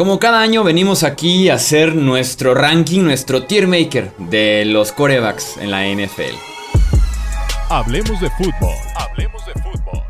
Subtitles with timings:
[0.00, 5.58] Como cada año venimos aquí a hacer nuestro ranking, nuestro tier maker de los corebacks
[5.58, 6.36] en la NFL.
[7.68, 8.74] Hablemos de fútbol.
[8.96, 10.02] Hablemos de fútbol.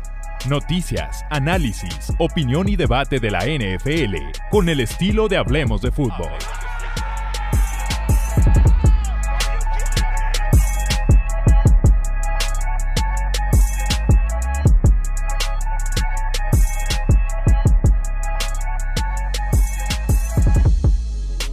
[0.47, 4.15] Noticias, análisis, opinión y debate de la NFL
[4.49, 6.31] con el estilo de Hablemos de fútbol.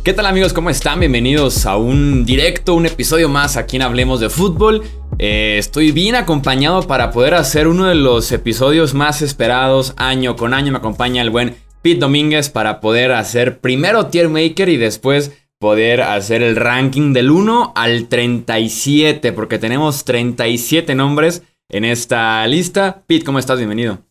[0.08, 0.54] ¿Qué tal amigos?
[0.54, 1.00] ¿Cómo están?
[1.00, 4.82] Bienvenidos a un directo, un episodio más aquí en Hablemos de Fútbol.
[5.18, 10.54] Eh, estoy bien acompañado para poder hacer uno de los episodios más esperados año con
[10.54, 10.72] año.
[10.72, 16.00] Me acompaña el buen Pete Domínguez para poder hacer primero Tier Maker y después poder
[16.00, 23.02] hacer el ranking del 1 al 37, porque tenemos 37 nombres en esta lista.
[23.06, 23.58] Pete, ¿cómo estás?
[23.58, 24.07] Bienvenido.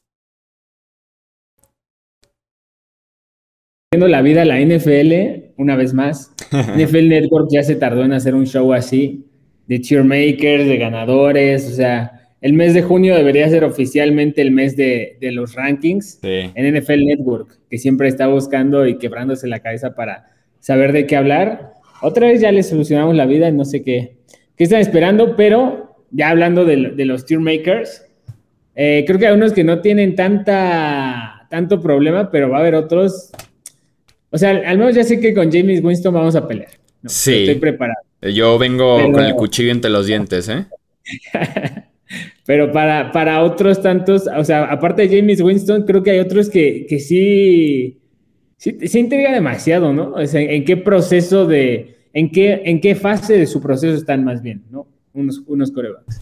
[3.91, 6.33] La vida la NFL, una vez más.
[6.51, 9.23] NFL Network ya se tardó en hacer un show así,
[9.65, 14.75] de cheermakers, de ganadores, o sea, el mes de junio debería ser oficialmente el mes
[14.75, 20.31] de, los rankings en NFL Network, que siempre está buscando y quebrándose la cabeza para
[20.59, 21.71] saber de qué hablar.
[22.01, 24.17] Otra vez ya les solucionamos la vida, no sé qué,
[24.57, 28.05] qué están esperando, pero ya hablando de, los cheermakers,
[28.75, 32.75] eh, creo que hay unos que no tienen tanta, tanto problema, pero va a haber
[32.75, 33.31] otros
[34.29, 36.71] o sea, al menos ya sé que con James Winston vamos a pelear.
[37.05, 37.33] sí.
[37.33, 37.99] Estoy preparado.
[38.21, 40.65] Yo vengo con el cuchillo entre los dientes, ¿eh?
[42.45, 46.49] Pero para, para otros tantos, o sea, aparte de James Winston, creo que hay otros
[46.49, 47.99] que, que sí,
[48.55, 50.13] sí, sí intriga demasiado, ¿no?
[50.13, 54.23] O sea, en qué proceso de, en qué, en qué fase de su proceso están
[54.23, 54.87] más bien, ¿no?
[55.13, 56.21] Unos, unos corebacks.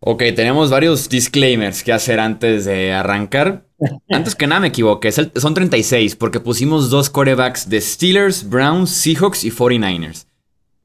[0.00, 3.65] Ok, tenemos varios disclaimers que hacer antes de arrancar.
[4.08, 9.44] Antes que nada me equivoqué, son 36 porque pusimos dos corebacks de Steelers, Browns, Seahawks
[9.44, 10.26] y 49ers.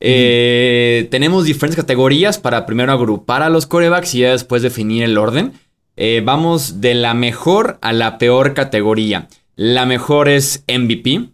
[0.03, 5.18] Eh, tenemos diferentes categorías para primero agrupar a los corebacks y ya después definir el
[5.18, 5.53] orden.
[5.96, 9.28] Eh, vamos de la mejor a la peor categoría.
[9.56, 11.30] La mejor es MVP.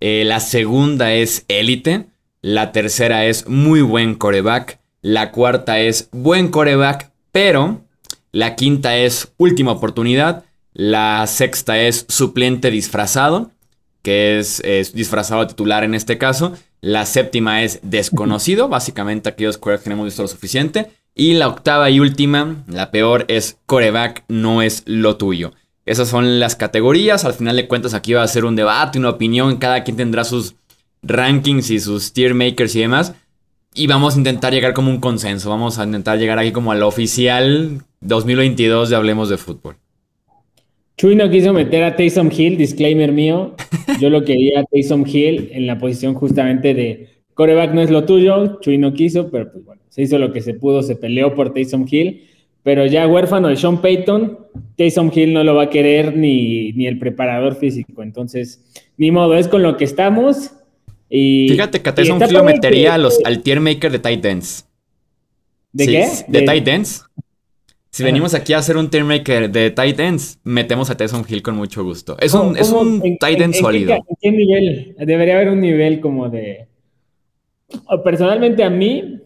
[0.00, 2.06] Eh, la segunda es élite.
[2.42, 4.78] La tercera es muy buen coreback.
[5.00, 7.80] La cuarta es buen coreback, pero
[8.30, 10.44] la quinta es última oportunidad.
[10.74, 13.50] La sexta es suplente disfrazado,
[14.02, 14.62] que es,
[14.94, 16.54] disfrazado titular en este caso.
[16.80, 20.90] La séptima es desconocido, básicamente aquellos corebacks que no hemos visto lo suficiente.
[21.14, 25.52] Y la octava y última, la peor, es coreback no es lo tuyo.
[25.84, 27.24] Esas son las categorías.
[27.24, 29.56] Al final de cuentas, aquí va a ser un debate, una opinión.
[29.56, 30.54] Cada quien tendrá sus
[31.02, 33.14] rankings y sus tier makers y demás.
[33.74, 35.50] Y vamos a intentar llegar como un consenso.
[35.50, 39.76] Vamos a intentar llegar aquí como al oficial 2022 de Hablemos de Fútbol.
[40.96, 43.54] Chuy no quiso meter a Taysom Hill, disclaimer mío.
[44.00, 48.04] Yo lo quería a Taysom Hill en la posición justamente de coreback no es lo
[48.04, 48.60] tuyo.
[48.60, 51.52] Chuy no quiso, pero pues bueno, se hizo lo que se pudo, se peleó por
[51.52, 52.28] Taysom Hill.
[52.62, 54.38] Pero ya huérfano de Sean Payton,
[54.76, 58.02] Taysom Hill no lo va a querer ni, ni el preparador físico.
[58.04, 58.62] Entonces,
[58.96, 60.52] ni modo, es con lo que estamos.
[61.10, 64.68] Y, Fíjate que a Taysom Hill lo metería al tier maker de tight ends.
[65.72, 66.08] ¿De qué?
[66.28, 67.04] De, de tight ends.
[67.94, 71.42] Si venimos aquí a hacer un tier maker de tight ends, metemos a Taysom Hill
[71.42, 72.16] con mucho gusto.
[72.20, 73.92] Es un, es un tight end sólido.
[73.92, 74.96] ¿en qué, nivel?
[74.98, 76.68] Debería haber un nivel como de.
[78.02, 79.20] Personalmente, a mí,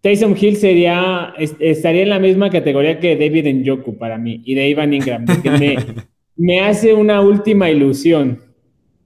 [0.00, 4.68] Taysom Hill sería, estaría en la misma categoría que David Njoku para mí y de
[4.68, 5.24] Ivan Ingram.
[5.58, 5.76] me,
[6.36, 8.40] me, hace una última ilusión.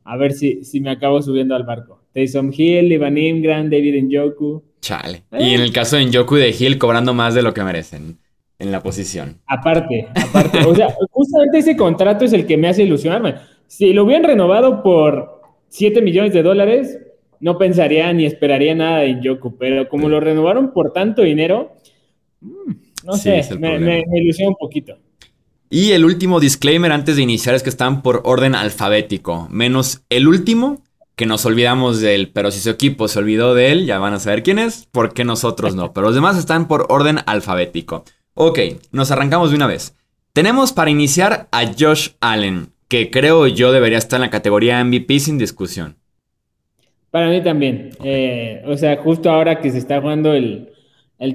[0.05, 2.03] A ver si, si me acabo subiendo al barco.
[2.13, 4.63] Taysom Hill, Ivan Ingram, David Njoku.
[4.83, 5.23] Chale.
[5.39, 8.19] Y en el caso de Njoku y de Hill, cobrando más de lo que merecen
[8.63, 9.39] en la posición.
[9.47, 10.61] Aparte, aparte.
[10.65, 13.35] o sea, justamente ese contrato es el que me hace ilusionarme.
[13.67, 16.99] Si lo hubieran renovado por 7 millones de dólares,
[17.41, 21.73] no pensaría ni esperaría nada de Yoku, pero como lo renovaron por tanto dinero,
[22.41, 22.73] mm,
[23.05, 24.97] no sé, me, me, ilusiona un poquito.
[25.69, 30.29] Y el último disclaimer antes de iniciar es que están por orden alfabético, menos el
[30.29, 30.83] último,
[31.17, 34.15] que nos olvidamos de él, pero si su equipo se olvidó de él, ya van
[34.15, 38.05] a saber quién es, porque nosotros no, pero los demás están por orden alfabético.
[38.35, 38.59] Ok,
[38.93, 39.97] nos arrancamos de una vez.
[40.33, 45.21] Tenemos para iniciar a Josh Allen, que creo yo debería estar en la categoría MVP
[45.21, 45.97] sin discusión.
[47.11, 47.91] Para mí también.
[48.03, 50.71] Eh, o sea, justo ahora que se está jugando el,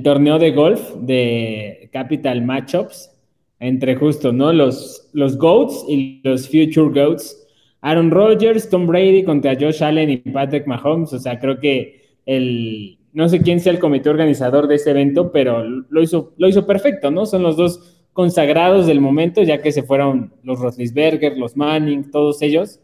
[0.04, 3.12] torneo de golf de Capital Matchups,
[3.60, 4.52] entre justo, ¿no?
[4.52, 7.38] Los, los GOATs y los Future GOATs.
[7.82, 11.14] Aaron Rodgers, Tom Brady contra Josh Allen y Patrick Mahomes.
[11.14, 15.32] O sea, creo que el, no sé quién sea el comité organizador de este evento,
[15.32, 17.26] pero lo hizo, lo hizo perfecto, ¿no?
[17.26, 22.44] Son los dos consagrados del momento, ya que se fueron los Roethlisberger, los Manning, todos
[22.44, 22.80] ellos.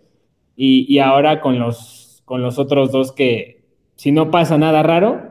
[0.55, 3.65] y, ahora con los, con los otros dos que,
[3.95, 5.21] si no pasa nada raro,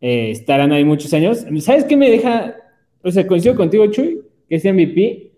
[0.00, 1.44] eh, estarán ahí muchos años.
[1.58, 2.54] ¿Sabes qué me deja?
[3.02, 5.32] O sea, coincido contigo, Chuy, que es MVP.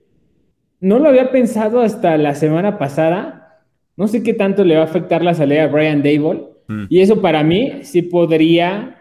[0.81, 3.65] No lo había pensado hasta la semana pasada.
[3.97, 6.43] No sé qué tanto le va a afectar la salida a Brian Dable.
[6.67, 6.85] Mm.
[6.91, 8.98] Y eso para mí sí podría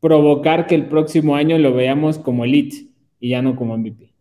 [0.00, 2.86] provocar que el próximo año lo veamos como elite
[3.20, 4.12] y ya no como MVP.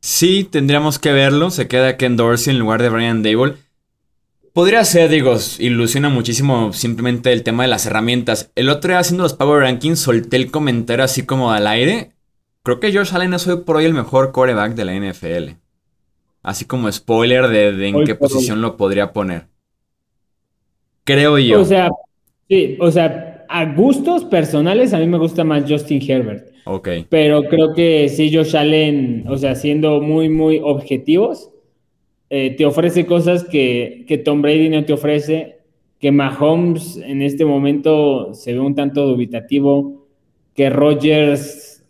[0.00, 1.50] Sí, tendríamos que verlo.
[1.50, 3.54] Se queda Ken Dorsey en lugar de Brian Dable.
[4.52, 8.52] Podría ser, digo, ilusiona muchísimo simplemente el tema de las herramientas.
[8.54, 12.12] El otro día haciendo los Power Rankings solté el comentario así como al aire.
[12.62, 15.56] Creo que George Allen es hoy por hoy el mejor coreback de la NFL.
[16.42, 19.48] Así como spoiler de, en qué posición lo podría poner.
[21.04, 21.60] Creo yo.
[21.60, 21.90] O sea,
[22.48, 26.48] sí, o sea, a gustos personales a mí me gusta más Justin Herbert.
[26.64, 26.88] Ok.
[27.08, 31.50] Pero creo que sí, Josh Allen, o sea, siendo muy, muy objetivos,
[32.28, 35.58] eh, te ofrece cosas que, que, Tom Brady no te ofrece,
[36.00, 40.06] que Mahomes en este momento se ve un tanto dubitativo,
[40.54, 41.84] que Rogers,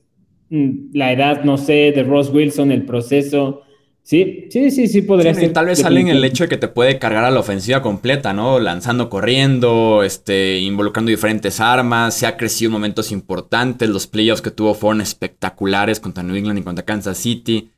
[0.51, 3.63] mm, la edad, no sé, de Ross Wilson, el proceso.
[4.07, 5.53] Sí, sí, sí, sí podría ser.
[5.53, 8.61] Tal vez salen el hecho de que te puede cargar a la ofensiva completa, ¿no?
[8.61, 12.15] Lanzando, corriendo, este, involucrando diferentes armas.
[12.15, 13.89] Se ha crecido en momentos importantes.
[13.89, 17.71] Los playoffs que tuvo fueron espectaculares contra New England y contra Kansas City.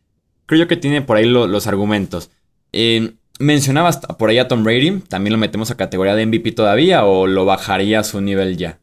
[0.45, 2.31] Creo yo que tiene por ahí los argumentos.
[2.75, 5.01] Eh, mencionabas por ahí a Tom Brady.
[5.09, 8.81] ¿También lo metemos a categoría de MVP todavía o lo bajaría a su nivel ya?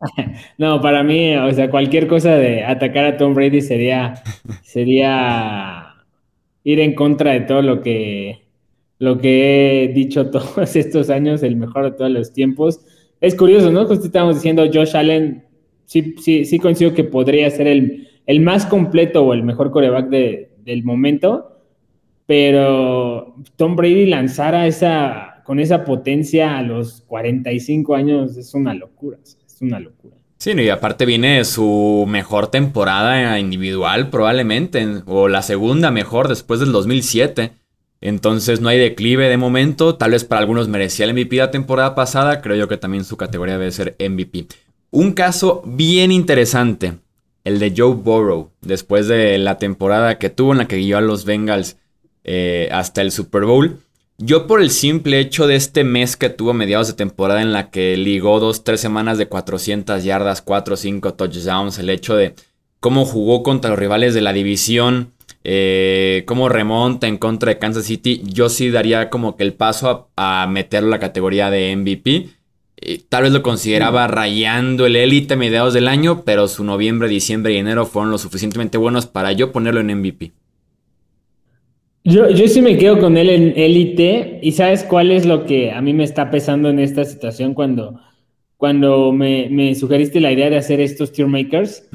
[0.56, 4.22] No, para mí, o sea, cualquier cosa de atacar a Tom Brady sería,
[4.62, 5.85] sería
[6.66, 8.40] ir en contra de todo lo que,
[8.98, 12.80] lo que he dicho todos estos años, el mejor de todos los tiempos.
[13.20, 13.86] Es curioso, ¿no?
[13.86, 15.44] Justo estábamos diciendo, Josh Allen,
[15.84, 20.08] sí, sí, sí coincido que podría ser el, el más completo o el mejor coreback
[20.08, 21.62] del momento,
[22.26, 29.18] pero Tom Brady lanzara esa, con esa potencia a los 45 años es una locura,
[29.22, 30.15] es una locura.
[30.38, 36.72] Sí, y aparte viene su mejor temporada individual probablemente, o la segunda mejor después del
[36.72, 37.52] 2007.
[38.02, 41.94] Entonces no hay declive de momento, tal vez para algunos merecía el MVP la temporada
[41.94, 44.46] pasada, creo yo que también su categoría debe ser MVP.
[44.90, 46.98] Un caso bien interesante,
[47.44, 51.00] el de Joe Burrow, después de la temporada que tuvo en la que guió a
[51.00, 51.78] los Bengals
[52.24, 53.78] eh, hasta el Super Bowl.
[54.18, 57.70] Yo por el simple hecho de este mes que tuvo mediados de temporada en la
[57.70, 62.34] que ligó dos, tres semanas de 400 yardas, 4 5 touchdowns, el hecho de
[62.80, 65.12] cómo jugó contra los rivales de la división,
[65.44, 70.08] eh, cómo remonta en contra de Kansas City, yo sí daría como que el paso
[70.16, 72.30] a, meterlo en la categoría de MVP.
[73.10, 77.52] tal vez lo consideraba rayando el élite a mediados del año, pero su noviembre, diciembre
[77.52, 80.32] y enero fueron lo suficientemente buenos para yo ponerlo en MVP.
[82.08, 85.72] Yo, yo sí me quedo con él en élite y sabes cuál es lo que
[85.72, 88.00] a mí me está pesando en esta situación cuando,
[88.56, 91.88] cuando me, sugeriste la idea de hacer estos tier makers.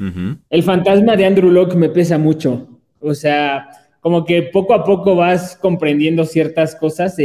[0.50, 2.78] El fantasma de Andrew Locke me pesa mucho.
[3.00, 3.70] O sea,
[4.00, 7.16] como que poco a poco vas comprendiendo ciertas cosas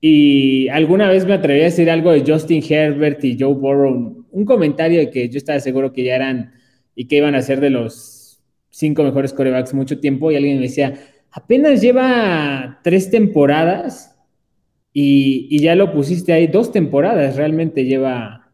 [0.00, 4.44] y alguna vez me atreví a decir algo de Justin Herbert y Joe Burrow, un
[4.44, 6.52] comentario de que yo estaba seguro que ya eran
[6.96, 8.40] y que iban a ser de los
[8.70, 10.94] cinco mejores corebacks mucho tiempo y alguien me decía,
[11.36, 14.16] apenas lleva tres temporadas
[14.92, 18.50] y, ya lo pusiste ahí, dos temporadas realmente lleva.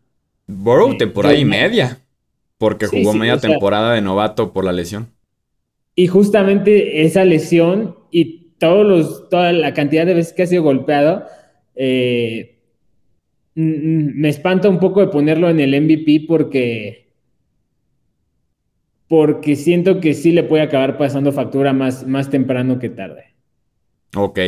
[0.49, 2.01] Burrow, eh, temporada y media,
[2.59, 5.13] porque jugó media temporada de novato por la lesión.
[5.95, 10.65] Y justamente esa lesión y todos los, toda la cantidad de veces que ha sido
[10.65, 11.27] golpeado,
[11.77, 12.59] eh,
[13.55, 17.02] me espanta un poco de ponerlo en el MVP porque
[19.13, 23.25] porque siento que sí le puede acabar pasando factura más, más temprano que tarde.
[24.17, 24.39] Ok.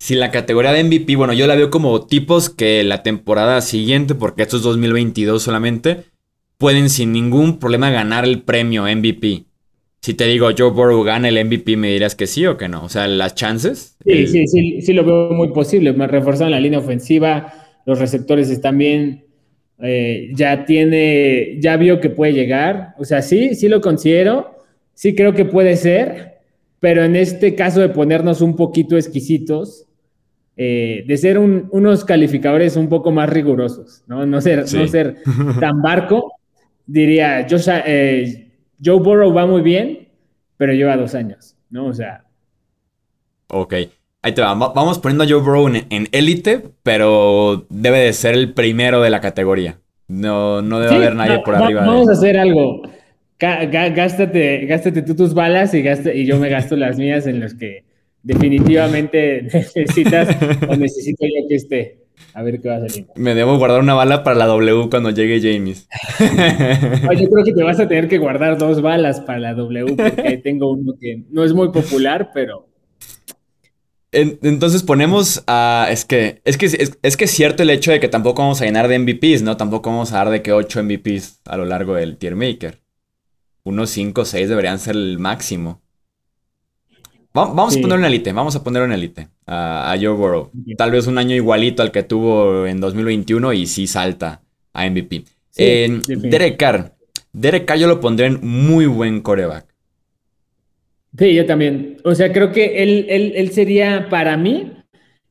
[0.00, 4.16] Si la categoría de MVP, bueno, yo la veo como tipos que la temporada siguiente,
[4.16, 5.98] porque esto es 2022 solamente,
[6.56, 9.44] pueden sin ningún problema ganar el premio MVP.
[10.02, 12.82] Si te digo Joe Burrow gana el MVP, ¿me dirás que sí o que no?
[12.82, 13.96] O sea, las chances.
[14.04, 15.92] Sí, sí, sí, sí lo veo muy posible.
[15.92, 17.54] Me reforzaron la línea ofensiva,
[17.86, 19.27] los receptores están bien.
[19.80, 22.94] Eh, ya tiene, ya vio que puede llegar.
[22.98, 26.38] O sea, sí, sí lo considero, sí creo que puede ser,
[26.80, 29.86] pero en este caso de ponernos un poquito exquisitos,
[30.56, 34.26] eh, de ser unos calificadores un poco más rigurosos, ¿no?
[34.26, 35.16] No ser, no ser
[35.60, 36.32] tan barco,
[36.84, 38.50] diría, yo, eh,
[38.84, 40.08] Joe Burrow va muy bien,
[40.56, 41.86] pero lleva dos años, ¿no?
[41.86, 42.24] O sea.
[43.48, 43.74] Ok.
[44.22, 44.54] Ahí te va.
[44.54, 49.20] Vamos poniendo a Joe Burrow en élite, pero debe de ser el primero de la
[49.20, 49.78] categoría.
[50.08, 51.82] No, no debe haber nadie por arriba.
[51.84, 52.82] Vamos a hacer algo.
[53.38, 55.84] Gástate, gástate tú tus balas y,
[56.14, 57.84] y yo me gasto las mías en los que
[58.22, 61.98] definitivamente necesitas o necesito yo que esté.
[62.34, 63.06] A ver qué va a salir.
[63.14, 65.88] Me debo guardar una bala para la W cuando llegue James.
[66.18, 66.26] yo
[67.30, 70.72] creo que te vas a tener que guardar dos balas para la W porque tengo
[70.72, 72.67] uno que no es muy popular, pero
[74.12, 75.86] entonces ponemos a.
[75.90, 76.66] Es que, es que
[77.02, 79.56] es, que es cierto el hecho de que tampoco vamos a llenar de MVPs, ¿no?
[79.56, 82.80] Tampoco vamos a dar de que 8 MVPs a lo largo del tier maker.
[83.64, 85.82] Unos 5 o 6 deberían ser el máximo.
[87.34, 90.50] vamos a poner una elite, vamos a poner una elite a, Joe Burrow.
[90.78, 95.24] Tal vez un año igualito al que tuvo en 2021 y sí salta a MVP.
[95.54, 96.94] Derek Carr.
[97.32, 99.66] Derek Carr yo lo pondré en muy buen coreback.
[101.16, 101.96] Sí, yo también.
[102.04, 104.72] O sea, creo que él, él, sería para mí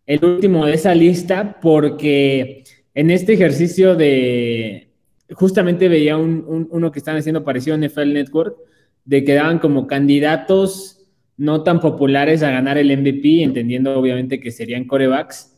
[0.05, 4.89] el último de esa lista porque en este ejercicio de,
[5.31, 8.57] justamente veía un, uno que están haciendo parecido a NFL Network,
[9.05, 10.97] de que daban como candidatos
[11.37, 15.55] no tan populares a ganar el MVP, entendiendo obviamente que serían corebacks.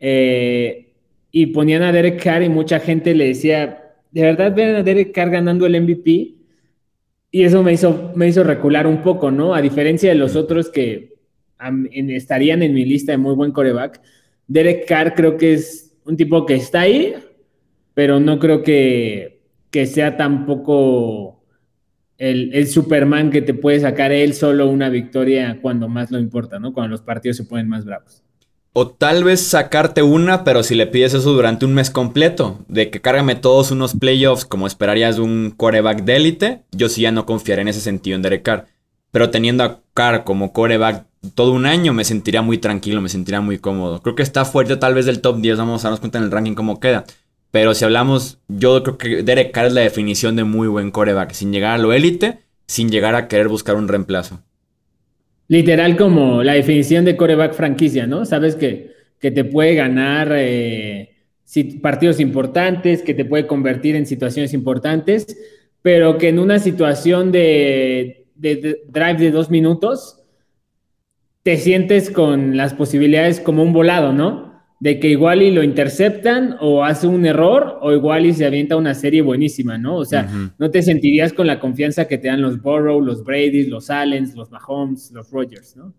[0.00, 0.92] Eh,
[1.30, 5.12] y ponían a Derek Carr y mucha gente le decía, ¿de verdad ven a Derek
[5.12, 6.33] Carr ganando el MVP?
[7.34, 9.56] Y eso me hizo, me hizo recular un poco, ¿no?
[9.56, 11.16] A diferencia de los otros que
[11.90, 14.00] estarían en mi lista de muy buen coreback,
[14.46, 17.12] Derek Carr creo que es un tipo que está ahí,
[17.92, 19.40] pero no creo que,
[19.72, 21.42] que sea tampoco
[22.18, 26.60] el, el, Superman que te puede sacar él solo una victoria cuando más lo importa,
[26.60, 26.72] ¿no?
[26.72, 28.22] Cuando los partidos se ponen más bravos.
[28.76, 32.90] O tal vez sacarte una, pero si le pides eso durante un mes completo, de
[32.90, 37.12] que cárgame todos unos playoffs como esperarías de un coreback de élite, yo sí ya
[37.12, 38.66] no confiaré en ese sentido en Derek Carr.
[39.12, 43.40] Pero teniendo a Carr como coreback todo un año, me sentiría muy tranquilo, me sentiría
[43.40, 44.02] muy cómodo.
[44.02, 46.32] Creo que está fuerte tal vez del top 10, vamos a darnos cuenta en el
[46.32, 47.04] ranking cómo queda.
[47.52, 51.30] Pero si hablamos, yo creo que Derek Carr es la definición de muy buen coreback,
[51.30, 54.40] sin llegar a lo élite, sin llegar a querer buscar un reemplazo.
[55.48, 58.24] Literal como la definición de coreback franquicia, ¿no?
[58.24, 61.14] Sabes que, que te puede ganar eh,
[61.82, 65.26] partidos importantes, que te puede convertir en situaciones importantes,
[65.82, 70.22] pero que en una situación de, de drive de dos minutos
[71.42, 74.43] te sientes con las posibilidades como un volado, ¿no?
[74.84, 78.76] De que igual y lo interceptan o hace un error o igual y se avienta
[78.76, 79.96] una serie buenísima, ¿no?
[79.96, 83.64] O sea, no te sentirías con la confianza que te dan los Burrow, los Brady,
[83.64, 85.94] los Allens, los Mahomes, los Rogers, ¿no?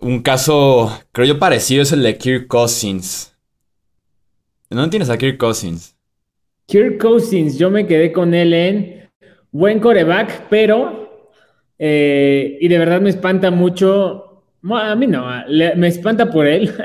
[0.00, 3.36] Un caso, creo yo parecido es el de Kirk Cousins.
[4.68, 5.96] ¿Dónde tienes a Kirk Cousins?
[6.66, 9.10] Kirk Cousins, yo me quedé con él en
[9.52, 11.28] buen coreback, pero,
[11.78, 15.24] eh, y de verdad me espanta mucho, a mí no,
[15.76, 16.74] me espanta por él.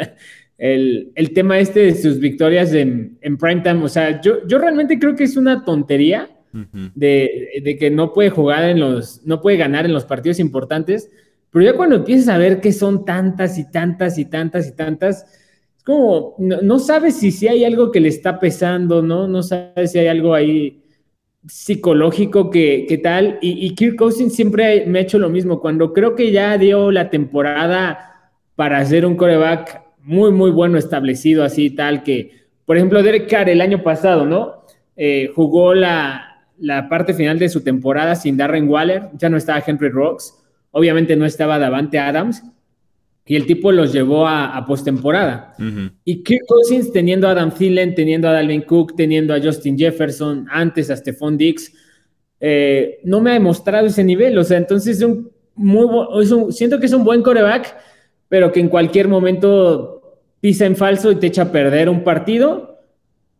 [0.58, 3.84] el, tema este de sus victorias en, en primetime.
[3.84, 6.30] O sea, yo, yo realmente creo que es una tontería
[6.94, 11.10] de, que no puede jugar en los, no puede ganar en los partidos importantes.
[11.52, 15.26] Pero ya cuando empiezas a ver que son tantas y tantas y tantas y tantas,
[15.78, 19.28] es como, no, sabes si, si hay algo que le está pesando, ¿no?
[19.28, 20.82] No sabes si hay algo ahí
[21.48, 23.38] psicológico que, que tal.
[23.42, 25.62] Y, y Kirk Cousins siempre me ha hecho lo mismo.
[25.62, 31.44] Cuando creo que ya dio la temporada para hacer un coreback muy, muy bueno establecido
[31.44, 34.64] así, tal que, por ejemplo, Derek Carr el año pasado, ¿no?
[34.96, 39.64] Eh, jugó la, la, parte final de su temporada sin Darren Waller, ya no estaba
[39.66, 40.34] Henry Rocks,
[40.72, 42.44] obviamente no estaba Davante Adams,
[43.26, 45.56] y el tipo los llevó a, a postemporada.
[46.04, 50.46] Y Kirk Cousins teniendo a Adam Thielen, teniendo a Dalvin Cook, teniendo a Justin Jefferson,
[50.52, 51.74] antes a Stephon Dix,
[52.40, 55.88] eh, no me ha demostrado ese nivel, o sea, entonces es un muy,
[56.52, 57.76] siento que es un buen coreback,
[58.28, 59.95] pero que en cualquier momento
[60.46, 62.80] pisa en falso y te echa a perder un partido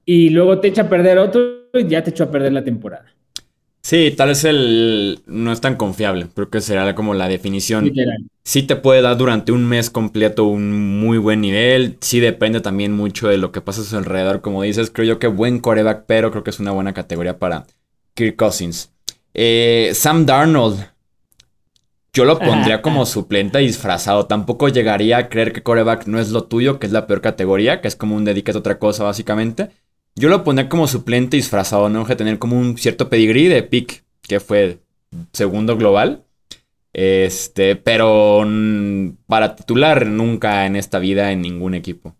[0.06, 3.06] y luego te echa a perder otro y ya te echó a perder la temporada.
[3.82, 6.26] Sí, tal vez el no es tan confiable.
[6.34, 7.94] Creo que será como la definición.
[8.44, 11.98] Sí te puede dar durante un mes completo un muy buen nivel.
[12.02, 14.42] Sí depende también mucho de lo que pasa a su alrededor.
[14.42, 17.68] Como dices, creo yo que buen coreback, pero creo que es una buena categoría para
[18.16, 18.92] Kirk Cousins.
[19.36, 20.80] Eh, Sam Darnold.
[22.16, 24.26] Yo lo pondría como suplente disfrazado.
[24.26, 27.82] Tampoco llegaría a creer que coreback no es lo tuyo, que es la peor categoría,
[27.82, 29.72] que es como un dedicate a otra cosa, básicamente.
[30.16, 34.06] Yo lo pondría como suplente disfrazado, no que tener como un cierto pedigrí de pick,
[34.22, 34.80] que fue
[35.34, 36.24] segundo global.
[36.94, 38.48] Este, pero
[39.28, 42.16] para titular nunca en esta vida en ningún equipo.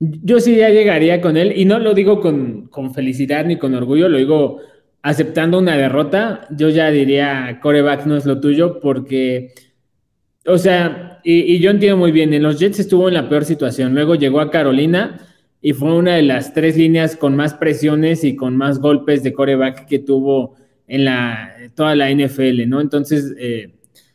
[0.00, 3.76] Yo sí ya llegaría con él, y no lo digo con, con felicidad ni con
[3.76, 4.58] orgullo, lo digo
[5.04, 9.52] aceptando una derrota, yo ya diría, coreback no es lo tuyo, porque,
[10.46, 13.92] o sea, y, yo entiendo muy bien, en los Jets estuvo en la peor situación,
[13.92, 15.20] luego llegó a Carolina
[15.60, 19.34] y fue una de las tres líneas con más presiones y con más golpes de
[19.34, 20.54] coreback que tuvo
[20.86, 22.80] en la, toda la NFL, ¿no?
[22.80, 23.74] Entonces, eh,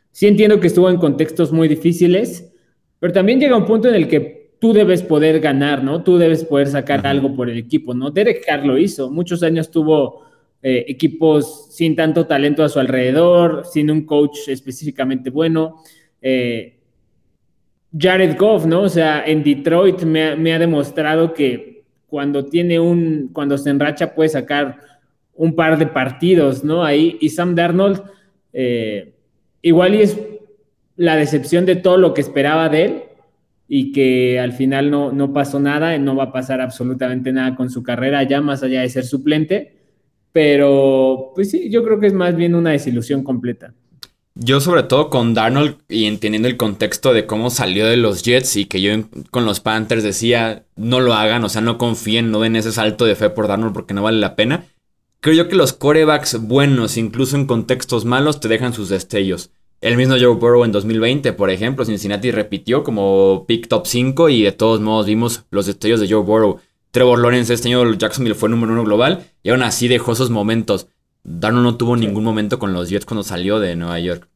[0.09, 2.51] sí entiendo que estuvo en contextos muy difíciles,
[2.97, 6.01] pero también llega un punto en el que tú debes poder ganar, ¿no?
[6.01, 8.09] Tú debes poder sacar algo por el equipo, ¿no?
[8.09, 10.27] Derek Carr lo hizo, muchos años tuvo
[10.61, 15.81] eh, equipos sin tanto talento a su alrededor, sin un coach específicamente bueno.
[16.21, 16.79] Eh,
[17.97, 18.81] Jared Goff, ¿no?
[18.81, 24.29] O sea, en Detroit me ha, demostrado que cuando tiene un, cuando se enracha puede
[24.29, 24.79] sacar
[25.33, 26.83] un par de partidos, ¿no?
[26.83, 28.03] Ahí, y Sam Darnold,
[28.51, 29.13] eh,
[29.61, 30.19] igual y es
[30.97, 33.03] la decepción de todo lo que esperaba de él
[33.69, 37.69] y que al final no, no pasó nada, no va a pasar absolutamente nada con
[37.69, 39.78] su carrera ya más allá de ser suplente,
[40.31, 43.73] pero pues sí, yo creo que es más bien una desilusión completa.
[44.35, 48.55] Yo sobre todo con Darnold y entendiendo el contexto de cómo salió de los Jets
[48.55, 48.91] y que yo
[49.31, 53.05] con los Panthers decía no lo hagan, o sea, no confíen, no den ese salto
[53.05, 54.65] de fe por Darnold porque no vale la pena.
[55.19, 59.51] Creo yo que los corebacks buenos, incluso en contextos malos, te dejan sus destellos.
[59.81, 64.43] El mismo Joe Burrow en 2020, por ejemplo, Cincinnati repitió como pick top 5 y
[64.43, 66.59] de todos modos vimos los destellos de Joe Burrow.
[66.91, 70.87] Trevor Lawrence este año Jacksonville fue número uno global y aún así dejó esos momentos.
[71.23, 74.27] Darnold no tuvo ningún momento con los Jets cuando salió de Nueva York.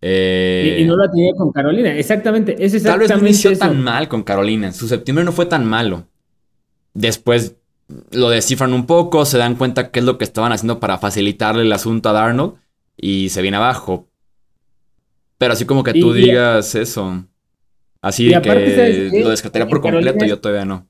[0.00, 2.52] y, no lo tenía con Carolina, exactamente.
[2.52, 4.72] Es exactamente Tal vez no inició tan mal con Carolina.
[4.72, 6.06] Su septiembre no fue tan malo.
[6.94, 7.56] Después
[8.10, 11.62] lo descifran un poco, se dan cuenta qué es lo que estaban haciendo para facilitarle
[11.62, 12.54] el asunto a Darnold
[12.96, 14.08] y se viene abajo.
[15.38, 17.24] Pero así como que tú digas eso.
[18.00, 20.86] Así que lo descartaría por completo, yo todavía no.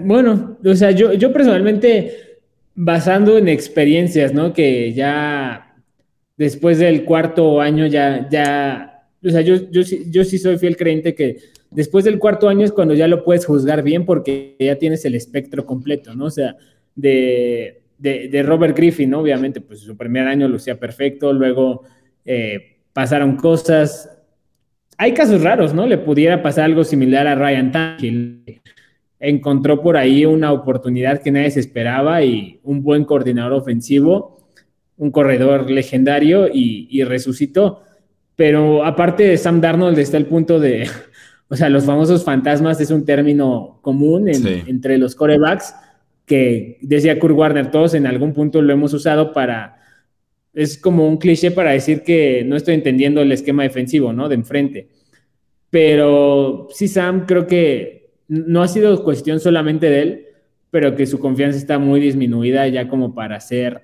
[0.00, 2.40] Bueno, o sea, yo, yo personalmente,
[2.74, 4.52] basando en experiencias, ¿no?
[4.52, 5.76] Que ya
[6.36, 11.14] después del cuarto año ya, ya, o sea, yo, yo, yo sí soy fiel creyente
[11.14, 11.38] que
[11.70, 15.14] Después del cuarto año es cuando ya lo puedes juzgar bien porque ya tienes el
[15.14, 16.26] espectro completo, ¿no?
[16.26, 16.56] O sea,
[16.94, 17.82] de,
[18.44, 19.20] Robert Griffin, ¿no?
[19.20, 21.82] Obviamente, pues su primer año lucía perfecto, luego
[22.24, 24.10] eh, pasaron cosas.
[24.96, 25.86] Hay casos raros, ¿no?
[25.86, 28.62] Le pudiera pasar algo similar a Ryan Tannehill.
[29.20, 34.46] Encontró por ahí una oportunidad que nadie se esperaba y un buen coordinador ofensivo,
[34.96, 37.82] un corredor legendario y, y resucitó.
[38.36, 40.88] Pero aparte de Sam Darnold está el punto de
[41.48, 45.74] o sea, los famosos fantasmas es un término común entre los corebacks
[46.26, 49.78] que decía Kurt Warner, todos en algún punto lo hemos usado para,
[50.52, 54.28] es como un cliché para decir que no estoy entendiendo el esquema defensivo, ¿no?
[54.28, 54.88] De enfrente.
[55.70, 57.97] Pero sí, Sam, creo que
[58.28, 60.26] no ha sido cuestión solamente de él,
[60.70, 63.82] pero que su confianza está muy disminuida ya como para ser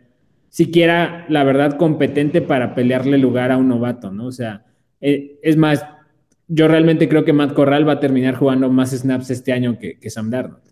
[0.54, 4.26] siquiera, la verdad, competente para pelearle lugar a un novato, ¿no?
[4.26, 4.64] O sea,
[5.00, 5.84] eh, es más,
[6.46, 9.98] yo realmente creo que Matt Corral va a terminar jugando más snaps este año que,
[10.08, 10.62] Sam Darnold.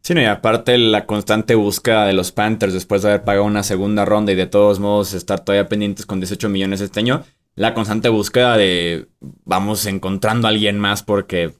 [0.00, 3.62] Sí, no, y aparte la constante búsqueda de los Panthers después de haber pagado una
[3.62, 7.74] segunda ronda y de todos modos estar todavía pendientes con 18 millones este año, la
[7.74, 9.06] constante búsqueda de
[9.44, 11.52] vamos encontrando a alguien más porque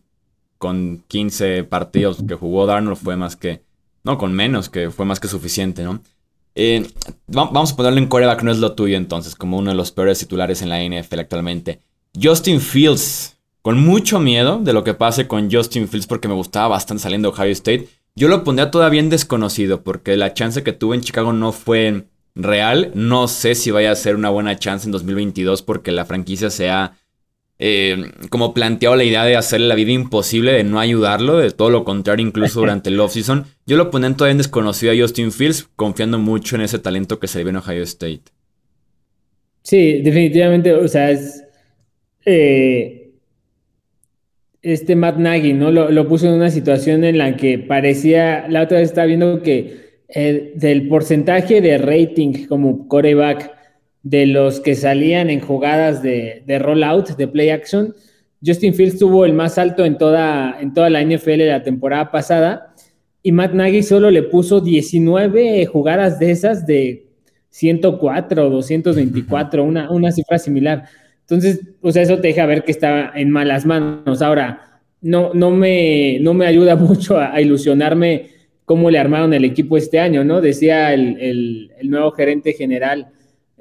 [0.62, 3.64] con 15 partidos que jugó Darnold fue más que,
[4.04, 6.00] no, con menos que fue más que suficiente, ¿no?
[6.54, 6.86] Eh,
[7.26, 10.20] vamos a ponerlo en coreback, no es lo tuyo entonces, como uno de los peores
[10.20, 11.80] titulares en la NFL actualmente.
[12.14, 16.68] Justin Fields, con mucho miedo de lo que pase con Justin Fields porque me gustaba
[16.68, 17.88] bastante saliendo de Ohio State.
[18.14, 22.04] Yo lo pondría todavía en desconocido porque la chance que tuve en Chicago no fue
[22.36, 22.92] real.
[22.94, 26.70] No sé si vaya a ser una buena chance en 2022 porque la franquicia se
[26.70, 26.92] ha
[27.64, 31.70] eh, como planteado la idea de hacerle la vida imposible, de no ayudarlo, de todo
[31.70, 33.44] lo contrario, incluso durante el offseason.
[33.66, 37.28] Yo lo pondría todavía en desconocido a Justin Fields, confiando mucho en ese talento que
[37.28, 38.22] se le en Ohio State.
[39.62, 41.44] Sí, definitivamente, o sea, es...
[42.24, 42.98] Eh
[44.62, 45.70] este Matt Nagy, ¿no?
[45.72, 49.82] Lo, puso en una situación en la que parecía, la otra vez estaba viendo que
[50.54, 53.50] del porcentaje de rating como coreback
[54.02, 57.94] de los que salían en jugadas de, de rollout, de play action,
[58.44, 62.72] Justin Fields tuvo el más alto en toda, en toda la NFL la temporada pasada
[63.22, 67.06] y Matt Nagy solo le puso 19 jugadas de esas de
[67.50, 70.84] 104 o 224, una, una cifra similar.
[71.20, 74.22] Entonces, o sea, eso te deja ver que está en malas manos.
[74.22, 78.30] Ahora, no, no, me, no me ayuda mucho a, ilusionarme
[78.64, 80.40] cómo le armaron el equipo este año, ¿no?
[80.40, 83.08] Decía el, nuevo gerente general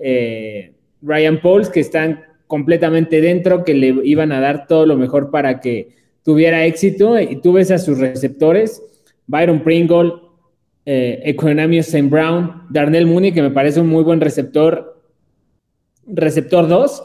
[0.04, 5.32] eh, Ryan Pauls que están completamente dentro, que le iban a dar todo lo mejor
[5.32, 7.20] para que tuviera éxito.
[7.20, 8.84] Y tú ves a sus receptores,
[9.28, 10.14] Byron Pringle,
[10.86, 12.10] eh, Economio St.
[12.10, 15.02] Brown, Darnell Mooney, que me parece un muy buen receptor,
[16.06, 17.04] receptor 2,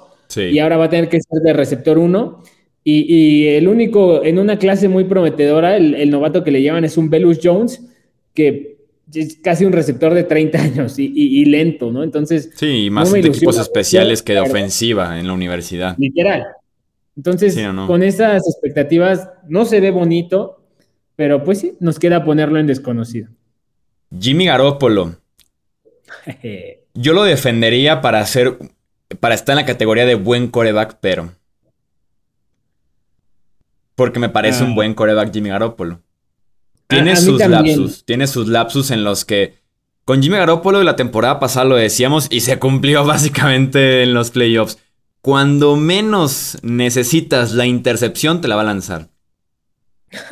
[0.50, 2.42] y ahora va a tener que ser de receptor 1.
[2.88, 7.10] Y, el único, en una clase muy prometedora, el, novato que le llevan es un
[7.10, 7.84] Belus Jones,
[8.32, 8.75] que
[9.12, 12.02] es casi un receptor de 30 años y, lento, ¿no?
[12.02, 12.50] Entonces.
[12.56, 15.96] Sí, y más de equipos especiales que de ofensiva en la universidad.
[15.98, 16.44] Literal.
[17.16, 20.62] Entonces, con esas expectativas, no se ve bonito,
[21.14, 23.28] pero pues sí, nos queda ponerlo en desconocido.
[24.18, 25.16] Jimmy Garoppolo.
[26.94, 28.58] Yo lo defendería para hacer.
[29.20, 31.32] Para estar en la categoría de buen coreback, pero.
[33.94, 34.74] Porque me parece un ah.
[34.74, 36.02] buen coreback Jimmy Garoppolo.
[36.88, 38.04] Tiene sus lapsus.
[38.04, 39.54] Tiene sus lapsus en los que.
[40.04, 44.78] Con Jimmy Garoppolo la temporada pasada lo decíamos y se cumplió básicamente en los playoffs.
[45.20, 49.08] Cuando menos necesitas la intercepción, te la va a lanzar.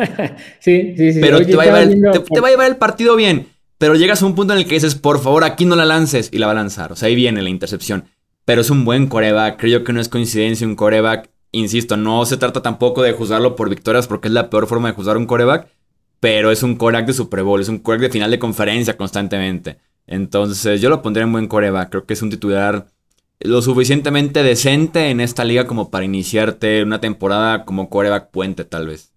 [0.61, 1.21] sí, sí, sí.
[1.21, 3.49] Pero te, va a llevar el partido bien.
[3.77, 6.29] Pero llegas a un punto en el que dices, por favor, aquí no la lances.
[6.31, 6.93] Y la va a lanzar.
[6.93, 8.05] O sea, ahí viene la intercepción.
[8.45, 9.59] Pero es un buen coreback.
[9.59, 11.29] Creo que no es coincidencia un coreback.
[11.51, 14.95] Insisto, no se trata tampoco de juzgarlo por victorias porque es la peor forma de
[14.95, 15.69] juzgar un coreback
[16.21, 19.79] pero es un coreback de Super Bowl, es un coreback de final de conferencia constantemente.
[20.07, 22.87] Entonces yo lo pondría en buen coreback, creo que es un titular
[23.41, 28.87] lo suficientemente decente en esta liga como para iniciarte una temporada como coreback puente tal
[28.87, 29.13] vez.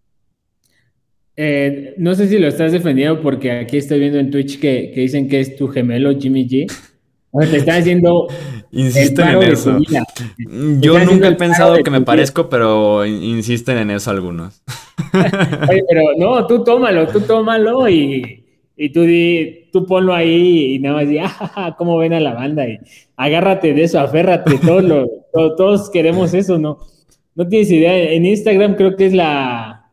[1.39, 5.29] Eh, no sé si lo estás defendiendo porque aquí estoy viendo en Twitch que, dicen
[5.29, 6.65] que es tu gemelo Jimmy G.
[7.39, 8.27] Te está haciendo.
[8.71, 9.77] Insisten en eso.
[10.79, 14.61] Yo nunca he pensado que me parezco, pero insisten en eso algunos.
[15.69, 18.45] Oye, pero no, tú tómalo, tú tómalo y,
[18.75, 22.33] y tú, di, tú ponlo ahí y nada más di, ah, cómo ven a la
[22.33, 22.77] banda y
[23.15, 25.09] agárrate de eso, aférrate, todos,
[25.57, 26.77] todos queremos eso, ¿no?
[27.35, 29.91] No tienes idea, en Instagram creo que es la,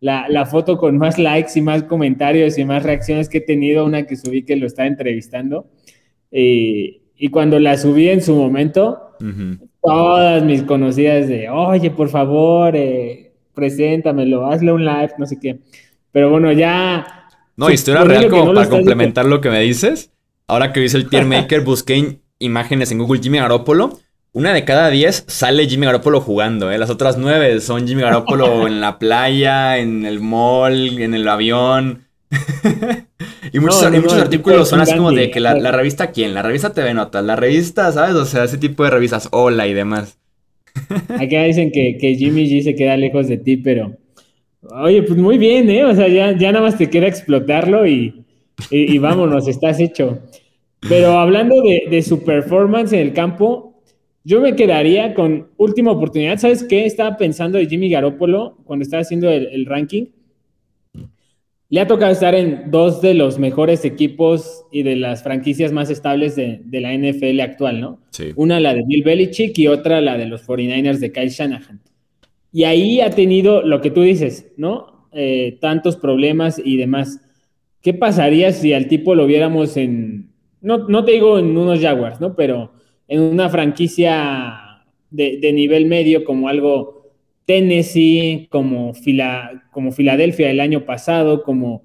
[0.00, 4.06] la, foto con más likes y más comentarios y más reacciones que he tenido, una
[4.06, 5.66] que subí que lo estaba entrevistando.
[6.30, 9.16] Y, y cuando la subí en su momento,
[9.82, 15.58] todas mis conocidas de, oye, por favor, eh, preséntamelo, hazle un live, no sé qué.
[16.12, 17.28] Pero bueno, ya.
[17.56, 20.12] No, historia real como para complementar lo que me dices.
[20.48, 23.98] Ahora que hice el tier maker, busqué imágenes en Google Jimmy Garoppolo.
[24.32, 26.76] Una de cada diez sale Jimmy Garoppolo jugando, ¿eh?
[26.76, 32.05] Las otras nueve son Jimmy Garoppolo en la playa, en el mall, en el avión.
[33.52, 36.94] y muchos, artículos son así como de que la, la, revista quién, la revista TV
[36.94, 38.14] Notas, la revista, ¿sabes?
[38.14, 40.18] O sea, ese tipo de revistas, hola y demás.
[41.08, 43.96] Acá dicen que, Jimmy G se queda lejos de ti, pero.
[44.70, 45.84] Oye, pues muy bien, ¿eh?
[45.84, 48.24] O sea, ya, nada más te queda explotarlo y,
[48.70, 50.18] y, vámonos, estás hecho.
[50.88, 53.82] Pero hablando de, su performance en el campo,
[54.24, 56.38] yo me quedaría con última oportunidad.
[56.38, 56.84] ¿Sabes qué?
[56.84, 60.06] Estaba pensando de Jimmy Garoppolo cuando estaba haciendo el ranking
[61.68, 65.90] le ha tocado estar en dos de los mejores equipos y de las franquicias más
[65.90, 68.00] estables de, la NFL actual, ¿no?
[68.10, 68.32] Sí.
[68.36, 71.80] Una la de Bill Belichick y otra la de los 49ers de Kyle Shanahan.
[72.52, 75.08] Y ahí ha tenido lo que tú dices, ¿no?
[75.12, 77.20] Eh, tantos problemas y demás.
[77.82, 82.20] ¿Qué pasaría si al tipo lo viéramos en, no, no te digo en unos Jaguars,
[82.20, 82.36] ¿no?
[82.36, 82.72] Pero
[83.08, 86.95] en una franquicia de, de nivel medio como algo
[87.46, 88.92] Tennessee, como,
[89.70, 91.84] como Filadelfia el año pasado, como,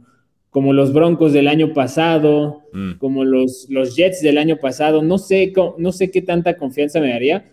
[0.49, 2.93] como los Broncos del año pasado, mm.
[2.93, 5.03] como los, los Jets del año pasado.
[5.03, 7.45] No sé, no sé qué tanta confianza me daría.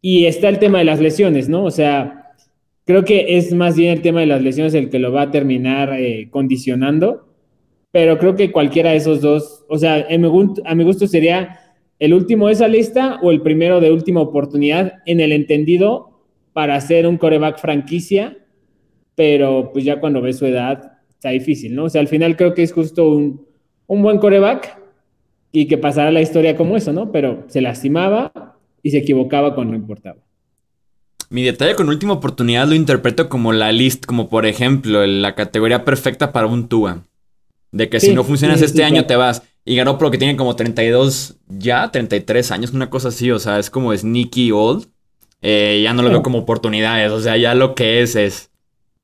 [0.00, 1.64] Y está el tema de las lesiones, ¿no?
[1.64, 2.34] O sea,
[2.84, 5.30] creo que es más bien el tema de las lesiones el que lo va a
[5.32, 7.26] terminar eh, condicionando.
[7.90, 11.60] Pero creo que cualquiera de esos dos, o sea, a mi gusto sería
[11.98, 16.15] el último de esa lista o el primero de última oportunidad en el entendido
[16.56, 18.38] para ser un coreback franquicia,
[19.14, 21.84] pero pues ya cuando ves su edad está difícil, ¿no?
[21.84, 23.46] O sea, al final creo que es justo un,
[23.86, 24.78] buen coreback
[25.52, 27.12] y que pasará la historia como eso, ¿no?
[27.12, 30.16] Pero se lastimaba y se equivocaba cuando no importaba.
[31.28, 35.84] Mi detalle con última oportunidad lo interpreto como la list, como por ejemplo la categoría
[35.84, 37.02] perfecta para un Tua.
[37.70, 39.42] De que si no funcionas este año te vas.
[39.66, 43.68] Y ganó que tiene como 32, ya 33 años, una cosa así, o sea, es
[43.68, 44.86] como sneaky old.
[45.48, 48.50] Eh, ya no lo veo como oportunidades, o sea, ya lo que es es.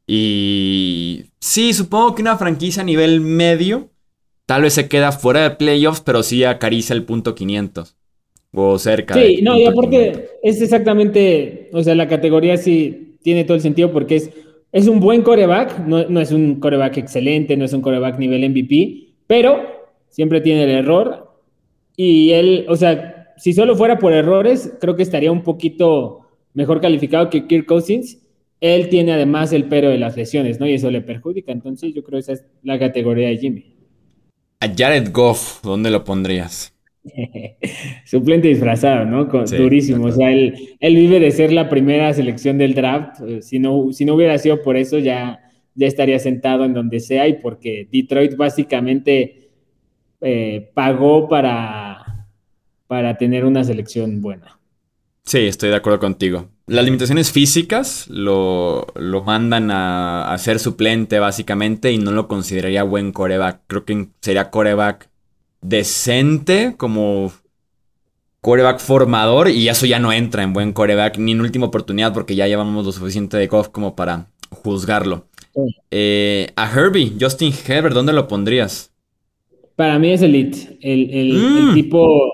[0.09, 3.91] Y sí, supongo que una franquicia a nivel medio
[4.45, 7.97] tal vez se queda fuera de playoffs, pero sí acaricia el punto 500
[8.53, 9.15] o cerca.
[9.15, 13.93] Sí, no, y aparte es exactamente, o sea, la categoría sí tiene todo el sentido
[13.93, 14.31] porque es,
[14.73, 18.51] es un buen coreback, no, no es un coreback excelente, no es un coreback nivel
[18.51, 19.61] MVP, pero
[20.09, 21.39] siempre tiene el error
[21.95, 26.22] y él, o sea, si solo fuera por errores, creo que estaría un poquito
[26.55, 28.19] mejor calificado que Kirk Cousins,
[28.61, 30.67] él tiene además el pero de las lesiones, ¿no?
[30.67, 31.53] Y eso le perjudica.
[31.53, 33.77] Entonces yo creo que esa es la categoría de Jimmy.
[34.61, 36.73] A Jared Goff, ¿dónde lo pondrías?
[38.05, 39.25] Suplente disfrazado, ¿no?
[39.25, 40.07] durísimo.
[40.07, 43.21] O sea, él, él, vive de ser la primera selección del draft.
[43.27, 45.41] Eh, si no, si no hubiera sido por eso, ya,
[45.75, 49.51] ya estaría sentado en donde sea y porque Detroit básicamente
[50.21, 52.29] eh, pagó para,
[52.87, 54.61] para tener una selección buena.
[55.25, 56.49] Sí, estoy de acuerdo contigo.
[56.67, 62.83] Las limitaciones físicas lo, lo mandan a, a, ser suplente básicamente y no lo consideraría
[62.83, 63.61] buen coreback.
[63.67, 65.09] Creo que sería coreback
[65.61, 67.33] decente como
[68.41, 72.35] coreback formador y eso ya no entra en buen coreback ni en última oportunidad porque
[72.35, 75.27] ya llevamos lo suficiente de Goff como para juzgarlo.
[75.91, 78.93] Eh, a Herbie, Justin Herbert, ¿dónde lo pondrías?
[79.77, 80.79] Para mí es elite.
[80.81, 81.75] El, el, mm.
[81.75, 82.33] tipo.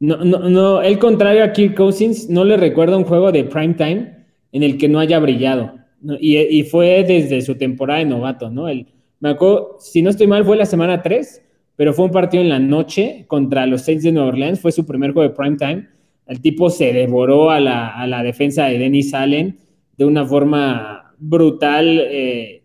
[0.00, 3.74] No, no, no, el contrario a Kirk Cousins, no le recuerda un juego de prime
[3.74, 5.74] time en el que no haya brillado.
[6.20, 8.68] Y, fue desde su temporada de novato, ¿no?
[8.68, 8.86] El,
[9.20, 11.42] me acuerdo, si no estoy mal, fue la semana 3,
[11.76, 14.60] pero fue un partido en la noche contra los Saints de Nueva Orleans.
[14.60, 15.88] Fue su primer juego de prime time.
[16.26, 19.58] El tipo se devoró a la, a la defensa de Dennis Allen
[19.96, 22.00] de una forma brutal.
[22.02, 22.62] Eh,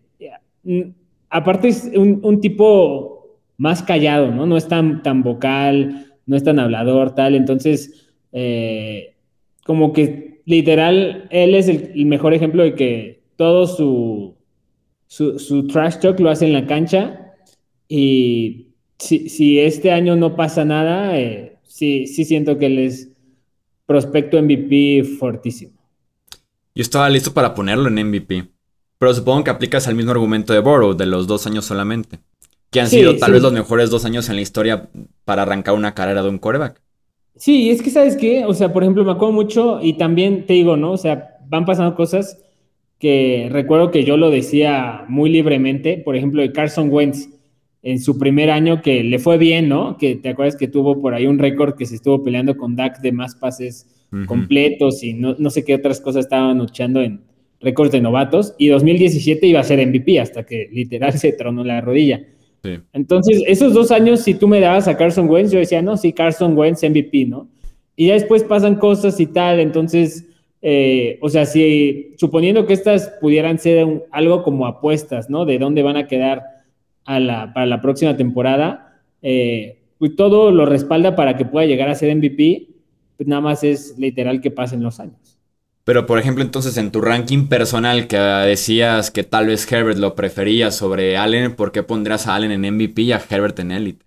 [1.30, 4.46] aparte, es un, un tipo más callado, ¿no?
[4.46, 7.34] No es tan, tan vocal, no es tan hablador, tal.
[7.34, 9.16] Entonces, eh,
[9.66, 14.36] como que literal, él es el, mejor ejemplo de que todo su,
[15.08, 17.32] su, trash talk lo hace en la cancha.
[17.88, 23.08] Y si, este año no pasa nada, eh, sí, sí siento que él es
[23.84, 25.72] prospecto MVP fortísimo.
[26.76, 28.46] Yo estaba listo para ponerlo en MVP.
[28.98, 32.20] Pero supongo que aplicas al mismo argumento de Borough, de los dos años solamente
[32.70, 34.88] que han sido tal vez los mejores dos años en la historia
[35.24, 36.80] para arrancar una carrera de un coreback.
[37.36, 40.54] Sí, es que sabes qué, o sea, por ejemplo, me acuerdo mucho y también te
[40.54, 40.92] digo, ¿no?
[40.92, 42.38] O sea, van pasando cosas
[42.98, 47.28] que recuerdo que yo lo decía muy libremente, por ejemplo, de Carson Wentz
[47.82, 49.96] en su primer año que le fue bien, ¿no?
[49.96, 53.00] Que te acuerdas que tuvo por ahí un récord que se estuvo peleando con Dak
[53.00, 53.86] de más pases
[54.26, 57.20] completos y no, no, sé qué otras cosas estaban luchando en
[57.60, 61.80] récords de novatos y 2017 iba a ser MVP hasta que literal se tronó la
[61.80, 62.20] rodilla.
[62.92, 66.12] Entonces, esos dos años, si tú me dabas a Carson Wentz, yo decía, no, sí,
[66.12, 67.48] Carson Wentz MVP, ¿no?
[67.96, 70.26] Y ya después pasan cosas y tal, entonces,
[70.62, 75.44] eh, o sea, si suponiendo que estas pudieran ser algo como apuestas, ¿no?
[75.44, 76.42] De dónde van a quedar
[77.04, 82.14] para la próxima temporada, eh, pues todo lo respalda para que pueda llegar a ser
[82.14, 82.68] MVP,
[83.16, 85.39] pues nada más es literal que pasen los años.
[85.90, 90.14] Pero, por ejemplo, entonces en tu ranking personal que decías que tal vez Herbert lo
[90.14, 94.04] prefería sobre Allen, ¿por qué pondrías a Allen en MVP y a Herbert en Elite?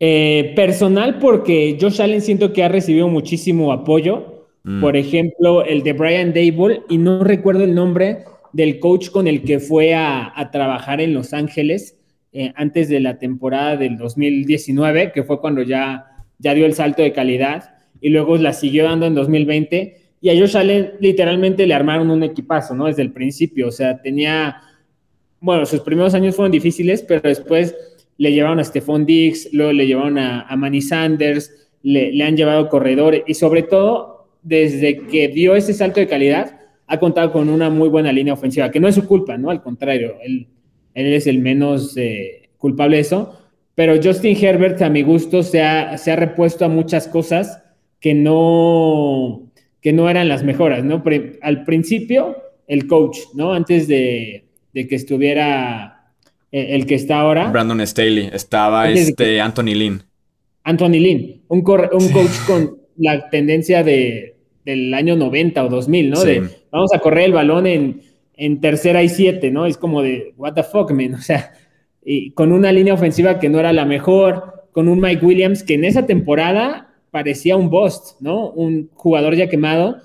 [0.00, 4.48] Eh, personal, porque Josh Allen siento que ha recibido muchísimo apoyo.
[4.64, 4.80] Mm.
[4.80, 9.44] Por ejemplo, el de Brian Dable, y no recuerdo el nombre del coach con el
[9.44, 12.00] que fue a, trabajar en Los Ángeles
[12.32, 17.00] eh, antes de la temporada del 2019, que fue cuando ya, ya dio el salto
[17.00, 21.74] de calidad, y luego la siguió dando en 2020 y a Josh Allen literalmente le
[21.74, 22.86] armaron un equipazo, ¿no?
[22.86, 24.62] Desde el principio, o sea, tenía,
[25.40, 27.74] bueno, sus primeros años fueron difíciles, pero después
[28.18, 33.24] le llevaron a Stephon Diggs, luego le llevaron a, Manny Sanders, le, han llevado corredores
[33.26, 36.56] y sobre todo, desde que dio ese salto de calidad,
[36.86, 39.50] ha contado con una muy buena línea ofensiva, que no es su culpa, ¿no?
[39.50, 40.46] Al contrario, él,
[40.94, 43.40] él es el menos eh, culpable de eso.
[43.74, 47.60] Pero Justin Herbert, a mi gusto, se ha, se ha repuesto a muchas cosas
[47.98, 49.51] que no,
[49.82, 51.02] que no eran las mejoras, ¿no?
[51.42, 52.36] al principio,
[52.68, 53.52] el coach, ¿no?
[53.52, 56.12] Antes de, que estuviera
[56.52, 57.50] eh, el, que está ahora.
[57.50, 60.02] Brandon Staley, estaba este Anthony Lynn.
[60.62, 66.22] Anthony Lynn, un, un coach con la tendencia de, del año 90 o 2000, ¿no?
[66.22, 68.02] De vamos a correr el balón en,
[68.34, 69.66] en tercera y siete, ¿no?
[69.66, 71.52] Es como de, what the fuck, man, o sea,
[72.04, 75.74] y con una línea ofensiva que no era la mejor, con un Mike Williams que
[75.74, 78.50] en esa temporada parecía un bust, ¿no?
[78.50, 79.98] Un jugador ya quemado.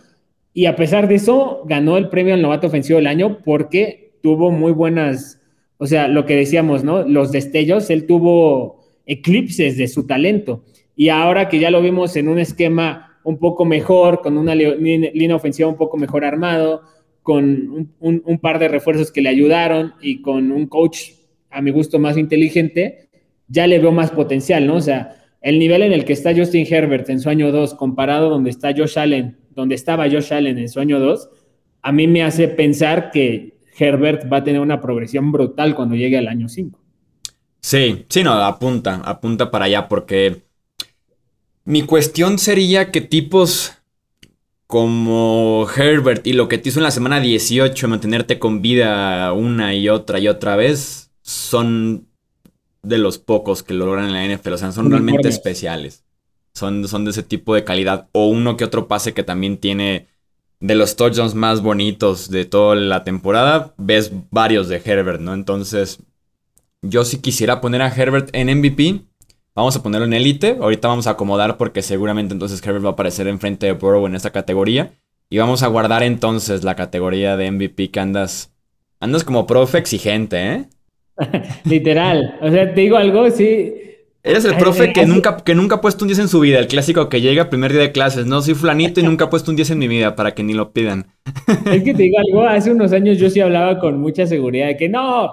[0.54, 4.52] Y a pesar de eso, ganó el premio al novato ofensivo del año porque tuvo
[4.52, 5.42] muy buenas,
[5.78, 7.04] o sea, lo que decíamos, ¿no?
[7.04, 10.66] Los destellos, él tuvo eclipses de su talento.
[10.96, 15.36] Y ahora que ya lo vimos en un esquema un poco mejor, con una línea
[15.36, 16.82] ofensiva un poco mejor armado,
[17.24, 21.12] con un, un par de refuerzos que le ayudaron y con un coach,
[21.50, 23.08] a mi gusto, más inteligente,
[23.48, 24.76] ya le veo más potencial, ¿no?
[24.76, 28.30] O sea, el nivel en el que está Justin Herbert en su año 2 comparado
[28.30, 31.30] donde está Josh Allen, donde estaba Josh Allen en su año 2,
[31.84, 36.18] a mí me hace pensar que Herbert va a tener una progresión brutal cuando llegue
[36.18, 36.78] al año 5.
[37.62, 40.42] Sí, sí, no, apunta, apunta para allá porque
[41.64, 43.72] mi cuestión sería que tipos
[44.68, 49.74] como Herbert y lo que te hizo en la semana 18, mantenerte con vida una
[49.74, 52.07] y otra y otra vez, son
[52.84, 54.54] de los pocos que lo logran en la NFL.
[54.54, 56.04] O sea, son realmente especiales.
[56.54, 58.08] Son, son de ese tipo de calidad.
[58.14, 60.08] O uno que otro pase que también tiene
[60.60, 63.74] de los touchdowns más bonitos de toda la temporada.
[63.78, 65.34] Ves varios de Herbert, ¿no?
[65.34, 66.00] Entonces,
[66.82, 69.02] Yo sí quisiera poner a Herbert en MVP.
[69.56, 70.58] Vamos a ponerlo en élite.
[70.62, 74.16] Ahorita vamos a acomodar porque seguramente entonces Herbert va a aparecer enfrente de Burrow en
[74.16, 74.94] esta categoría.
[75.30, 78.54] Y vamos a guardar entonces la categoría de MVP que andas.
[79.00, 80.70] Andas como profe exigente, ¿eh?
[81.66, 82.38] Literal.
[82.42, 83.74] O sea, te digo algo, sí.
[84.24, 86.68] Eres el profe que nunca, que nunca ha puesto un 10 en su vida, el
[86.68, 88.26] clásico que llega primer día de clases.
[88.26, 90.54] No, soy flanito y nunca he puesto un 10 en mi vida para que ni
[90.54, 91.08] lo pidan.
[91.72, 94.78] Es que te digo algo, hace unos años yo sí hablaba con mucha seguridad de
[94.78, 95.32] que no,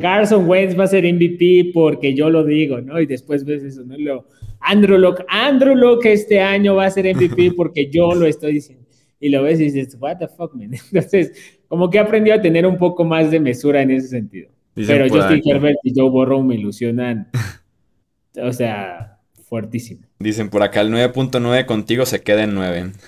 [0.00, 3.00] Carson Wentz va a ser MVP porque yo lo digo, ¿no?
[3.00, 3.96] Y después ves eso, ¿no?
[3.96, 4.26] Lo,
[4.60, 8.84] Andrew Locke, Andrew Locke este año va a ser MVP porque yo lo estoy diciendo.
[9.18, 10.70] Y lo ves y dices, what the fuck, man.
[10.72, 14.50] Entonces, como que he aprendido a tener un poco más de mesura en ese sentido.
[14.74, 17.28] Pero Justin Herbert y Joe Burrow me ilusionan
[18.42, 20.02] o sea, fuertísimo.
[20.18, 22.92] Dicen por acá, el 9.9 contigo se queda en 9.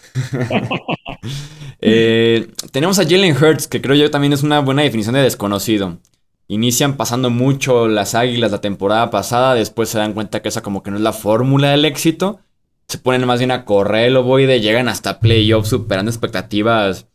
[1.84, 5.98] Eh, tenemos a Jalen Hurts, que creo yo también es una buena definición de desconocido.
[6.46, 10.84] Inician pasando mucho las águilas la temporada pasada, después se dan cuenta que esa como
[10.84, 12.38] que no es la fórmula del éxito.
[12.86, 17.08] Se ponen más bien a correr el ovoide, llegan hasta playoffs superando expectativas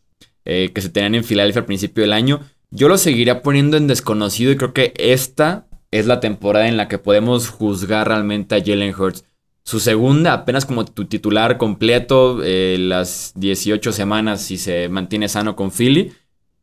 [0.44, 2.40] eh, que se tenían en Filadelfia al principio del año.
[2.70, 6.88] Yo lo seguiría poniendo en desconocido y creo que esta es la temporada en la
[6.88, 9.24] que podemos juzgar realmente a Jalen Hurts.
[9.64, 15.56] Su segunda, apenas como tu titular completo, eh, las 18 semanas si se mantiene sano
[15.56, 16.12] con Philly.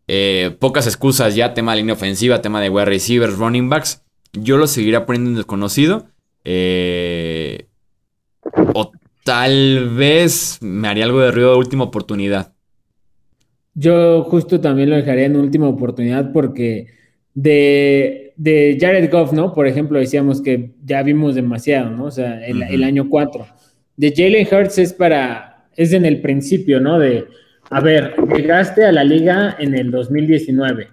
[0.07, 4.03] Eh, pocas excusas ya, tema de línea ofensiva, tema de wide receivers, running backs.
[4.33, 6.07] Yo lo seguiría poniendo en desconocido.
[6.43, 7.67] Eh,
[8.73, 8.91] o
[9.23, 12.54] tal vez me haría algo de ruido de última oportunidad.
[13.75, 16.87] Yo justo también lo dejaría en última oportunidad porque
[17.33, 19.53] de de Jared Goff, ¿no?
[19.53, 22.05] Por ejemplo, decíamos que ya vimos demasiado, ¿no?
[22.05, 23.45] O sea, el, año 4.
[23.95, 26.99] De Jalen Hurts es para, es en el principio, ¿no?
[26.99, 27.25] De,
[27.69, 30.89] a ver, llegaste a la liga en el 2019.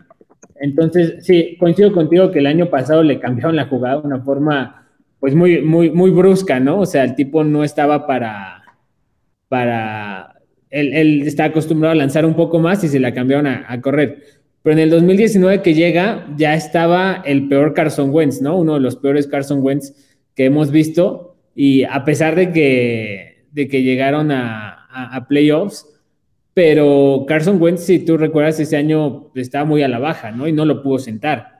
[0.60, 4.86] Entonces, sí, coincido contigo que el año pasado le cambiaron la jugada de una forma,
[5.18, 6.80] pues muy, muy, muy brusca, ¿no?
[6.80, 8.62] O sea, el tipo no estaba para,
[9.48, 10.31] para,
[10.72, 14.42] él, él está acostumbrado a lanzar un poco más y se la cambiaron a correr.
[14.62, 18.58] Pero en el 2019 que llega, ya estaba el peor Carson Wentz, ¿no?
[18.58, 19.92] Uno de los peores Carson Wentz
[20.36, 21.36] que hemos visto.
[21.54, 25.86] Y a pesar de que, de que llegaron a, a, playoffs,
[26.54, 30.46] pero Carson Wentz, si tú recuerdas, ese año estaba muy a la baja, ¿no?
[30.46, 31.58] Y no lo pudo sentar.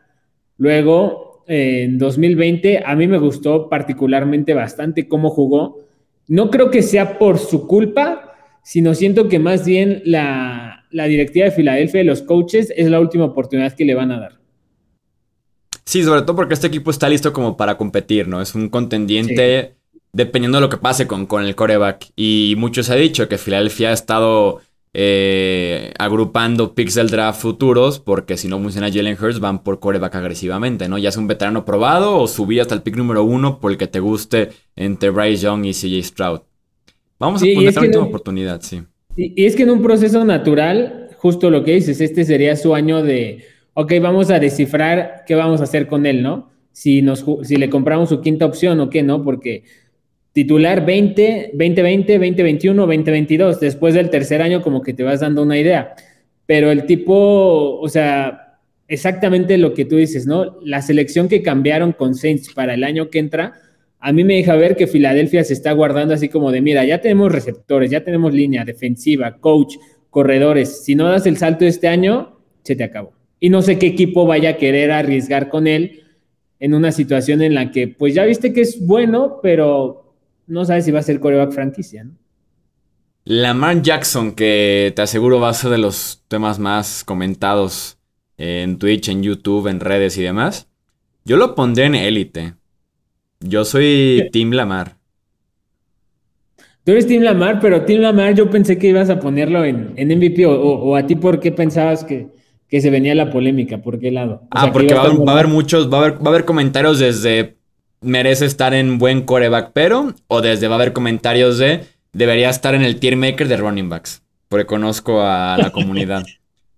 [0.57, 5.81] Luego, en 2020, a mí me gustó particularmente bastante cómo jugó.
[6.29, 8.32] No creo que sea por su culpa,
[8.63, 13.01] sino siento que más bien la, la directiva de Filadelfia y los coaches es la
[13.01, 14.39] última oportunidad que le van a dar.
[15.85, 18.41] Sí, sobre todo porque este equipo está listo como para competir, ¿no?
[18.41, 19.75] Es un contendiente
[20.13, 22.13] dependiendo de lo que pase con, con el coreback.
[22.17, 24.61] Y muchos ha dicho que Filadelfia ha estado
[24.95, 30.15] eh, agrupando picks del draft futuros porque si no funciona Jalen Hurts van por coreback
[30.15, 30.99] agresivamente, ¿no?
[30.99, 33.87] Ya es un veterano probado o subir hasta el pick número uno por el que
[33.87, 36.41] te guste entre Bryce Young y CJ Stroud.
[37.23, 38.83] Vamos a poner la última oportunidad, sí.
[39.17, 43.01] Y, es que en un proceso natural, justo lo que dices, este sería su año
[43.01, 46.51] de, ok, vamos a descifrar qué vamos a hacer con él, ¿no?
[46.73, 49.23] Si, nos, si le compramos su quinta opción o qué, ¿no?
[49.23, 49.63] Porque
[50.33, 55.57] titular 20, 2020, 2021, 2022, después del tercer año como que te vas dando una
[55.57, 55.95] idea.
[56.47, 58.59] Pero el tipo, o sea,
[58.89, 60.59] exactamente lo que tú dices, ¿no?
[60.61, 63.53] La selección que cambiaron con Saints para el año que entra,
[64.05, 67.01] a mí me deja ver que Filadelfia se está guardando así como de, mira, ya
[67.01, 69.77] tenemos receptores, ya tenemos línea defensiva, coach,
[70.11, 70.85] corredores.
[70.85, 73.13] Si no das el salto este año, se te acabó.
[73.39, 76.03] Y no sé qué equipo vaya a querer arriesgar con él
[76.59, 80.17] en una situación en la que, pues ya viste que es bueno, pero
[80.49, 82.19] no sabes si va a ser coreback franquicia, ¿no?
[83.25, 87.99] Lamar Jackson, que te aseguro va a ser de los temas más comentados
[88.37, 90.69] en Twitch, en YouTube, en redes y demás.
[91.25, 92.55] Yo lo pondré en élite.
[93.43, 94.97] Yo soy Tim Lamar.
[96.85, 100.47] Tú eres Tim Lamar, pero Tim Lamar yo pensé que ibas a ponerlo en, MVP
[100.47, 102.29] o, a ti por qué pensabas que,
[102.69, 104.43] se venía la polémica, ¿por qué lado?
[104.51, 107.57] ah, porque va, a haber muchos, va a haber, va a haber comentarios desde
[108.01, 112.75] merece estar en buen coreback, pero, o desde va a haber comentarios de debería estar
[112.75, 116.25] en el tier maker de running backs, porque conozco a la comunidad.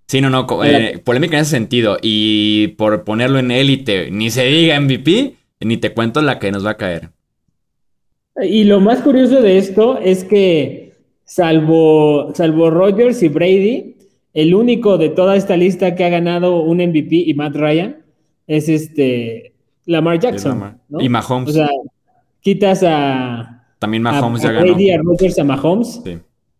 [0.06, 1.96] Sí, no, no, eh, polémica en ese sentido.
[2.02, 6.64] Y por ponerlo en élite, ni se diga MVP, ni te cuento la que nos
[6.64, 7.10] va a caer.
[8.42, 10.94] Y lo más curioso de esto es que,
[11.24, 13.96] salvo, salvo Rogers y Brady,
[14.32, 17.98] el único de toda esta lista que ha ganado un MVP y Matt Ryan
[18.46, 19.54] es este
[19.86, 20.80] Lamar Jackson.
[20.98, 21.50] Y Mahomes.
[21.50, 21.68] O sea,
[22.40, 23.64] quitas a.
[23.78, 24.66] También Mahomes ya ganó.
[24.66, 26.02] Brady, a Rogers, a Mahomes.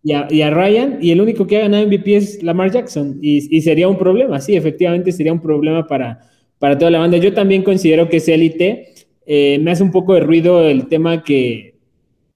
[0.07, 3.19] Y a, y a, Ryan, y el único que ha ganado MVP es Lamar Jackson.
[3.23, 6.21] Y, y sería un problema, sí, efectivamente sería un problema para,
[6.65, 7.19] para toda la banda.
[7.19, 8.95] Yo también considero que es élite.
[9.27, 11.75] Eh, me hace un poco de ruido el tema que,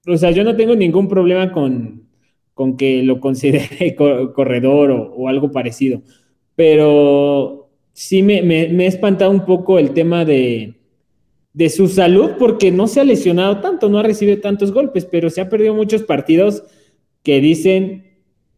[0.05, 2.03] o sea, yo no tengo ningún problema con,
[2.53, 3.95] con que lo considere
[4.35, 6.03] corredor o, algo parecido,
[6.55, 10.75] pero sí me, me, ha espantado un poco el tema de,
[11.53, 15.31] de su salud porque no se ha lesionado tanto, no ha recibido tantos golpes, pero
[15.31, 16.61] se ha perdido muchos partidos
[17.23, 18.03] que dicen,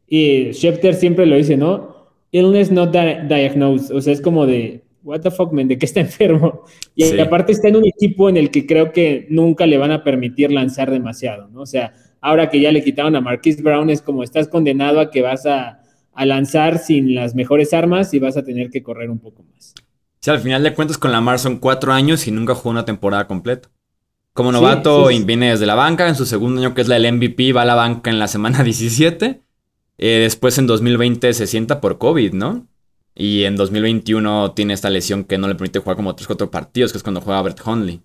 [0.06, 2.12] y Schefter siempre lo dice, ¿no?
[2.32, 6.00] Illness not diagnosed, o sea, es como de, what the fuck, man, de que está
[6.00, 6.64] enfermo.
[6.96, 10.04] Y aparte está en un equipo en el que creo que nunca le van a
[10.04, 11.62] permitir lanzar demasiado, ¿no?
[11.62, 15.12] O sea, ahora que ya le quitaron a Marquise Brown, es como estás condenado a
[15.12, 15.80] que vas a,
[16.16, 19.74] lanzar sin las mejores armas y vas a tener que correr un poco más.
[20.20, 23.28] Sí, al final de cuentas con Lamar son cuatro años y nunca jugó una temporada
[23.28, 23.70] completa.
[24.34, 27.54] Como novato viene desde la banca, en su segundo año que es la del MVP
[27.54, 29.42] va a la banca en la semana 17.
[29.98, 32.68] Eh, después en 2020 se sienta por COVID, ¿no?
[33.16, 36.98] Y en 2021 tiene esta lesión que no le permite jugar como 3-4 partidos, que
[36.98, 38.02] es cuando juega Bert Hundley.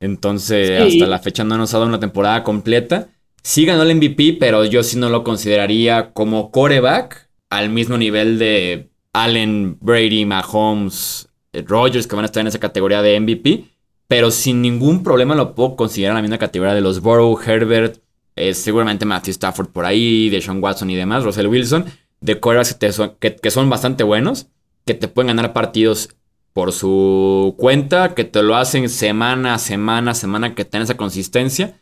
[0.00, 3.08] Entonces, hasta la fecha no nos ha dado una temporada completa.
[3.42, 8.38] Sí ganó el MVP, pero yo sí no lo consideraría como coreback al mismo nivel
[8.38, 13.64] de Allen, Brady, Mahomes, eh, Rogers, que van a estar en esa categoría de MVP.
[14.08, 18.00] Pero sin ningún problema lo puedo considerar en la misma categoría de los Burrow, Herbert,
[18.36, 21.86] eh, seguramente Matthew Stafford por ahí, de Sean Watson y demás, Russell Wilson
[22.22, 22.78] de corebacks
[23.18, 24.48] que, son bastante buenos,
[24.86, 26.16] que te pueden ganar partidos
[26.52, 31.74] por su cuenta, que te lo hacen semana a semana, semana, que tienen esa consistencia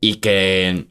[0.00, 0.86] y que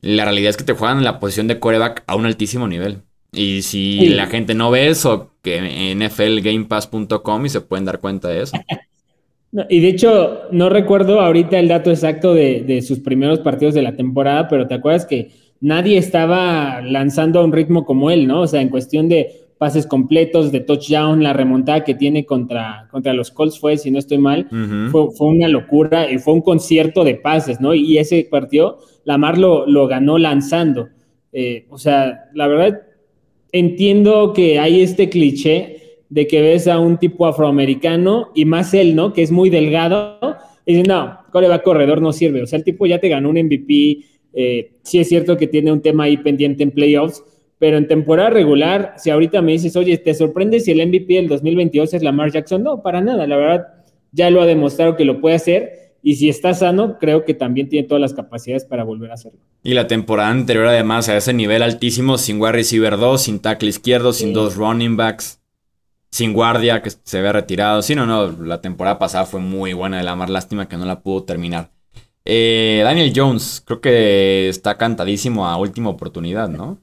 [0.00, 3.02] la realidad es que te juegan en la posición de coreback a un altísimo nivel.
[3.32, 8.42] Y si la gente no ve eso, que nflgamepass.com y se pueden dar cuenta de
[8.42, 8.56] eso.
[9.68, 13.82] y de hecho, no recuerdo ahorita el dato exacto de, de sus primeros partidos de
[13.82, 15.30] la temporada, pero te acuerdas que
[15.60, 18.42] nadie estaba lanzando a un ritmo como él, ¿no?
[18.42, 23.12] O sea, en cuestión de pases completos, de touchdown, la remontada que tiene contra, contra
[23.12, 24.48] los Colts fue, si no estoy mal,
[24.90, 27.74] fue, una locura y fue un concierto de pases, ¿no?
[27.74, 30.88] Y ese partido, Lamar lo, lo ganó lanzando.
[31.32, 32.82] Eh, o sea, la verdad,
[33.52, 35.78] entiendo que hay este cliché
[36.08, 39.12] de que ves a un tipo afroamericano y más él, ¿no?
[39.12, 40.18] Que es muy delgado.
[40.64, 42.42] Y dices, no, va corredor no sirve.
[42.42, 43.98] O sea, el tipo ya te ganó un MVP,
[44.32, 47.22] eh, sí es cierto que tiene un tema ahí pendiente en playoffs,
[47.58, 51.28] pero en temporada regular, si ahorita me dices, oye, ¿te sorprende si el MVP del
[51.28, 52.62] 2022 es Lamar Jackson?
[52.62, 53.66] No, para nada, la verdad,
[54.12, 55.88] ya lo ha demostrado que lo puede hacer.
[56.00, 59.40] Y si está sano, creo que también tiene todas las capacidades para volver a hacerlo.
[59.64, 63.68] Y la temporada anterior, además, a ese nivel altísimo, sin wide receiver 2, sin tackle
[63.68, 65.42] izquierdo, sin dos running backs,
[66.12, 67.82] sin guardia que se ve retirado.
[67.82, 71.00] Sí, no, no, la temporada pasada fue muy buena de Lamar, lástima que no la
[71.00, 71.72] pudo terminar.
[72.30, 76.78] Eh, Daniel Jones, creo que está cantadísimo a última oportunidad, ¿no?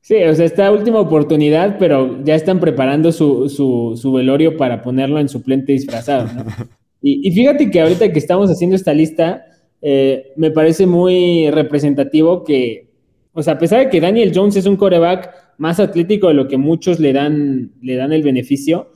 [0.00, 5.20] Sí, o sea, está a última oportunidad, pero ya están preparando su, velorio para ponerlo
[5.20, 6.46] en suplente disfrazado, ¿no?
[7.02, 9.44] y, fíjate que ahorita que estamos haciendo esta lista,
[9.82, 12.88] eh, me parece muy representativo que,
[13.34, 16.48] o sea, a pesar de que Daniel Jones es un coreback más atlético de lo
[16.48, 18.90] que muchos le dan, le dan el beneficio,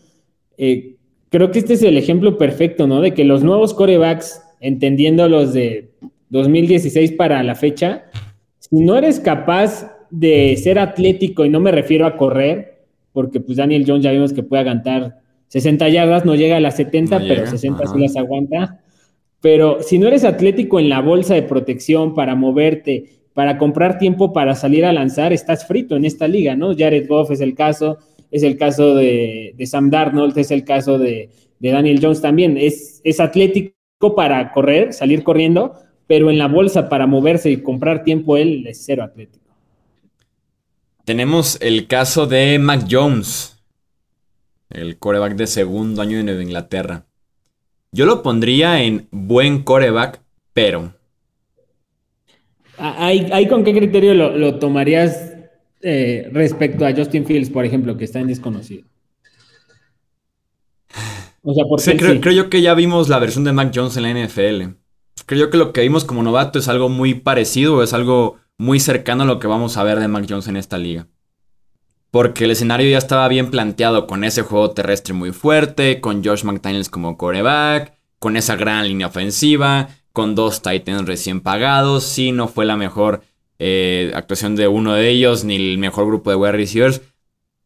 [0.57, 0.97] eh,
[1.29, 3.03] creo que este es el ejemplo perfecto, ¿no?
[3.03, 5.91] De que los nuevos corebacks entendiendo los de
[6.31, 8.05] 2016 para la fecha,
[8.59, 13.59] si no eres capaz de ser atlético, y no me refiero a correr, porque pues
[13.59, 17.47] Daniel Jones ya vimos que puede aguantar 60 yardas, no llega a las 70, pero
[17.47, 18.81] 60 sí las aguanta.
[19.43, 24.33] Pero si no eres atlético en la bolsa de protección para moverte, para comprar tiempo
[24.33, 26.75] para salir a lanzar, estás frito en esta liga, ¿no?
[26.77, 27.99] Jared Goff es el caso,
[28.31, 32.57] es el caso de, Sam Darnold, es el caso de, de Daniel Jones también.
[32.57, 33.75] Es, es atlético
[34.11, 35.75] para correr, salir corriendo,
[36.07, 39.43] pero en la bolsa para moverse y comprar tiempo él es cero atlético.
[41.05, 43.63] Tenemos el caso de Mac Jones,
[44.71, 47.07] el coreback de segundo año de Nueva Inglaterra.
[47.93, 50.23] Yo lo pondría en buen coreback,
[50.53, 50.95] pero.
[52.79, 55.35] ¿Hay, con qué criterio lo, tomarías
[55.83, 58.92] eh, respecto a Justin Fields, por ejemplo, que está en desconocido?
[61.43, 64.03] O sea, por creo, creo, yo que ya vimos la versión de Mac Jones en
[64.05, 64.77] la NFL.
[65.27, 68.79] Creo yo que lo que vimos como novato es algo muy parecido, es algo muy
[68.79, 71.09] cercano a lo que vamos a ver de Mac Jones en esta liga.
[72.13, 76.45] Porque el escenario ya estaba bien planteado con ese juego terrestre muy fuerte, con Josh
[76.45, 82.05] McDaniels como coreback, con esa gran línea ofensiva, con dos Titans recién pagados.
[82.05, 83.23] Sí, no fue la mejor
[83.59, 87.01] eh, actuación de uno de ellos, ni el mejor grupo de wide receivers.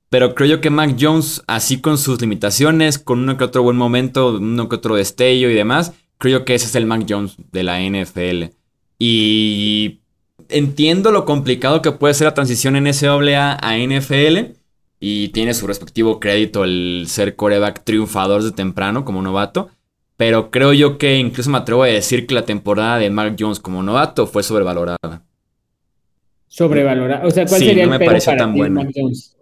[0.09, 3.77] Pero creo yo que Mac Jones, así con sus limitaciones, con uno que otro buen
[3.77, 7.37] momento, uno que otro destello y demás, creo yo que ese es el Mac Jones
[7.53, 8.55] de la NFL.
[8.99, 10.01] Y
[10.49, 14.57] entiendo lo complicado que puede ser la transición en SAA a NFL,
[14.99, 19.71] y tiene su respectivo crédito el ser coreback triunfador de temprano como novato.
[20.17, 23.61] Pero creo yo que incluso me atrevo a decir que la temporada de Mark Jones
[23.61, 25.23] como novato fue sobrevalorada.
[26.49, 27.27] Sobrevalorada.
[27.27, 29.36] O sea, ¿cuál sería el me para tan Mark Jones?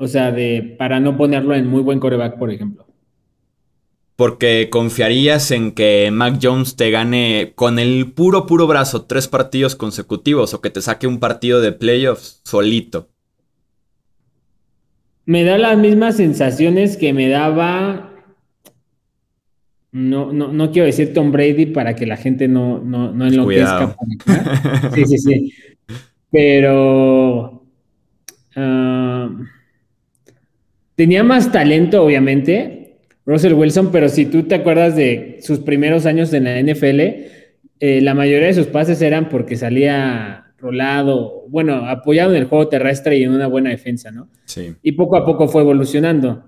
[0.00, 2.86] O sea, de para no ponerlo en muy buen coreback, por ejemplo.
[4.16, 9.76] Porque confiarías en que Mac Jones te gane con el puro, puro brazo tres partidos
[9.76, 13.10] consecutivos o que te saque un partido de playoffs solito.
[15.26, 18.14] Me da las mismas sensaciones que me daba.
[19.92, 23.94] No, no, no quiero decir Tom Brady para que la gente no, no, no enloquezca.
[24.94, 25.52] Sí, sí, sí.
[26.30, 27.64] Pero.
[28.56, 28.89] Ah,
[31.00, 36.30] tenía más talento, obviamente Russell Wilson, pero si tú te acuerdas de sus primeros años
[36.34, 37.00] en la NFL,
[37.80, 42.68] eh, la mayoría de sus pases eran porque salía rolado, bueno, apoyado en el juego
[42.68, 44.28] terrestre y en una buena defensa, ¿no?
[44.44, 44.74] Sí.
[44.82, 46.44] Y poco a poco fue evolucionando.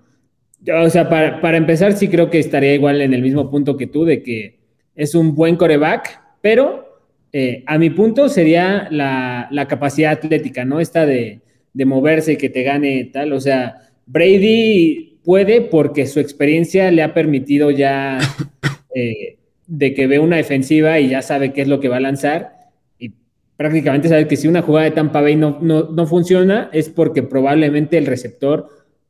[0.70, 4.04] O sea, para, empezar, sí creo que estaría igual en el mismo punto que tú,
[4.04, 4.58] de que
[4.94, 7.00] es un buen coreback, pero
[7.32, 10.78] eh, a mi punto sería la, capacidad atlética, ¿no?
[10.78, 11.40] Esta de,
[11.72, 13.32] de moverse y que te gane tal.
[13.32, 18.18] O sea, Brady puede porque su experiencia le ha permitido ya
[18.94, 22.00] eh, de que ve una defensiva y ya sabe qué es lo que va a
[22.00, 22.52] lanzar
[22.98, 23.12] y
[23.56, 27.98] prácticamente sabe que si una jugada de Tampa Bay no, no, funciona es porque probablemente
[27.98, 28.68] el receptor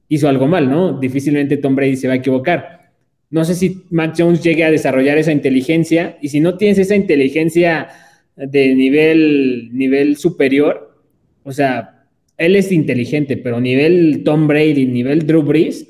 [0.09, 0.99] hizo algo mal, ¿no?
[0.99, 2.93] Difícilmente Tom Brady se va a equivocar.
[3.31, 6.95] No sé si Mac Jones llegue a desarrollar esa inteligencia y si no tienes esa
[6.95, 7.89] inteligencia
[8.37, 10.99] de nivel, nivel superior,
[11.43, 11.92] o sea,
[12.43, 15.87] él es inteligente, pero nivel Tom Brady, nivel Drew Brees,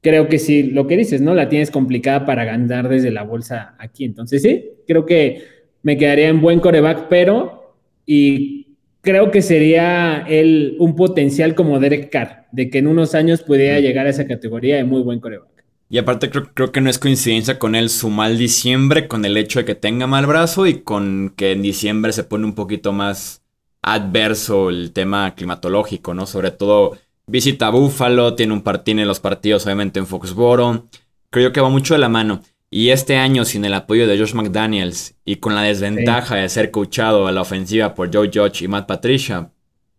[0.00, 1.34] creo que sí, lo que dices, ¿no?
[1.34, 4.04] La tienes complicada para ganar desde la bolsa aquí.
[4.04, 5.42] Entonces, sí, creo que
[5.82, 7.74] me quedaría en buen coreback, pero
[8.06, 13.42] y creo que sería él un potencial como Derek Carr, de que en unos años
[13.42, 15.48] pudiera llegar a esa categoría de muy buen coreback.
[15.90, 19.36] Y aparte creo, creo, que no es coincidencia con él su mal diciembre, con el
[19.38, 22.92] hecho de que tenga mal brazo y con que en diciembre se pone un poquito
[22.92, 23.37] más
[23.82, 26.26] adverso el tema climatológico, ¿no?
[26.26, 30.86] Sobre todo Visita Buffalo, tiene, un tiene los partidos obviamente en Foxboro.
[31.30, 32.42] Creo que va mucho de la mano.
[32.70, 36.70] Y este año, sin el apoyo de Josh McDaniels y con la desventaja de ser
[36.70, 39.50] coachado a la ofensiva por Joe Judge y Matt Patricia,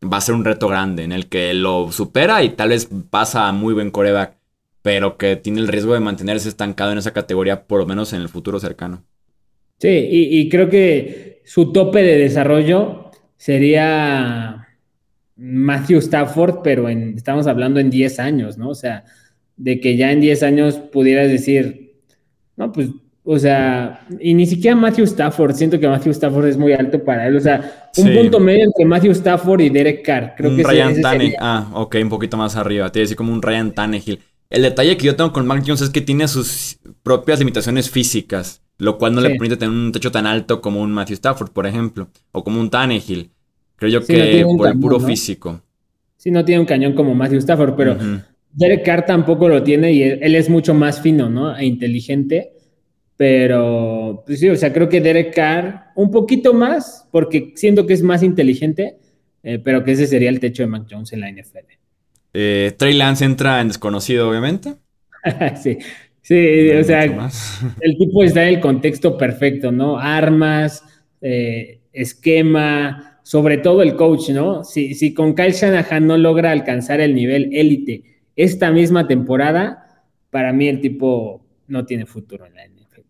[0.03, 3.47] va a ser un reto grande en el que lo supera y tal vez pasa
[3.47, 4.37] a muy buen coreback,
[4.81, 8.21] pero que tiene el riesgo de mantenerse estancado en esa categoría por lo menos en
[8.21, 9.03] el futuro cercano.
[9.79, 12.98] Sí, y, y creo que su tope de desarrollo
[13.39, 14.67] sería
[15.37, 18.69] Matthew Stafford, pero en, estamos hablando en 10 años, ¿no?
[18.69, 19.05] O sea,
[19.55, 21.95] de que ya en 10 años pudieras decir,
[22.57, 22.89] no, pues,
[23.23, 27.27] o sea, y ni siquiera Matthew Stafford, siento que Matthew Stafford es muy alto para
[27.27, 31.01] él, o sea, un punto medio entre Matthew Stafford y Derek Carr, creo que Ryan
[31.01, 34.19] Tannehill, ah, ok, un poquito más arriba, te decir como un Ryan Tannehill.
[34.49, 38.63] El detalle que yo tengo con Mac Jones es que tiene sus propias limitaciones físicas,
[38.79, 41.67] lo cual no le permite tener un techo tan alto como un Matthew Stafford, por
[41.67, 43.29] ejemplo, o como un Tannehill.
[43.75, 45.61] Creo yo que por el puro físico.
[46.17, 47.97] Sí, no tiene un cañón como Matthew Stafford, pero
[48.51, 51.55] Derek Carr tampoco lo tiene y él, es mucho más fino, ¿no?
[51.55, 52.53] E inteligente.
[53.15, 57.93] Pero, pues sí, o sea, creo que Derek Carr un poquito más, porque siento que
[57.93, 58.97] es más inteligente,
[59.43, 61.65] eh, pero que ese sería el techo de Mac Jones en la NFL.
[62.33, 64.75] Eh, Trey Lance entra en desconocido, obviamente.
[65.61, 65.77] sí,
[66.21, 67.03] sí, o sea,
[67.81, 69.97] el tipo está en el contexto perfecto, ¿no?
[69.97, 70.83] Armas,
[71.21, 74.63] eh, esquema, sobre todo el coach, ¿no?
[74.63, 78.03] Si, si con Kyle Shanahan no logra alcanzar el nivel élite
[78.35, 83.01] esta misma temporada, para mí el tipo no tiene futuro en la NFL.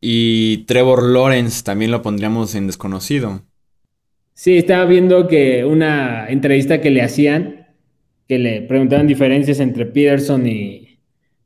[0.00, 3.42] Y Trevor Lawrence también lo pondríamos en desconocido.
[4.32, 7.68] Sí, estaba viendo que una entrevista que le hacían,
[8.26, 10.83] que le preguntaban diferencias entre Peterson y,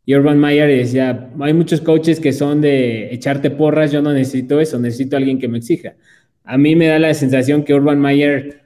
[0.09, 4.61] y Urban Meyer decía, hay muchos coaches que son de echarte porras, yo no necesito
[4.61, 5.95] eso, necesito a alguien que me exija
[6.49, 8.63] a mí me da la sensación que Urban Meyer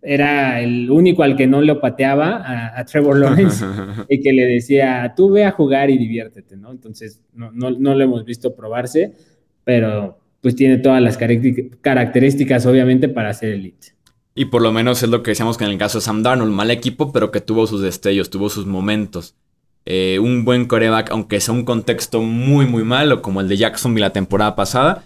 [0.00, 3.64] era el único al que no lo pateaba a, Trevor Lawrence
[4.08, 6.70] y que le decía, tú ve a jugar y diviértete, ¿no?
[6.70, 9.12] Entonces, no, lo hemos visto probarse,
[9.62, 13.88] pero pues tiene todas las características, obviamente, para ser elite.
[14.34, 16.52] Y por lo menos es lo que decíamos que en el caso de Sam Darnold,
[16.52, 19.34] mal equipo, pero que tuvo sus destellos, tuvo sus momentos.
[19.90, 24.04] Eh, un buen coreback, aunque sea un contexto muy, muy malo, como el de Jacksonville
[24.04, 25.04] la temporada pasada,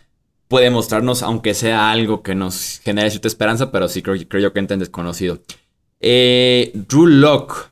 [0.49, 4.53] puede mostrarnos, aunque sea algo que nos genere cierta esperanza, pero sí creo, creo yo
[4.53, 5.39] que entra en desconocido.
[6.01, 7.71] Eh, Drew Locke.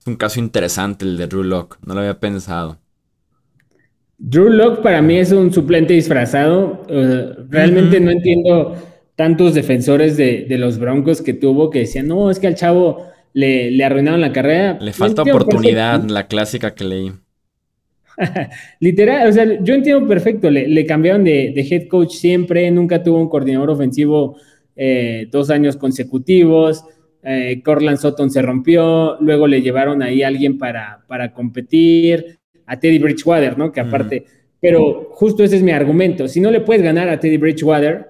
[0.00, 1.76] Es un caso interesante el de Drew Locke.
[1.84, 2.78] No lo había pensado.
[4.16, 6.86] Drew Locke para mí es un suplente disfrazado.
[7.50, 8.76] realmente no entiendo
[9.14, 13.84] tantos defensores de, los Broncos que tuvo que decían, no, es que al chavo le,
[13.84, 14.78] arruinaron la carrera.
[14.80, 17.12] Le falta oportunidad, la clásica que leí.
[18.80, 23.28] Literal, o sea, yo entiendo perfecto, le, cambiaron de, head coach siempre, nunca tuvo un
[23.28, 24.38] coordinador ofensivo
[24.74, 26.82] eh, dos años consecutivos,
[27.22, 32.80] eh, Corland Sutton se rompió, luego le llevaron ahí a alguien para, para competir, a
[32.80, 33.70] Teddy Bridgewater, ¿no?
[33.70, 34.24] Que aparte,
[34.58, 38.06] pero justo ese es mi argumento, si no le puedes ganar a Teddy Bridgewater,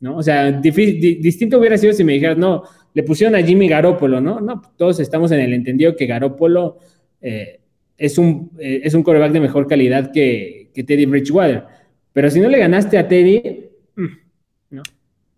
[0.00, 0.16] ¿no?
[0.16, 2.62] O sea, distinto hubiera sido si me dijeras, no,
[2.94, 4.40] le pusieron a Jimmy Garoppolo, ¿no?
[4.40, 6.78] No, todos estamos en el entendido que Garoppolo
[7.20, 7.60] eh,
[7.96, 11.64] es, un, eh, es un coreback de mejor calidad que, Teddy Bridgewater.
[12.12, 14.06] Pero si no le ganaste a Teddy, mm,
[14.70, 14.82] ¿no?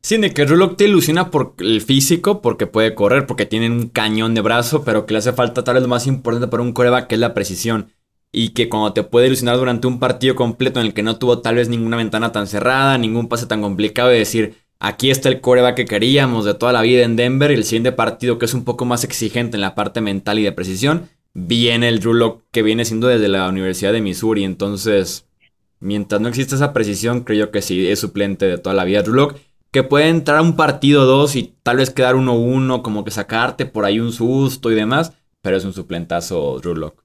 [0.05, 3.89] Sí, de que Rulock te ilusiona por el físico, porque puede correr, porque tiene un
[3.89, 6.73] cañón de brazo, pero que le hace falta tal vez lo más importante para un
[6.73, 7.93] coreback, que es la precisión.
[8.33, 11.41] Y que cuando te puede ilusionar durante un partido completo en el que no tuvo
[11.41, 15.41] tal vez ninguna ventana tan cerrada, ningún pase tan complicado, de decir, Aquí está el
[15.41, 18.53] coreback que queríamos de toda la vida en Denver y el siguiente partido que es
[18.53, 22.62] un poco más exigente en la parte mental y de precisión, viene el Drew que
[22.62, 24.43] viene siendo desde la Universidad de Missouri.
[24.43, 25.28] Entonces,
[25.78, 29.35] mientras no exista esa precisión, creo que sí es suplente de toda la vida Drew
[29.70, 33.66] que puede entrar a un partido 2 y tal vez quedar 1-1, como que sacarte
[33.66, 35.12] por ahí un susto y demás,
[35.43, 37.05] pero es un suplentazo Drew Lock.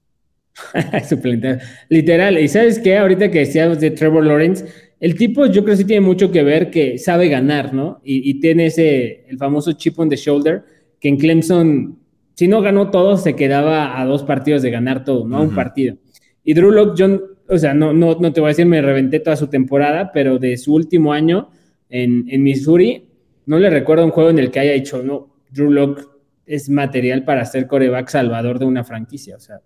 [1.08, 1.64] suplentazo.
[1.90, 4.66] Literal, y sabes qué, ahorita que decíamos de Trevor Lawrence,
[5.00, 8.00] el tipo yo creo que sí tiene mucho que ver que sabe ganar, ¿no?
[8.02, 10.64] Y, tiene ese, el famoso chip on the shoulder,
[11.00, 11.98] que en Clemson,
[12.34, 15.42] si no ganó todo, se quedaba a dos partidos de ganar todo, ¿no?
[15.42, 15.96] Un partido.
[16.42, 19.20] Y Drew Locke, John, o sea, no, no, no te voy a decir, me reventé
[19.20, 21.50] toda su temporada, pero de su último año
[21.88, 23.04] en, en Missouri,
[23.46, 26.02] no le recuerdo un juego en el que haya dicho, no, Drew Locke
[26.44, 29.60] es material para ser coreback salvador de una franquicia, o sea,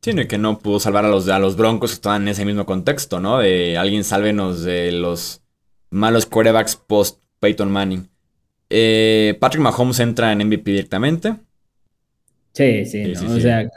[0.00, 2.66] tiene que no pudo salvar a los, a los Broncos que estaban en ese mismo
[2.66, 3.38] contexto, ¿no?
[3.38, 5.42] De alguien sálvenos de los
[5.90, 8.08] malos quarterbacks post Peyton Manning.
[8.70, 11.34] Eh, Patrick Mahomes entra en MVP directamente.
[12.52, 13.68] Sí, sí, o sea.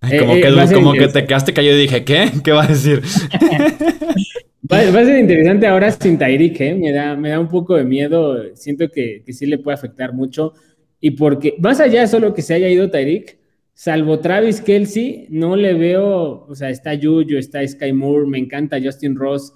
[0.00, 2.30] como, eh, que, como que, te quedaste callado y dije, ¿qué?
[2.44, 3.00] ¿Qué va a decir?
[4.72, 6.74] va, a ser interesante ahora sin Tyreek, ¿eh?
[6.74, 8.54] Me da, me da un poco de miedo.
[8.54, 10.54] Siento que, que sí le puede afectar mucho.
[11.00, 13.39] Y porque, más allá de solo que se haya ido Tyreek,
[13.80, 18.78] salvo Travis Kelsey, no le veo, o sea, está Juju, está Sky Moore, me encanta
[18.78, 19.54] Justin Ross,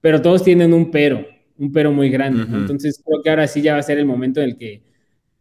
[0.00, 1.26] pero todos tienen un pero,
[1.58, 2.44] un pero muy grande.
[2.56, 4.82] Entonces creo que ahora sí ya va a ser el momento en el que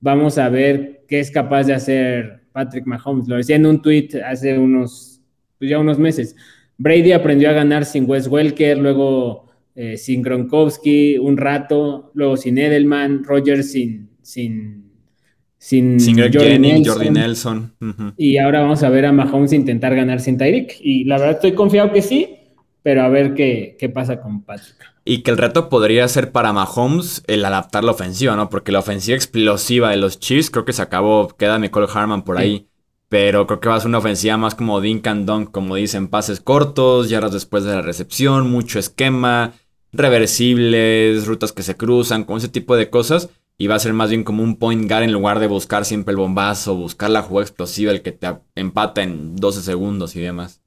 [0.02, 3.30] vamos a ver qué es capaz de hacer Patrick Mahomes.
[3.30, 5.22] Lo decía en un tweet hace unos,
[5.58, 6.36] pues ya unos meses.
[6.78, 12.58] Brady aprendió a ganar sin Wes Welker, luego eh, sin Gronkowski un rato, luego sin
[12.58, 14.85] Edelman, Rogers sin, sin
[15.58, 17.74] sin, Jordi Nelson.
[18.18, 20.78] Y ahora vamos a ver a Mahomes intentar ganar sin Tyreek.
[20.82, 22.36] Y la verdad estoy confiado que sí,
[22.84, 24.76] pero a ver qué, qué pasa con Patrick.
[25.06, 28.50] Y que el reto podría ser para Mahomes el adaptar la ofensiva, ¿no?
[28.50, 32.38] Porque la ofensiva explosiva de los Chiefs creo que se acabó, queda Nicole Harman por
[32.38, 32.68] ahí.
[33.08, 36.08] Pero creo que va a ser una ofensiva más como dink and dunk, como dicen,
[36.08, 39.54] pases cortos, yardas después de la recepción, mucho esquema,
[39.94, 44.10] reversibles, rutas que se cruzan, con ese tipo de cosas y va a ser más
[44.10, 47.46] bien como un point guard en lugar de buscar siempre el bombazo, buscar la jugada
[47.46, 50.62] explosiva, el que te empata en 12 segundos y demás.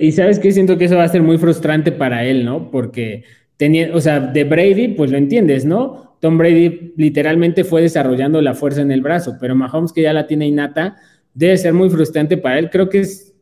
[0.00, 2.70] Y sabes que siento que eso va a ser muy frustrante para él, ¿no?
[2.70, 3.24] Porque
[3.56, 6.16] tenía, o sea, de Brady, pues lo entiendes, ¿no?
[6.20, 10.28] Tom Brady literalmente fue desarrollando la fuerza en el brazo, pero Mahomes que ya la
[10.28, 10.96] tiene innata,
[11.34, 12.70] debe ser muy frustrante para él.
[12.70, 13.34] Creo que es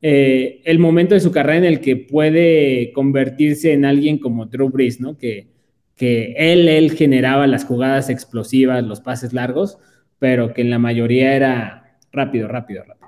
[0.00, 4.70] eh, el momento de su carrera en el que puede convertirse en alguien como Drew
[4.70, 5.18] Brees, ¿no?
[5.18, 5.53] Que,
[5.96, 9.78] que él, él generaba las jugadas explosivas, los pases largos,
[10.18, 13.04] pero que en la mayoría era rápido, rápido, rápido.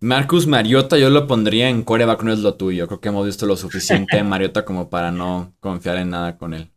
[0.00, 2.88] Marcus Mariota yo lo pondría en coreback, no es lo tuyo.
[2.88, 6.54] Creo que hemos visto lo suficiente de Mariota como para no confiar en nada con
[6.54, 6.70] él.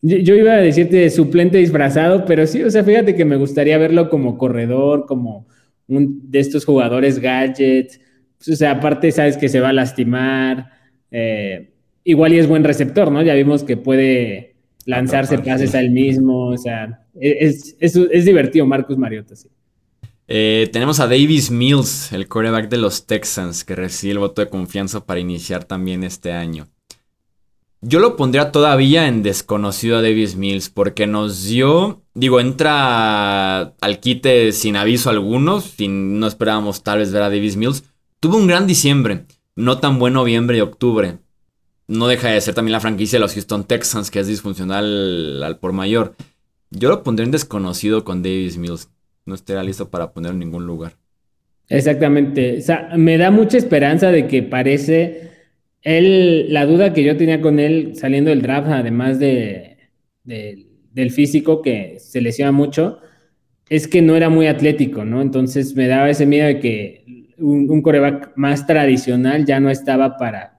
[0.00, 4.10] Yo, iba a decirte suplente disfrazado, pero sí, o sea, fíjate que me gustaría verlo
[4.10, 5.46] como corredor, como
[5.88, 8.00] un de estos jugadores gadgets.
[8.38, 10.70] Pues, o sea, aparte sabes que se va a lastimar.
[11.10, 11.72] Eh,
[12.04, 13.22] igual y es buen receptor, ¿no?
[13.22, 14.51] Ya vimos que puede
[14.86, 17.76] lanzarse pases al mismo, o sea, es,
[18.24, 19.48] divertido Marcus Mariota, sí.
[20.28, 24.48] Eh, tenemos a Davis Mills, el quarterback de los Texans, que recibe el voto de
[24.48, 26.68] confianza para iniciar también este año.
[27.84, 33.98] Yo lo pondría todavía en desconocido a Davis Mills, porque nos dio, digo, entra al
[33.98, 37.82] quite sin aviso alguno, sin, no esperábamos tal vez ver a Davis Mills.
[38.20, 39.26] Tuvo un gran diciembre,
[39.56, 41.18] no tan buen noviembre y octubre,
[41.92, 45.58] no deja de ser también la franquicia de los Houston Texans, que es disfuncional al
[45.58, 46.14] por mayor.
[46.70, 48.88] Yo lo pondré en desconocido con Davis Mills.
[49.26, 50.94] No estaría listo para poner en ningún lugar.
[51.68, 52.58] Exactamente.
[52.58, 55.30] O sea, me da mucha esperanza de que parece
[55.82, 59.76] él, la duda que yo tenía con él saliendo del draft, además de,
[60.24, 63.00] del físico que se lesiona mucho,
[63.68, 65.20] es que no era muy atlético, ¿no?
[65.20, 70.51] Entonces me daba ese miedo de que un, coreback más tradicional ya no estaba para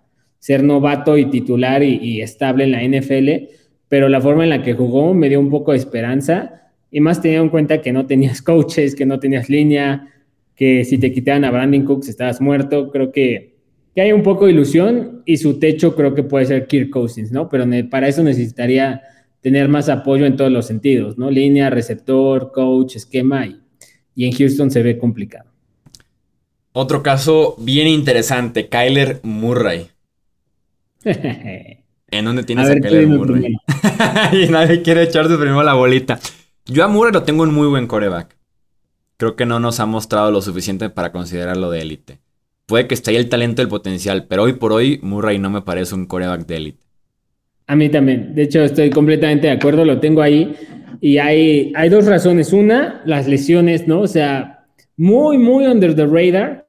[0.44, 3.48] ser novato y titular y, estable en la NFL,
[3.88, 7.22] pero la forma en la que jugó me dio un poco de esperanza y más
[7.22, 10.14] teniendo en cuenta que no tenías coaches, que no tenías línea,
[10.54, 13.56] que si te quitaban a Brandon Cooks estabas muerto, creo que,
[13.96, 17.32] que hay un poco de ilusión y su techo creo que puede ser Kirk Cousins,
[17.32, 17.48] ¿no?
[17.48, 19.02] Pero para eso necesitaría
[19.39, 21.32] tener más apoyo en todos los sentidos, ¿no?
[21.32, 23.62] Línea, receptor, coach, esquema y,
[24.14, 25.50] y en Houston se ve complicado.
[26.74, 29.93] Otro caso bien interesante, Kyler Murray.
[32.12, 33.56] ¿En dónde tienes a, Kyler Murray?
[34.34, 36.20] y nadie quiere echarse primero la bolita.
[36.66, 38.38] Yo a Murray lo tengo en muy buen coreback.
[39.18, 42.20] Creo que no nos ha mostrado lo suficiente para considerarlo de élite.
[42.66, 45.49] Puede que esté ahí el talento y el potencial, pero hoy por hoy Murray no
[45.49, 46.86] me parece un coreback de élite.
[47.68, 48.36] A mí también.
[48.36, 50.56] De hecho, estoy completamente de acuerdo, lo tengo ahí.
[51.01, 52.54] Y hay, hay dos razones.
[52.54, 54.01] Una, las lesiones, ¿no?
[54.01, 54.66] O sea,
[54.97, 56.66] muy, muy under the radar.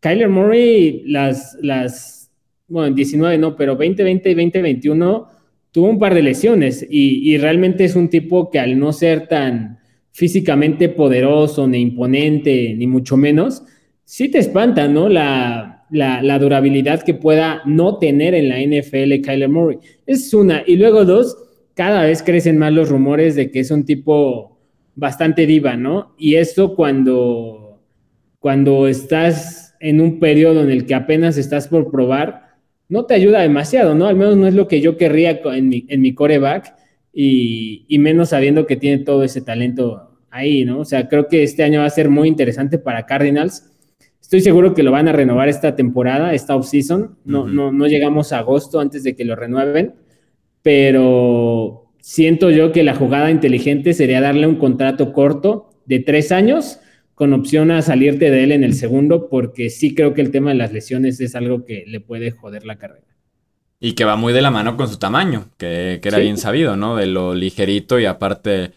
[0.00, 2.23] Kyler Murray, las, las,
[2.68, 5.28] bueno, 19 no, pero 2020 y 2021
[5.70, 9.78] tuvo un par de lesiones y, realmente es un tipo que al no ser tan
[10.12, 13.64] físicamente poderoso, ni imponente, ni mucho menos,
[14.04, 15.08] sí te espanta, ¿no?
[15.08, 19.78] La, la, durabilidad que pueda no tener en la NFL Kyler Murray.
[20.06, 20.62] Es una.
[20.64, 21.36] Y luego dos,
[21.74, 24.58] cada vez crecen más los rumores de que es un tipo
[24.94, 26.14] bastante diva, ¿no?
[26.16, 27.80] Y esto cuando,
[28.38, 32.43] cuando estás en un periodo en el que apenas estás por probar,
[32.88, 34.06] no te ayuda demasiado, ¿no?
[34.06, 36.74] Al menos no es lo que yo querría en mi, en mi coreback
[37.12, 40.80] y, y menos sabiendo que tiene todo ese talento ahí, ¿no?
[40.80, 43.70] O sea, creo que este año va a ser muy interesante para Cardinals
[44.24, 47.18] Estoy seguro que lo van a renovar esta temporada, esta off-season.
[47.26, 49.92] No, no, no llegamos a agosto antes de que lo renueven,
[50.62, 56.80] pero siento yo que la jugada inteligente sería darle un contrato corto de tres años
[57.14, 60.50] con opción a salirte de él en el segundo, porque sí creo que el tema
[60.50, 63.06] de las lesiones es algo que le puede joder la carrera.
[63.80, 66.96] Y que va muy de la mano con su tamaño, que, era bien sabido, ¿no?
[66.96, 68.72] De lo ligerito y aparte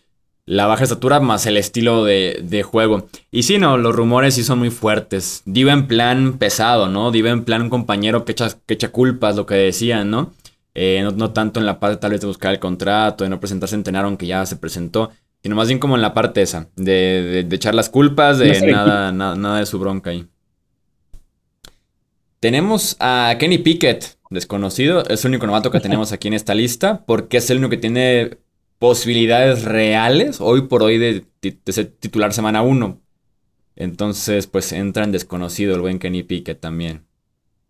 [0.46, 3.08] la baja estatura más el estilo de, juego.
[3.32, 5.44] Y sí, no, los rumores sí son muy fuertes.
[5.46, 7.12] Diva en plan pesado, ¿no?
[7.12, 10.34] Diva en plan un compañero que echa, que echa culpas, lo que decían, ¿no?
[10.80, 11.32] Eh, ¿no?
[11.32, 14.06] tanto en la parte tal vez de buscar el contrato, de no presentarse en tener
[14.06, 15.10] aunque ya se presentó,
[15.44, 19.36] sino más bien como en la parte esa, de, echar las culpas, de nada, nada,
[19.36, 20.28] nada de su bronca ahí.
[22.40, 27.04] Tenemos a Kenny Pickett, desconocido, es el único novato que tenemos aquí en esta lista,
[27.06, 28.38] porque es el único que tiene
[28.80, 31.24] posibilidades reales hoy por hoy de,
[31.66, 33.02] ser titular semana 1.
[33.76, 37.02] Entonces, pues entra en desconocido el buen Kenny Pickett también.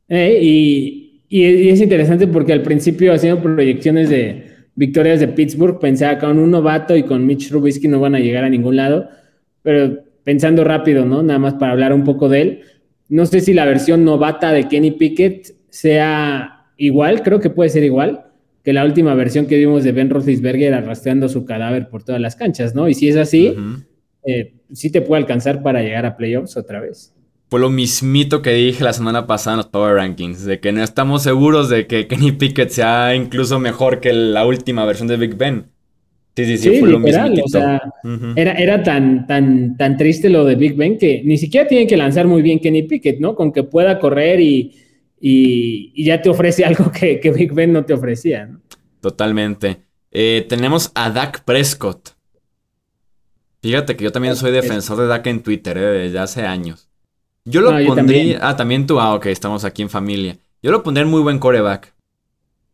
[0.09, 4.46] Eh, y, es interesante porque al principio haciendo proyecciones de
[4.78, 8.19] victorias de Pittsburgh, pensaba que con un novato y con Mitch Trubisky no van a
[8.19, 9.09] llegar a ningún lado,
[9.63, 11.23] pero pensando rápido, ¿no?
[11.23, 12.61] Nada más para hablar un poco de él.
[13.09, 17.84] No sé si la versión novata de Kenny Pickett sea igual, creo que puede ser
[17.84, 18.25] igual,
[18.63, 22.36] que la última versión que vimos de Ben Roethlisberger arrastrando su cadáver por todas las
[22.36, 22.88] canchas, ¿no?
[22.88, 23.55] Y si es así,
[24.25, 27.15] eh, sí te puede alcanzar para llegar a playoffs otra vez.
[27.49, 30.83] Fue lo mismito que dije la semana pasada en los Power Rankings, de que no
[30.83, 35.35] estamos seguros de que Kenny Pickett sea incluso mejor que la última versión de Big
[35.35, 35.67] Ben.
[36.35, 36.99] Sí, sí, sí, fue lo.
[36.99, 37.81] O sea,
[38.35, 41.97] era, era tan, tan, tan triste lo de Big Ben que ni siquiera tienen que
[41.97, 43.33] lanzar muy bien Kenny Pickett, ¿no?
[43.33, 44.75] Con que pueda correr y
[45.19, 48.49] y, ya te ofrece algo que, Big Ben no te ofrecía.
[49.01, 49.77] Totalmente.
[50.11, 52.09] Eh, tenemos a Dak Prescott.
[53.61, 56.86] Fíjate que yo también soy defensor de Dak en Twitter eh, desde hace años.
[57.49, 58.39] Yo lo pondría.
[58.41, 58.99] ah, también tú.
[58.99, 60.37] Ah, ok, estamos aquí en familia.
[60.61, 61.93] Yo lo pondría en muy buen coreback.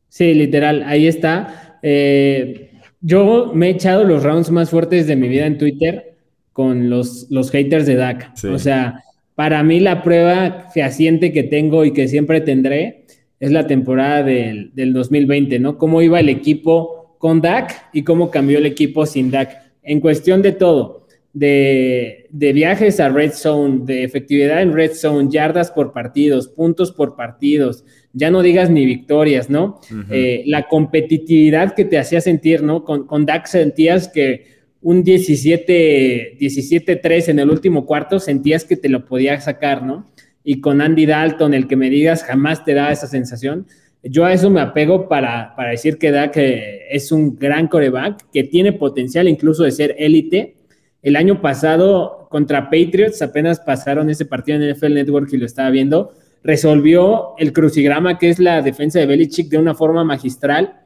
[0.09, 1.79] Sí, literal, ahí está.
[1.83, 2.71] Eh,
[3.01, 6.15] yo me he echado los rounds más fuertes de mi vida en Twitter
[6.53, 8.33] con los, los haters de Dak.
[8.51, 9.03] O sea,
[9.35, 13.05] para mí la prueba fehaciente que tengo y que siempre tendré
[13.39, 15.77] es la temporada del, 2020, ¿no?
[15.77, 19.49] Cómo iba el equipo con Dak y cómo cambió el equipo sin Dak.
[19.81, 21.02] En cuestión de todo,
[21.33, 27.15] de, viajes a Red Zone, de efectividad en Red Zone, yardas por partidos, puntos por
[27.15, 29.79] partidos, ya no digas ni victorias, ¿no?
[30.11, 32.83] Eh, la competitividad que te hacía sentir, ¿no?
[32.83, 34.53] Con, con Dak sentías que
[34.83, 40.05] un 17, 17-3 en el último cuarto, sentías que te lo podías sacar, ¿no?
[40.43, 43.65] Y con Andy Dalton, el que me digas, jamás te da esa sensación.
[44.03, 48.43] Yo a eso me apego para, decir que da que es un gran coreback, que
[48.43, 50.55] tiene potencial incluso de ser élite.
[51.03, 55.69] El año pasado contra Patriots, apenas pasaron ese partido en NFL Network y lo estaba
[55.69, 60.79] viendo, resolvió el crucigrama que es la defensa de Belichick de una forma magistral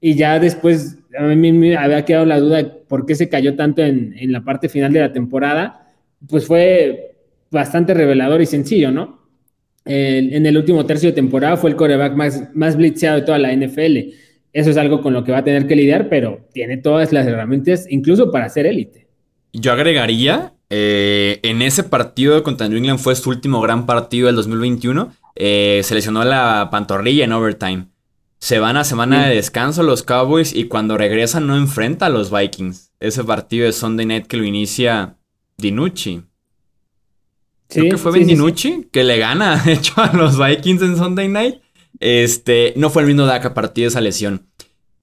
[0.00, 3.56] y ya después a mí me había quedado la duda de por qué se cayó
[3.56, 5.92] tanto en, la parte final de la temporada,
[6.28, 7.16] pues fue
[7.50, 9.24] bastante revelador y sencillo, ¿no?
[9.86, 13.54] en el último tercio de temporada fue el coreback más, más blitzeado de toda la
[13.54, 14.14] NFL.
[14.50, 17.26] Eso es algo con lo que va a tener que lidiar, pero tiene todas las
[17.26, 19.03] herramientas, incluso para ser élite.
[19.56, 24.34] Yo agregaría, eh, en ese partido contra New England fue su último gran partido del
[24.34, 27.86] 2021, eh, se lesionó la pantorrilla en overtime.
[28.40, 32.32] Se van a semana de descanso los Cowboys y cuando regresan no enfrenta a los
[32.32, 32.90] Vikings.
[32.98, 35.18] Ese partido de Sunday Night que lo inicia
[35.56, 36.22] Dinucci.
[37.68, 41.28] Creo que fue Ben Dinucci que le gana, de hecho, a los Vikings en Sunday
[41.28, 41.60] Night.
[42.00, 44.48] Este, no fue el mismo DAC a partir de esa lesión.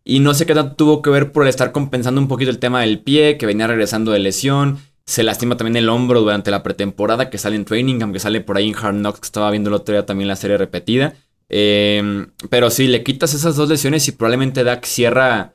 [0.04, 2.82] Y no sé qué tanto tuvo que ver por estar compensando un poquito el tema
[2.82, 4.80] del pie, que venía regresando de lesión.
[5.06, 8.58] Se lastima también el hombro durante la pretemporada, que sale en training, aunque sale por
[8.58, 11.14] ahí en Hard Knocks, que estaba viendo el otro día también la serie repetida.
[11.50, 15.54] Em, pero sí, le quitas esas dos lesiones y probablemente Dak cierra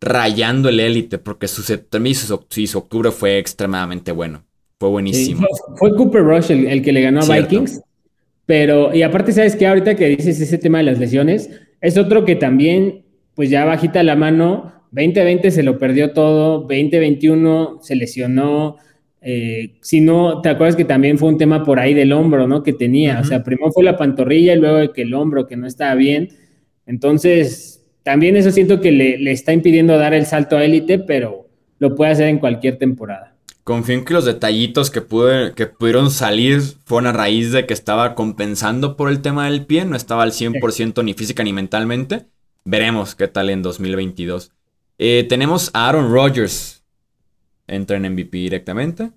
[0.00, 4.44] rayando el élite, porque su septiembre y su, octubre fue extremadamente bueno.
[4.78, 5.46] Fue buenísimo.
[5.76, 7.80] fue, Cooper Rush el, que le ganó a Vikings.
[8.46, 9.66] Pero, y aparte, ¿sabes qué?
[9.66, 13.04] Ahorita que dices ese tema de las lesiones, es otro que también,
[13.38, 14.72] pues ya bajita la mano.
[14.90, 18.78] 2020 se lo perdió todo, 2021 se lesionó,
[19.20, 22.64] eh, si no, te acuerdas que también fue un tema por ahí del hombro, ¿no?
[22.64, 25.68] Que tenía, o sea, primero fue la pantorrilla y luego que el hombro, que no
[25.68, 26.30] estaba bien.
[26.84, 31.46] Entonces, también eso siento que le, está impidiendo dar el salto a élite, pero
[31.78, 33.36] lo puede hacer en cualquier temporada.
[33.62, 35.00] Confío en que los detallitos que,
[35.54, 39.84] que pudieron salir fueron a raíz de que estaba compensando por el tema del pie,
[39.84, 42.26] no estaba al 100% ni física ni mentalmente.
[42.70, 44.52] Veremos qué tal en 2022.
[44.98, 46.84] Eh, tenemos a Aaron Rodgers,
[47.66, 49.08] entra en MVP directamente.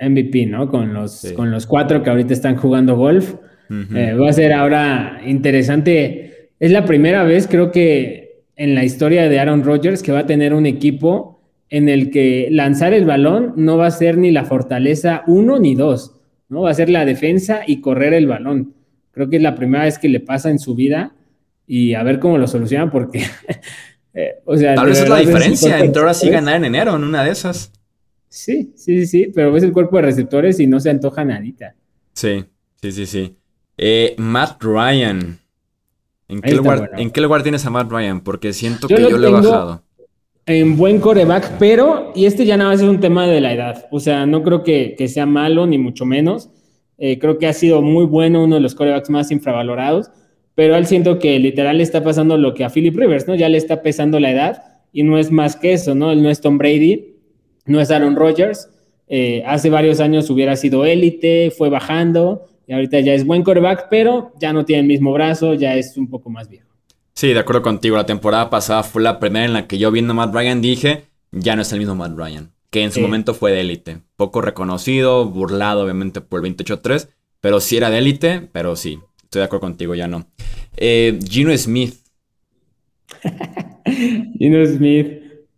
[0.00, 0.70] MVP, ¿no?
[0.70, 3.34] Con los, con los cuatro que ahorita están jugando golf.
[3.94, 6.50] Eh, va a ser ahora interesante.
[6.58, 10.26] Es la primera vez, creo que en la historia de Aaron Rodgers, que va a
[10.26, 14.46] tener un equipo en el que lanzar el balón no va a ser ni la
[14.46, 16.62] fortaleza uno ni dos, ¿no?
[16.62, 18.72] Va a ser la defensa y correr el balón.
[19.10, 21.12] Creo que es la primera vez que le pasa en su vida
[21.66, 23.24] y a ver cómo lo soluciona porque,
[24.14, 24.74] eh, o sea...
[24.74, 27.72] Tal vez es la diferencia entre ahora sí ganar en enero en una de esas.
[28.28, 31.74] Sí, sí, sí, pero ves el cuerpo de receptores y no se antoja nadita.
[32.12, 32.44] Sí,
[32.82, 33.36] sí, sí, sí.
[33.78, 35.38] Eh, Matt Ryan.
[36.26, 38.22] ¿En qué, lugar, ¿En qué, lugar, tienes a Matt Ryan?
[38.22, 39.82] Porque siento que yo lo he bajado.
[40.46, 43.86] En buen coreback, pero, y este ya nada más es un tema de la edad.
[43.90, 46.50] O sea, no creo que, sea malo, ni mucho menos.
[46.98, 50.10] Eh, creo que ha sido muy bueno, uno de los corebacks más infravalorados.
[50.54, 53.34] Pero él siento que literal le está pasando lo que a Philip Rivers, ¿no?
[53.34, 56.12] Ya le está pesando la edad y no es más que eso, ¿no?
[56.12, 57.14] Él no es Tom Brady
[57.66, 58.68] no es Aaron Rodgers.
[59.08, 63.88] Eh, hace varios años hubiera sido élite, fue bajando y ahorita ya es buen coreback,
[63.90, 66.68] pero ya no tiene el mismo brazo, ya es un poco más viejo.
[67.12, 67.96] Sí, de acuerdo contigo.
[67.96, 71.04] La temporada pasada fue la primera en la que yo viendo a Matt Ryan dije,
[71.30, 73.98] ya no es el mismo Matt Ryan, que en su momento fue de élite.
[74.16, 77.08] Poco reconocido, burlado obviamente por el 28-3,
[77.40, 78.98] pero sí era de élite, pero sí,
[79.34, 80.26] estoy de acuerdo contigo, ya no.
[80.76, 81.94] Eh, Gino Smith.
[84.38, 85.08] Gino Smith.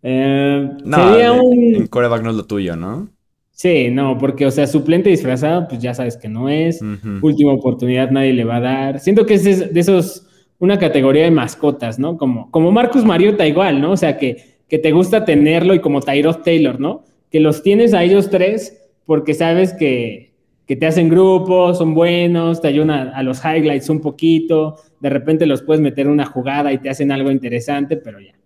[0.03, 1.87] Eh, no, sería un...
[1.89, 3.11] coreback no es lo tuyo, ¿no?
[3.51, 6.81] Sí, no, porque, o sea, suplente disfrazado, pues ya sabes que no es.
[7.22, 9.01] Última oportunidad nadie le va a dar.
[9.01, 10.27] Siento que es de esos,
[10.59, 12.16] una categoría de mascotas, ¿no?
[12.16, 13.93] Como, como Marcus Mariota igual, ¿no?
[13.93, 17.05] O sea, que, que te gusta tenerlo y como Tyrod Taylor, ¿no?
[17.31, 20.26] Que los tienes a ellos tres porque sabes que,
[20.66, 25.10] que te hacen grupos, son buenos, te ayudan a, a, los highlights un poquito, de
[25.10, 28.36] repente los puedes meter una jugada y te hacen algo interesante, pero ya.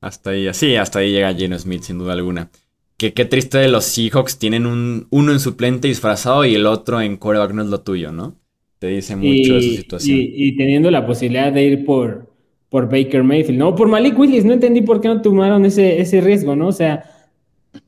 [0.00, 2.50] Hasta ahí, sí, hasta ahí llega Geno Smith, sin duda alguna.
[2.96, 7.00] Que qué triste de los Seahawks tienen un, uno en suplente disfrazado y el otro
[7.00, 8.36] en coreback no es lo tuyo, ¿no?
[8.78, 10.18] Te dice mucho de su situación.
[10.20, 12.32] Y, teniendo la posibilidad de ir por,
[12.68, 13.74] por Baker Mayfield, ¿no?
[13.74, 16.68] Por Malik Willis, no entendí por qué no tomaron ese, ese riesgo, ¿no?
[16.68, 17.04] O sea,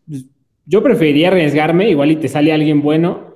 [0.07, 0.27] pues,
[0.67, 3.28] yo preferiría arriesgarme, igual y te sale alguien bueno,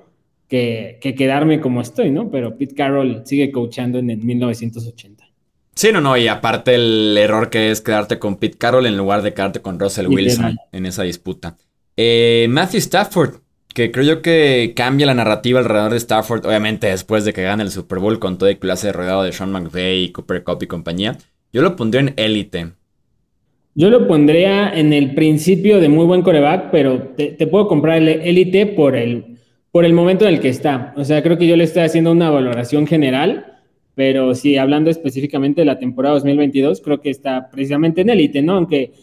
[0.47, 2.29] que, que quedarme como estoy, ¿no?
[2.29, 5.23] Pero Pete Carroll sigue coachando en el 1980.
[5.75, 9.23] Sí, no, no, y aparte el error que es quedarte con Pete Carroll en lugar
[9.23, 11.55] de quedarte con Russell Wilson en esa disputa.
[11.97, 13.35] Eh, Matthew Stafford,
[13.73, 17.63] que creo yo que cambia la narrativa alrededor de Stafford, obviamente después de que gane
[17.63, 21.17] el Super Bowl con todo el clase rodeado de Sean McVay, Cooper Cup y compañía.
[21.51, 22.71] Yo lo pondría en élite.
[23.75, 28.07] Yo lo pondría en el principio de muy buen coreback, pero te, puedo comprar el
[28.07, 29.32] élite por el,
[29.73, 30.93] por el momento en el que está.
[30.95, 33.53] O sea, creo que yo le estoy haciendo una valoración general
[33.95, 38.55] pero sí, hablando específicamente de la temporada 2022, creo que está precisamente en élite, ¿no?
[38.55, 38.93] Aunque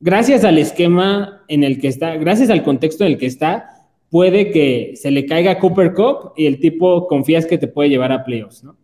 [0.00, 4.50] gracias al esquema en el que está, gracias al contexto en el que está, puede
[4.50, 8.24] que se le caiga Cooper Cup y el tipo confías que te puede llevar a
[8.24, 8.76] playoffs, ¿no?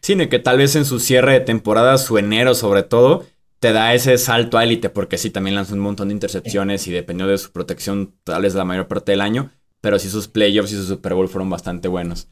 [0.00, 3.24] Sí, que tal vez en su cierre de temporada, su enero sobre todo,
[3.60, 6.90] te da ese salto a élite, porque sí, también lanzó un montón de intercepciones y
[6.90, 9.52] dependió de su protección tal vez la mayor parte del año,
[9.82, 12.28] pero sí sus playoffs y su Super Bowl fueron bastante buenos.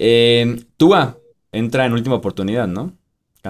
[0.00, 1.18] Eh, Tua
[1.52, 2.98] entra en última oportunidad, ¿no?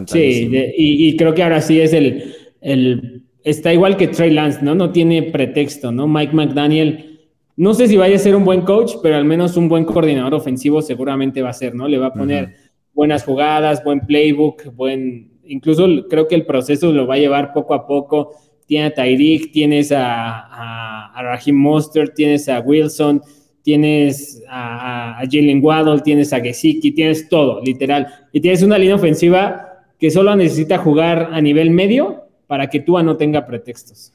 [0.07, 4.75] Sí, y, creo que ahora sí es el, el, Está igual que Trey Lance, ¿no?
[4.75, 6.07] No tiene pretexto, ¿no?
[6.07, 7.21] Mike McDaniel,
[7.57, 10.35] no sé si vaya a ser un buen coach, pero al menos un buen coordinador
[10.35, 11.89] ofensivo seguramente va a ser, ¿no?
[11.89, 12.55] Le va a poner
[12.93, 17.75] buenas jugadas, buen playbook, buen incluso creo que el proceso lo va a llevar poco
[17.75, 18.35] a poco.
[18.69, 23.21] Tiene a Tyreek, tienes a, a, Raheem Mostert, tienes a Wilson,
[23.63, 28.07] tienes a, a Jalen Waddle, tienes a Gesicki, tienes todo, literal.
[28.33, 33.03] Y tienes una línea ofensiva que solo necesita jugar a nivel medio para que Tua
[33.03, 34.13] no tenga pretextos.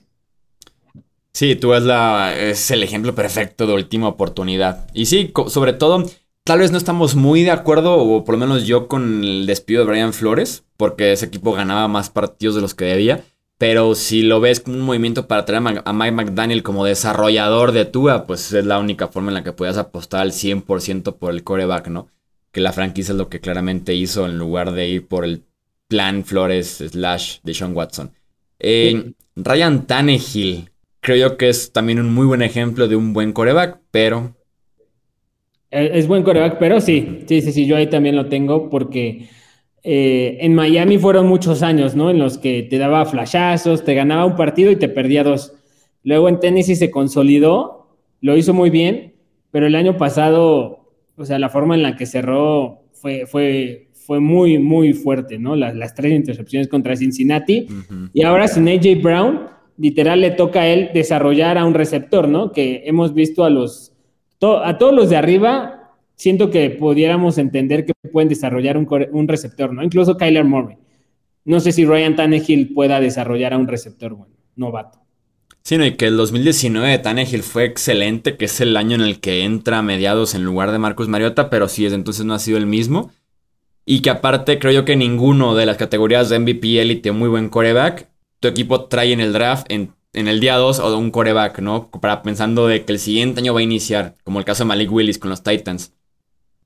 [1.34, 1.84] Sí, tú es,
[2.38, 4.88] es el ejemplo perfecto de última oportunidad.
[4.94, 6.06] Y sí, sobre todo,
[6.44, 9.84] tal vez no estamos muy de acuerdo, o por lo menos yo, con el despido
[9.84, 13.24] de Brian Flores, porque ese equipo ganaba más partidos de los que debía.
[13.64, 17.86] Pero si lo ves como un movimiento para traer a Mike McDaniel como desarrollador de
[17.86, 21.46] Tua, pues es la única forma en la que puedas apostar al 100% por el
[21.46, 22.10] coreback, ¿no?
[22.52, 25.44] Que la franquicia es lo que claramente hizo en lugar de ir por el
[25.88, 28.12] plan Flores slash de Sean Watson.
[28.60, 33.32] Eh, Ryan Tannehill, creo yo que es también un muy buen ejemplo de un buen
[33.32, 34.36] coreback, pero...
[35.72, 39.30] Es buen coreback, pero sí, sí, sí, sí, yo ahí también lo tengo porque
[39.84, 42.10] eh, en Miami fueron muchos años, ¿no?
[42.10, 45.54] En los que te daba flashazos, te ganaba un partido y te perdía dos.
[46.04, 49.14] Luego en Tennessee se consolidó, lo hizo muy bien,
[49.52, 54.22] pero el año pasado, o sea, la forma en la que cerró fue, fue, fue
[54.22, 55.56] muy, muy fuerte, ¿no?
[55.56, 57.68] Las, tres intercepciones contra Cincinnati.
[58.14, 62.52] Y ahora sin AJ Brown, literal le toca a él desarrollar a un receptor, ¿no?
[62.52, 63.94] Que hemos visto a los,
[64.42, 65.73] a todos los de arriba
[66.16, 69.84] siento que pudiéramos entender que pueden desarrollar un, receptor, ¿no?
[69.84, 70.78] Incluso Kyler Murray.
[71.46, 75.00] No sé si Ryan Tannehill pueda desarrollar a un receptor bueno, novato.
[75.64, 79.22] Sí, y que el 2019 de Tannehill fue excelente, que es el año en el
[79.22, 82.40] que entra a mediados en lugar de Marcus Mariota, pero sí, desde entonces no ha
[82.40, 83.12] sido el mismo.
[83.86, 87.48] Y que aparte creo yo que ninguno de las categorías de MVP Elite muy buen
[87.50, 88.10] coreback,
[88.42, 91.90] tu equipo trae en el draft en, el día 2 o un coreback, ¿no?
[91.90, 94.92] Para pensando de que el siguiente año va a iniciar, como el caso de Malik
[94.92, 95.94] Willis con los Titans.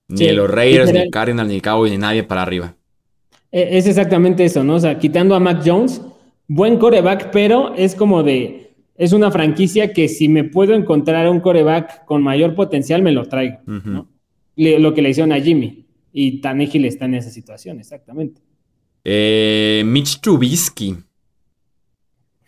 [0.08, 2.76] Ni los Raiders, ni Cardinals, ni Cowboys, ni nadie para arriba.
[3.52, 4.76] E, es exactamente eso, ¿no?
[4.76, 6.02] O sea, quitando a Mac Jones,
[6.48, 8.72] buen coreback, pero es como de.
[8.96, 13.26] Es una franquicia que si me puedo encontrar un coreback con mayor potencial, me lo
[13.26, 14.08] traigo, ¿no?
[14.56, 15.86] Lo que le hicieron a Jimmy.
[16.12, 18.42] Y Tannehill está en esa situación, exactamente.
[19.04, 20.98] Eh, Mitch Trubisky.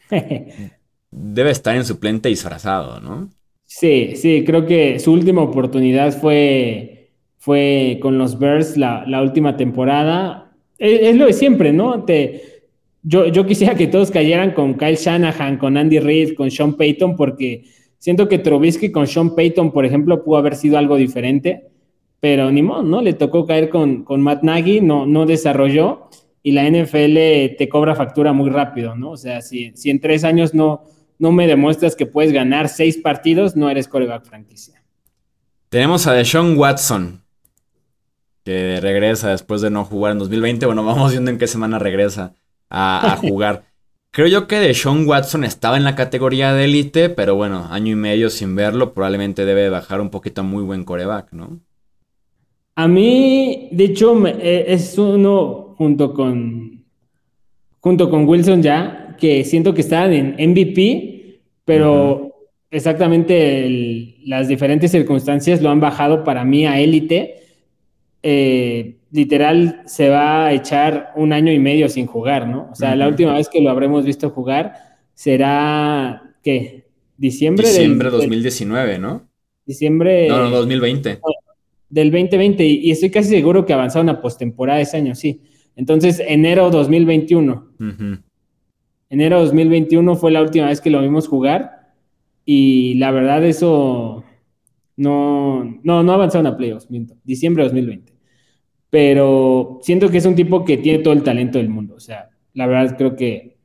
[1.12, 3.30] Debe estar en suplente disfrazado, ¿no?
[3.66, 6.99] Sí, sí, creo que su última oportunidad fue
[7.50, 10.52] fue con los Bears la, última temporada.
[10.78, 12.04] Es, lo de siempre, ¿no?
[12.04, 12.62] Te,
[13.02, 17.64] yo, quisiera que todos cayeran con Kyle Shanahan, con Andy Reid, con Sean Payton, porque
[17.98, 21.72] siento que Trubisky con Sean Payton, por ejemplo, pudo haber sido algo diferente,
[22.20, 23.02] pero ni modo, ¿no?
[23.02, 26.08] Le tocó caer con, Matt Nagy, no, no desarrolló
[26.44, 29.10] y la NFL te cobra factura muy rápido, ¿no?
[29.10, 30.84] O sea, si, si en tres años no,
[31.18, 34.84] no me demuestras que puedes ganar seis partidos, no eres coreback franquicia.
[35.70, 37.24] Tenemos a Deshaun Watson,
[38.50, 40.66] que regresa después de no jugar en 2020.
[40.66, 42.34] Bueno, vamos viendo en qué semana regresa
[42.70, 43.66] a, jugar.
[44.12, 47.92] Creo yo que de Sean Watson estaba en la categoría de élite, pero bueno, año
[47.92, 51.60] y medio sin verlo, probablemente debe bajar un poquito a muy buen coreback, ¿no?
[52.74, 56.86] A mí, de hecho, eh, es uno junto con,
[57.82, 62.34] junto con Wilson ya, que siento que estaban en MVP, pero
[62.72, 67.40] exactamente las diferentes circunstancias lo han bajado para mí a élite
[68.22, 72.70] eh, literal se va a echar un año y medio sin jugar, ¿no?
[72.72, 74.74] O sea, la última vez que lo habremos visto jugar
[75.14, 76.86] será, ¿qué?
[77.18, 79.28] Diciembre, Diciembre de 2019, ¿no?
[79.66, 80.28] Diciembre...
[80.28, 81.20] No, no, 2020.
[81.90, 85.42] Del 2020, y estoy casi seguro que avanzaron a postemporada ese año, sí.
[85.76, 87.74] Entonces, enero 2021.
[89.10, 91.94] Enero 2021 fue la última vez que lo vimos jugar,
[92.46, 94.24] y la verdad eso
[95.00, 97.16] no, no, no avanzaron a playoffs, miento.
[97.24, 98.14] Diciembre de 2020.
[98.90, 101.96] Pero siento que es un tipo que tiene todo el talento del mundo.
[101.96, 103.56] O sea, la verdad creo que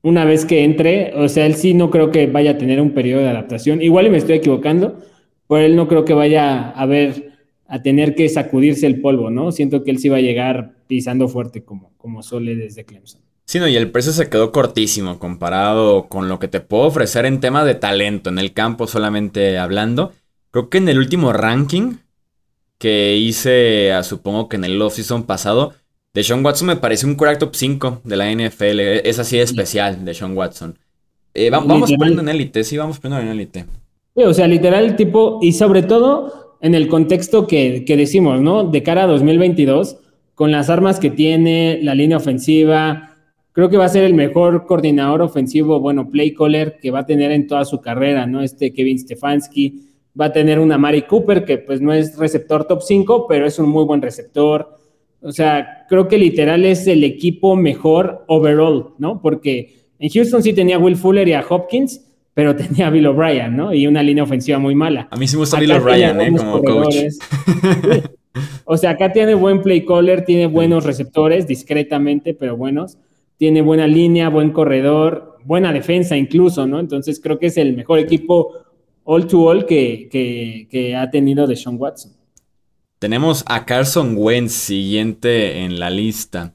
[0.00, 2.92] una vez que entre, o sea, él sí no creo que vaya a tener un
[2.92, 3.82] periodo de adaptación.
[3.82, 4.98] Igual y me estoy equivocando,
[5.46, 7.32] pero él no creo que vaya a ver,
[7.66, 9.52] a tener que sacudirse el polvo, ¿no?
[9.52, 13.20] Siento que él sí va a llegar pisando fuerte como, como suele desde Clemson.
[13.44, 17.26] Sí, no, y el precio se quedó cortísimo comparado con lo que te puedo ofrecer
[17.26, 20.12] en tema de talento, en el campo solamente hablando.
[20.58, 21.98] Creo que en el último ranking
[22.78, 25.74] que hice, supongo que en el off-season pasado,
[26.12, 28.80] Sean Watson me parece un correcto top 5 de la NFL.
[29.04, 30.76] Es así de especial de Sean Watson.
[31.32, 33.66] Eh, vamos poniendo en élite, sí, vamos poniendo en élite.
[34.16, 38.64] o sea, literal tipo, y sobre todo en el contexto que, que decimos, ¿no?
[38.64, 39.98] De cara a 2022,
[40.34, 43.16] con las armas que tiene, la línea ofensiva,
[43.52, 47.06] creo que va a ser el mejor coordinador ofensivo, bueno, play caller que va a
[47.06, 48.42] tener en toda su carrera, ¿no?
[48.42, 49.87] Este Kevin Stefanski
[50.18, 53.58] va a tener una Mari Cooper que pues no es receptor top 5, pero es
[53.58, 54.76] un muy buen receptor.
[55.20, 59.20] O sea, creo que literal es el equipo mejor overall, ¿no?
[59.20, 62.04] Porque en Houston sí tenía a Will Fuller y a Hopkins,
[62.34, 63.74] pero tenía a Bill O'Brien, ¿no?
[63.74, 65.08] Y una línea ofensiva muy mala.
[65.10, 66.32] A mí sí me gusta Bill O'Brien, ¿eh?
[66.36, 66.96] Como coach.
[68.64, 72.98] O sea, acá tiene buen play caller, tiene buenos receptores, discretamente, pero buenos.
[73.36, 76.78] Tiene buena línea, buen corredor, buena defensa incluso, ¿no?
[76.78, 78.52] Entonces creo que es el mejor equipo
[79.10, 80.08] all to all que,
[80.70, 82.12] que, ha tenido de Sean Watson.
[82.98, 86.54] Tenemos a Carson Wentz siguiente en la lista.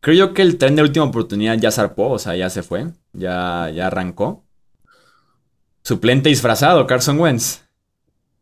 [0.00, 2.86] Creo yo que el tren de última oportunidad ya zarpó, o sea, ya se fue,
[3.12, 4.44] ya, ya arrancó.
[5.82, 7.64] Suplente disfrazado, Carson Wentz.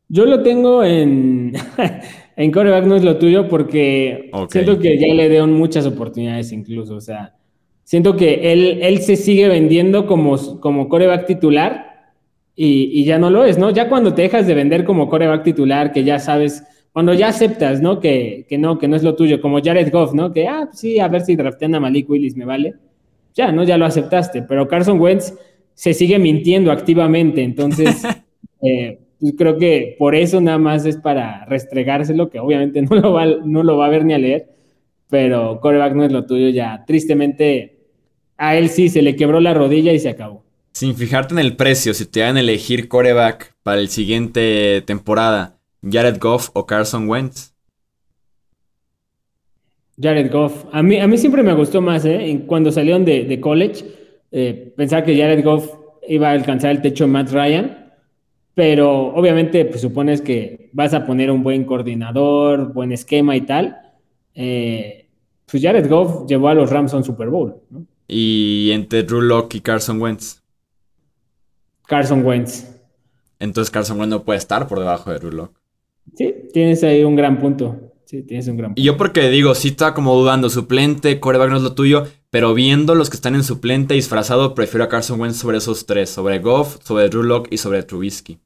[0.09, 1.55] Yo lo tengo en,
[2.37, 6.97] en coreback no es lo tuyo porque siento que ya le dieron muchas oportunidades incluso,
[6.97, 7.35] o sea,
[7.83, 11.91] siento que él, él se sigue vendiendo como, como coreback titular
[12.55, 13.70] y, ya no lo es, ¿no?
[13.70, 17.80] Ya cuando te dejas de vender como coreback titular, que ya sabes, cuando ya aceptas,
[17.80, 18.00] ¿no?
[18.00, 20.32] Que, no, que no es lo tuyo, como Jared Goff, ¿no?
[20.32, 22.74] Que, ah, sí, a ver si draftean a Malik Willis, me vale.
[23.34, 23.64] Ya, ¿no?
[23.64, 25.34] Ya lo aceptaste, pero Carson Wentz
[25.74, 28.03] se sigue mintiendo activamente, entonces
[28.62, 33.12] eh, pues creo que por eso nada más es para restregárselo, que obviamente no lo
[33.14, 34.48] va, no lo va a ver ni a leer,
[35.09, 36.84] pero coreback no es lo tuyo ya.
[36.86, 37.78] Tristemente,
[38.36, 40.44] a él sí se le quebró la rodilla y se acabó.
[40.73, 45.59] Sin fijarte en el precio, si te van a elegir coreback para el siguiente temporada,
[45.89, 47.53] Jared Goff o Carson Wentz.
[50.01, 50.64] Jared Goff.
[50.73, 52.45] A mí, a mí siempre me gustó más, ¿eh?
[52.47, 53.85] Cuando salieron de, college,
[54.31, 55.68] eh, pensaba que Jared Goff
[56.09, 57.93] iba a alcanzar el techo de Matt Ryan,
[58.55, 63.77] pero obviamente pues, supones que vas a poner un buen coordinador, buen esquema y tal.
[64.35, 65.07] Eh,
[65.45, 67.87] pues Jared Goff llevó a los Rams a un Super Bowl, ¿no?
[68.09, 70.41] Y entre Drew Locke y Carson Wentz.
[71.93, 72.64] Carson Wentz.
[73.38, 75.51] Entonces Carson Wentz no puede estar por debajo de Drew
[76.14, 77.93] Sí, tienes ahí un gran punto.
[78.07, 78.80] Sí, tienes un gran punto.
[78.80, 82.55] Y yo porque digo, sí está como dudando, suplente, coreback no es lo tuyo, pero
[82.55, 86.38] viendo los que están en suplente disfrazado, prefiero a Carson Wentz sobre esos tres, sobre
[86.38, 88.38] Goff, sobre Drew y sobre Trubisky.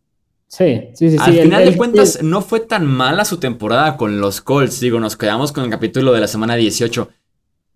[0.48, 1.16] Sí, sí, sí.
[1.20, 4.80] Al final de cuentas, no fue tan mala su temporada con los Colts.
[4.80, 7.08] Digo, nos quedamos con el capítulo de la semana 18.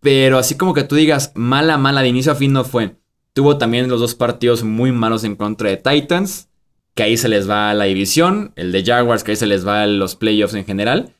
[0.00, 2.96] Pero así como que tú digas, mala, mala, de inicio a fin no fue.
[3.32, 6.48] Tuvo también los dos partidos muy malos en contra de Titans,
[6.94, 9.86] que ahí se les va la división, el de Jaguars, que ahí se les va
[9.86, 11.14] los playoffs en general.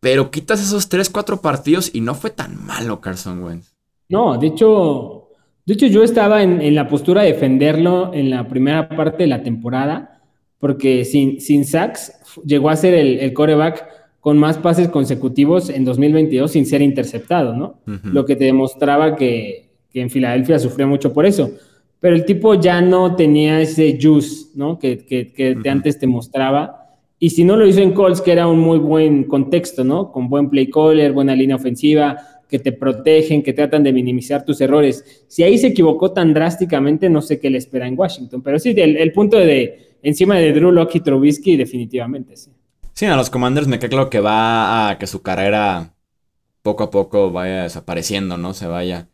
[0.00, 3.74] Pero quitas esos 3, 4 partidos y no fue tan malo Carson Wentz.
[4.08, 5.28] No, de hecho,
[5.66, 9.42] de hecho yo estaba en, la postura de defenderlo en la primera parte de la
[9.42, 10.22] temporada,
[10.58, 12.12] porque sin, sin sacks
[12.44, 13.86] llegó a ser el, coreback
[14.20, 17.80] con más pases consecutivos en 2022 sin ser interceptado, ¿no?
[18.02, 21.50] Lo que te demostraba que, que en Filadelfia sufrió mucho por eso.
[22.00, 24.78] Pero el tipo ya no tenía ese juice, ¿no?
[24.78, 26.96] Que, que, antes te mostraba.
[27.18, 30.10] Y si no lo hizo en Colts, que era un muy buen contexto, ¿no?
[30.10, 32.16] Con buen play caller, buena línea ofensiva,
[32.48, 35.24] que te protegen, que tratan de minimizar tus errores.
[35.28, 38.40] Si ahí se equivocó tan drásticamente, no sé qué le espera en Washington.
[38.42, 42.50] Pero sí, el, punto de encima de Drew Locke y Trubisky, definitivamente sí.
[42.94, 45.94] Sí, a los Commanders me queda claro que va a que su carrera
[46.62, 48.52] poco a poco vaya desapareciendo, ¿no?
[48.52, 49.08] Se vaya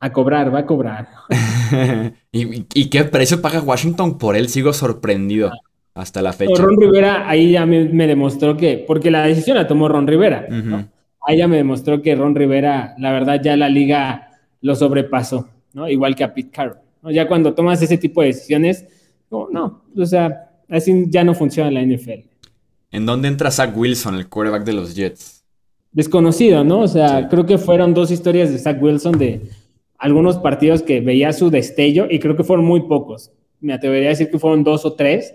[0.00, 1.08] a cobrar, va a cobrar.
[2.32, 4.48] ¿Y, qué precio paga Washington por él?
[4.48, 5.52] Sigo sorprendido
[5.94, 6.60] hasta la fecha.
[6.60, 10.46] Ron Rivera ahí ya me, demostró que, porque la decisión la tomó Ron Rivera,
[11.26, 14.30] Ahí ya me demostró que Ron Rivera, la verdad, ya la liga
[14.62, 15.86] lo sobrepasó, ¿no?
[15.86, 16.78] Igual que a Pete Carroll.
[17.12, 18.86] Ya cuando tomas ese tipo de decisiones,
[19.30, 22.26] no, no, o sea, así ya no funciona la NFL.
[22.90, 25.44] ¿En dónde entra Zach Wilson, el quarterback de los Jets?
[25.92, 26.80] Desconocido, ¿no?
[26.80, 29.42] O sea, creo que fueron dos historias de Zach Wilson de
[30.00, 33.30] algunos partidos que veía su destello y creo que fueron muy pocos.
[33.60, 35.34] Me atrevería a decir que fueron dos o tres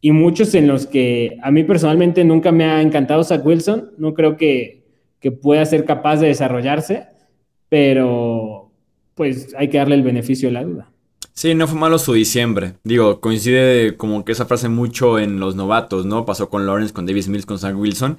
[0.00, 3.90] y muchos en los que a mí personalmente nunca me ha encantado Zach Wilson.
[3.98, 4.84] No creo que,
[5.20, 7.06] que pueda ser capaz de desarrollarse,
[7.68, 8.72] pero
[9.14, 10.92] pues hay que darle el beneficio de la duda.
[11.34, 12.74] Sí, no fue malo su diciembre.
[12.82, 16.24] Digo, coincide como que esa frase mucho en los novatos, ¿no?
[16.24, 18.18] Pasó con Lawrence, con Davis Mills, con Zach Wilson.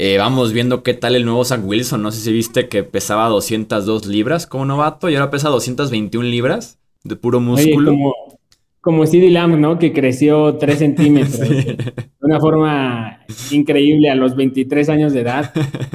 [0.00, 2.00] Eh, vamos viendo qué tal el nuevo Zach Wilson.
[2.00, 6.78] No sé si viste que pesaba 202 libras como novato y ahora pesa 221 libras
[7.02, 7.90] de puro músculo.
[7.90, 8.14] como,
[8.80, 9.76] como CD Lamb, ¿no?
[9.76, 11.40] Que creció 3 centímetros.
[12.20, 13.18] una forma
[13.50, 15.52] increíble a los 23 años de edad.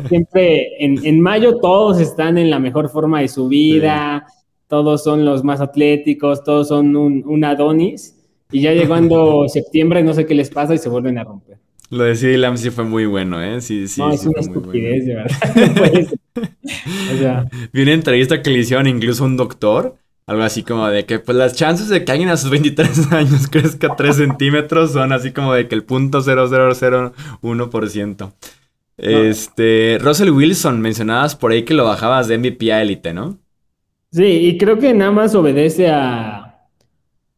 [0.09, 4.27] Siempre en, mayo todos están en la mejor forma de su vida,
[4.67, 8.21] todos son los más atléticos, todos son un, un Adonis.
[8.51, 11.62] Y ya llegando septiembre, no sé qué les pasa y se vuelven a romper.
[11.93, 13.61] Lo de CD Lamb sí fue muy bueno, ¿eh?
[13.61, 14.01] Sí, sí.
[14.01, 16.07] No, es una estupidez, de verdad.
[17.13, 17.45] o sea.
[17.71, 19.95] Vi una entrevista que le hicieron incluso a un doctor.
[20.25, 23.47] Algo así como de que, pues, las chances de que alguien a sus 23 años
[23.47, 28.33] crezca 3 centímetros son así como de que el punto 0001%.
[28.97, 33.37] Este, Russell Wilson, mencionabas por ahí que lo bajabas de MVP a élite, ¿no?
[34.11, 36.53] Sí, y creo que nada más obedece a,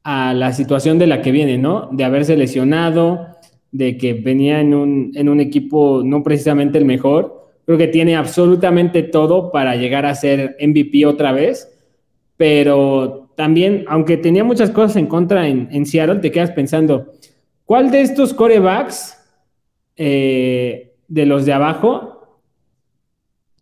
[0.06, 1.90] a la situación de la que viene, ¿no?
[1.91, 3.35] De haberse lesionado,
[3.72, 7.52] de que venía en un, en un equipo no precisamente el mejor.
[7.66, 11.72] Creo que tiene absolutamente todo para llegar a ser MVP otra vez,
[12.38, 17.14] pero también, aunque tenía muchas cosas en contra en, Seattle, te quedas pensando,
[17.66, 19.18] ¿cuál de estos corebacks
[19.98, 22.40] eh, de los de abajo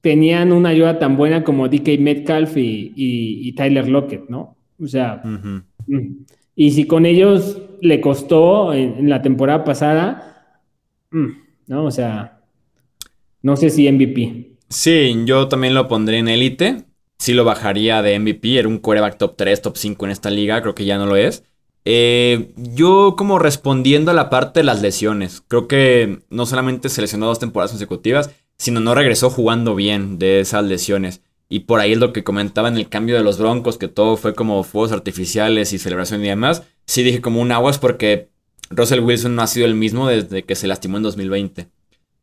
[0.01, 4.57] tenían una ayuda tan buena como DK Metcalf y, Tyler Lockett, ¿no?
[4.79, 5.23] O sea,
[6.55, 10.57] y si con ellos le costó en, la temporada pasada,
[11.11, 11.27] mm,
[11.67, 11.85] ¿no?
[11.85, 12.39] O sea,
[13.41, 14.55] no sé si MVP.
[14.69, 16.85] Sí, yo también lo pondré en élite.
[17.19, 18.57] Sí lo bajaría de MVP.
[18.57, 20.61] Era un quarterback top 3, top 5 en esta liga.
[20.61, 21.43] Creo que ya no lo es.
[21.83, 25.43] Eh, yo como respondiendo a la parte de las lesiones.
[25.47, 30.39] Creo que no solamente se lesionó dos temporadas consecutivas, sino no regresó jugando bien de
[30.39, 31.21] esas lesiones.
[31.49, 34.17] Y por ahí es lo que comentaba en el cambio de los Broncos, que todo
[34.17, 36.63] fue como fuegos artificiales y celebración y demás.
[36.85, 38.29] Sí dije como un aguas porque
[38.69, 41.67] Russell Wilson no ha sido el mismo desde que se lastimó en 2020.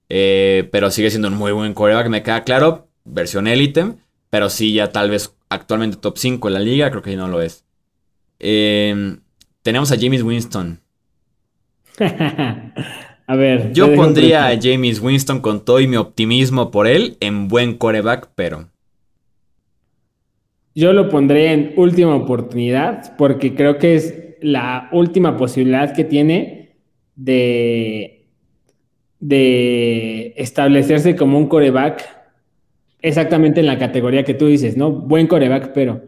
[0.09, 2.89] Eh, pero sigue siendo un muy buen coreback, me queda claro.
[3.05, 3.95] Versión élite,
[4.29, 7.41] pero sí ya tal vez actualmente top 5 en la liga, creo que no lo
[7.41, 7.65] es.
[8.39, 9.17] Eh,
[9.63, 10.81] tenemos a James Winston.
[12.01, 13.73] a ver.
[13.73, 18.31] Yo pondría a James Winston con todo y mi optimismo por él en buen coreback,
[18.35, 18.69] pero
[20.81, 26.71] yo lo pondré en última oportunidad porque creo que es la última posibilidad que tiene
[27.17, 28.25] de,
[29.19, 32.09] de establecerse como un coreback
[33.03, 34.91] exactamente en la categoría que tú dices, ¿no?
[34.91, 36.03] Buen coreback, pero...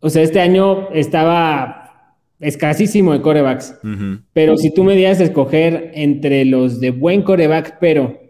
[0.00, 3.78] O sea, este año estaba escasísimo de corebacks,
[4.32, 8.20] pero si tú me dieras a escoger entre los de buen coreback, pero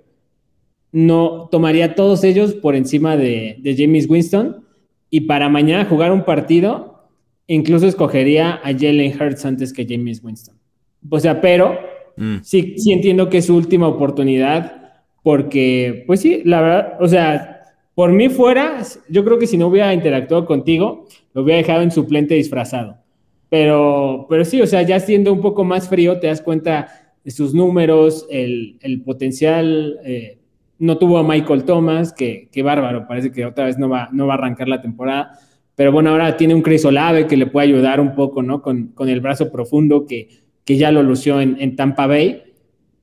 [0.93, 4.62] no tomaría todos ellos por encima de, de James Winston
[5.15, 7.05] y para mañana jugar un partido,
[7.47, 10.57] incluso escogería a Jalen Hurts antes que James Winston.
[11.11, 11.79] O sea, pero
[12.17, 12.37] mm.
[12.43, 17.61] sí, sí entiendo que es su última oportunidad, porque, pues sí, la verdad, o sea,
[17.95, 21.91] por mí fuera, yo creo que si no hubiera interactuado contigo, lo hubiera dejado en
[21.91, 22.97] suplente disfrazado.
[23.51, 26.89] Pero, pero sí, o sea, ya siendo un poco más frío, te das cuenta
[27.23, 30.39] de sus números, el, potencial eh,
[30.83, 34.35] no tuvo a Michael Thomas, que, bárbaro, parece que otra vez no va, no va
[34.35, 35.39] a arrancar la temporada.
[35.77, 38.63] Pero bueno, ahora tiene un Chris Olave que le puede ayudar un poco, ¿no?
[38.63, 40.29] Con, el brazo profundo que,
[40.65, 42.43] que ya lo lució en, Tampa Bay.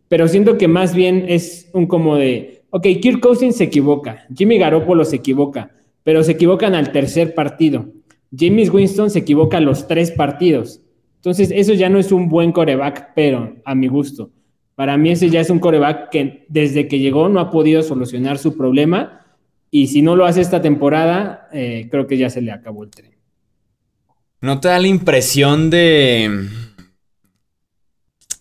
[0.10, 4.58] Pero siento que más bien es un como de, ok, Kirk Cousins se equivoca, Jimmy
[4.58, 5.72] Garoppolo se equivoca,
[6.04, 7.94] pero se equivocan al tercer partido.
[8.38, 10.82] James Winston se equivoca a los tres partidos.
[11.16, 14.32] Entonces, eso ya no es un buen coreback, pero a mi gusto.
[14.80, 18.38] Para mí ese ya es un coreback que desde que llegó no ha podido solucionar
[18.38, 19.26] su problema
[19.70, 22.90] y si no lo hace esta temporada, eh, creo que ya se le acabó el
[22.90, 23.14] tren.
[24.40, 26.48] ¿No te da la impresión de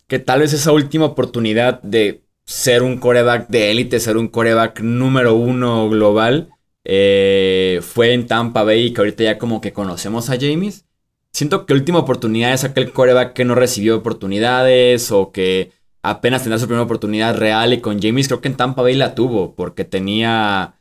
[0.07, 4.79] que tal vez esa última oportunidad de ser un coreback de élite, ser un coreback
[4.81, 6.51] número uno global,
[6.85, 10.85] eh, fue en Tampa Bay y que ahorita ya como que conocemos a James?
[11.33, 16.43] Siento que la última oportunidad es aquel coreback que no recibió oportunidades o que apenas
[16.43, 19.55] tendrá su primera oportunidad real y con James creo que en Tampa Bay la tuvo
[19.55, 20.75] porque tenía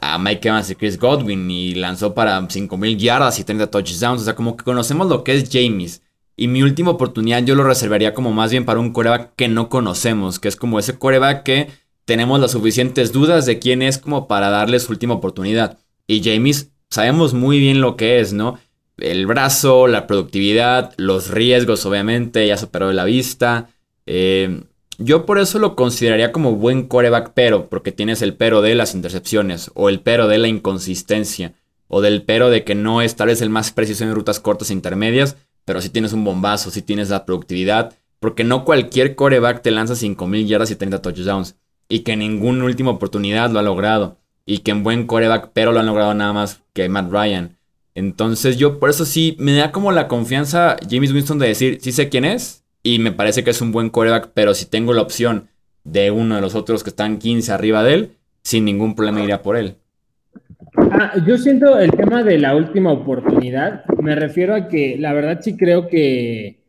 [0.00, 4.24] a Mike Evans y Chris Godwin y lanzó para 5000 yardas y 30 touchdowns, o
[4.24, 6.02] sea, como que conocemos lo que es James.
[6.36, 9.68] Y mi última oportunidad yo lo reservaría como más bien para un coreback que no
[9.68, 11.68] conocemos, que es como ese coreback que
[12.04, 15.78] tenemos las suficientes dudas de quién es como para darle su última oportunidad.
[16.06, 18.58] Y James sabemos muy bien lo que es, ¿no?
[18.96, 23.70] El brazo, la productividad, los riesgos, obviamente, ya superó la vista.
[24.06, 24.64] Eh,
[24.98, 28.94] yo por eso lo consideraría como buen coreback, pero, porque tienes el pero de las
[28.94, 31.54] intercepciones, o el pero de la inconsistencia,
[31.88, 34.70] o del pero de que no es tal vez el más preciso en rutas cortas
[34.70, 39.62] e intermedias, pero si tienes un bombazo, si tienes la productividad, porque no cualquier coreback
[39.62, 41.56] te lanza 5000 yardas y 30 touchdowns,
[41.88, 45.80] y que ninguna última oportunidad lo ha logrado, y que en buen coreback, pero lo
[45.80, 47.58] han logrado nada más que Matt Ryan.
[47.94, 51.92] Entonces yo por eso sí me da como la confianza James Winston de decir, sí
[51.92, 55.00] sé quién es, y me parece que es un buen coreback, pero si tengo la
[55.02, 55.48] opción
[55.84, 58.10] de uno de los otros que están 15 arriba de él,
[58.42, 59.76] sin ningún problema iría por él.
[60.76, 65.40] Ah, yo siento el tema de la última oportunidad, me refiero a que la verdad
[65.42, 66.60] sí creo que,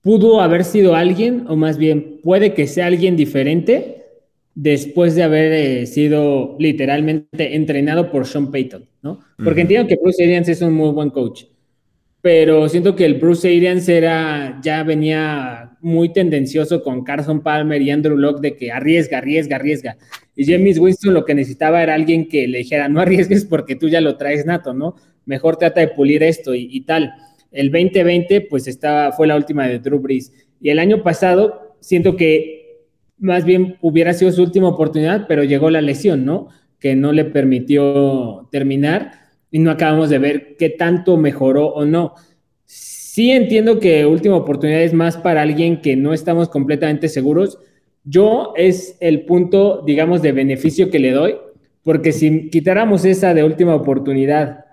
[0.00, 4.06] pudo haber sido alguien, o más bien puede que sea alguien diferente
[4.54, 9.20] después de haber eh, sido literalmente entrenado por Sean Payton, ¿no?
[9.42, 11.44] Porque entiendo que Bruce Arians es un muy buen coach,
[12.24, 17.90] pero siento que el Bruce Arians era, ya venía muy tendencioso con Carson Palmer y
[17.90, 19.98] Andrew Locke de que arriesga, arriesga, arriesga.
[20.34, 23.90] Y James Winston lo que necesitaba era alguien que le dijera, no arriesgues porque tú
[23.90, 24.94] ya lo traes nato, ¿no?
[25.26, 27.12] Mejor trata de pulir esto y, tal.
[27.52, 30.32] El 2020, pues estaba, fue la última de Drew Brees.
[30.62, 32.86] Y el año pasado, siento que
[33.18, 36.48] más bien hubiera sido su última oportunidad, pero llegó la lesión, ¿no?
[36.80, 39.23] Que no le permitió terminar
[39.54, 42.14] y no acabamos de ver qué tanto mejoró o no.
[42.64, 47.60] Sí entiendo que última oportunidad es más para alguien que no estamos completamente seguros.
[48.02, 51.36] Yo es el punto, digamos, de beneficio que le doy,
[51.84, 54.64] porque si quitáramos esa de última oportunidad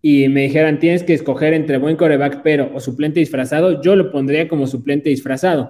[0.00, 4.10] y me dijeran tienes que escoger entre buen coreback pero o suplente disfrazado, yo lo
[4.10, 5.68] pondría como suplente disfrazado.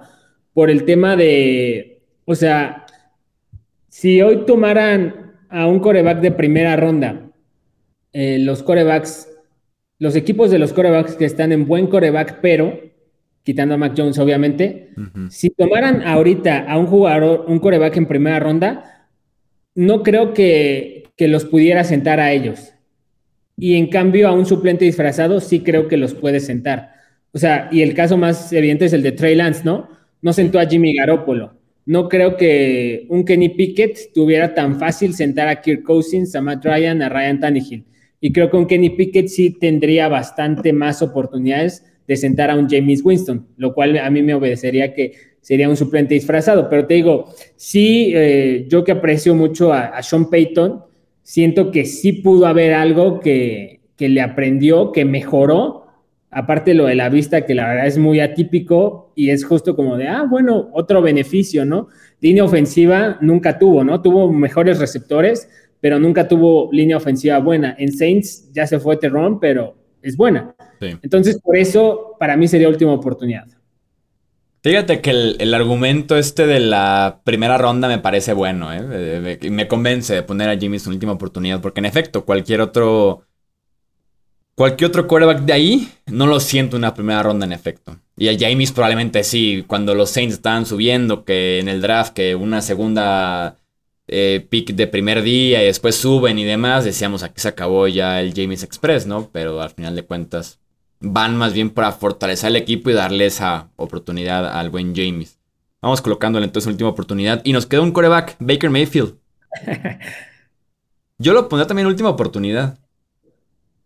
[0.53, 2.85] Por el tema de, o sea,
[3.89, 7.26] si hoy tomaran a un coreback de primera ronda
[8.19, 9.29] eh, los corebacks,
[9.99, 12.81] los equipos de los corebacks que están en buen coreback, pero
[13.43, 14.89] quitando a Mac Jones, obviamente,
[15.29, 19.07] si tomaran ahorita a un jugador, un coreback en primera ronda,
[19.75, 22.73] no creo que, que los pudiera sentar a ellos.
[23.55, 26.93] Y en cambio, a un suplente disfrazado, sí creo que los puede sentar.
[27.33, 29.89] O sea, y el caso más evidente es el de Trey Lance, ¿no?
[30.23, 31.53] No sentó a Jimmy Garoppolo.
[31.85, 36.65] No creo que un Kenny Pickett tuviera tan fácil sentar a Kirk Cousins, a Matt
[36.65, 37.85] Ryan, a Ryan Tannehill.
[38.19, 42.69] Y creo que un Kenny Pickett sí tendría bastante más oportunidades de sentar a un
[42.69, 46.69] James Winston, lo cual a mí me obedecería que sería un suplente disfrazado.
[46.69, 50.83] Pero te digo, sí, eh, yo que aprecio mucho a, Sean Payton,
[51.21, 55.85] siento que sí pudo haber algo que, que le aprendió, que mejoró,
[56.31, 59.97] aparte lo de la vista, que la verdad es muy atípico y es justo como
[59.97, 61.87] de, ah, bueno, otro beneficio, ¿no?
[62.21, 64.01] Línea ofensiva nunca tuvo, ¿no?
[64.01, 65.49] Tuvo mejores receptores,
[65.79, 67.75] pero nunca tuvo línea ofensiva buena.
[67.77, 70.55] En Saints ya se fue Terron, pero es buena.
[70.79, 73.47] Entonces, por eso, para mí sería última oportunidad.
[74.63, 79.39] Fíjate que el, argumento este de la primera ronda me parece bueno, ¿eh?
[79.49, 83.23] me, convence de poner a Jimmy su última oportunidad, porque en efecto, cualquier otro.
[84.55, 87.95] Cualquier otro quarterback de ahí no lo siento una primera ronda en efecto.
[88.17, 92.33] Y a James probablemente sí, cuando los Saints estaban subiendo, que en el draft, que
[92.33, 93.57] una segunda
[94.07, 98.21] eh, pick de primer día y después suben y demás, decíamos aquí se acabó ya
[98.21, 99.29] el James Express, ¿no?
[99.31, 100.59] Pero al final de cuentas
[100.99, 105.39] van más bien para fortalecer el equipo y darle esa oportunidad al buen James.
[105.81, 109.15] Vamos colocándole entonces última oportunidad y nos queda un coreback, Baker Mayfield.
[111.19, 112.77] Yo lo pondría también última oportunidad.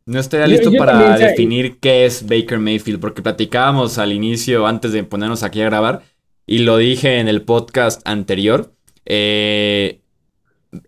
[0.06, 5.04] No estaría listo para definir qué es Baker Mayfield, porque platicábamos al inicio, antes de
[5.04, 6.02] ponernos aquí a grabar,
[6.46, 8.74] y lo dije en el podcast anterior.
[9.06, 10.01] Eh,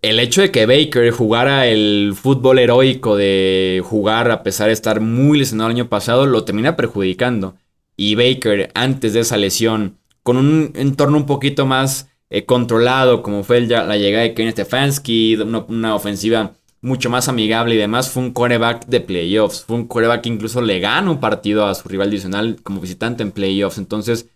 [0.02, 5.00] el hecho de que Baker jugara el fútbol heroico de jugar a pesar de estar
[5.00, 7.56] muy lesionado el año pasado, lo termina perjudicando.
[7.96, 13.44] Y Baker, antes de esa lesión, con un entorno un poquito más eh, controlado, como
[13.44, 18.32] fue la llegada de Kevin Stefanski, una, ofensiva mucho más amigable y demás, fue un
[18.32, 19.64] coreback de playoffs.
[19.64, 23.22] Fue un coreback que incluso le gana un partido a su rival adicional como visitante
[23.22, 23.78] en playoffs.
[23.78, 24.28] Entonces,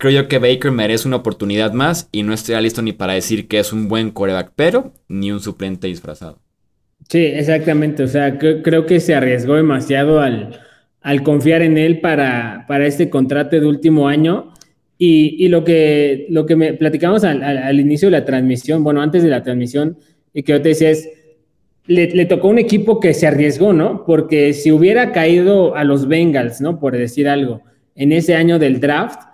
[0.00, 3.48] Creo yo que Baker merece una oportunidad más y no estoy listo ni para decir
[3.48, 6.38] que es un buen coreback, pero ni un suplente disfrazado.
[7.06, 8.04] Sí, exactamente.
[8.04, 10.58] O sea, creo que se arriesgó demasiado al,
[11.02, 14.54] al confiar en él para, para, este contrato de último año.
[14.96, 19.28] Y, lo, que, lo que me platicamos al, inicio de la transmisión, bueno, antes de
[19.28, 19.98] la transmisión,
[20.32, 21.10] y que yo te decía es,
[21.86, 24.06] le, le, tocó un equipo que se arriesgó, ¿no?
[24.06, 26.80] Porque si hubiera caído a los Bengals, ¿no?
[26.80, 27.60] Por decir algo,
[27.94, 29.29] en ese año del draft,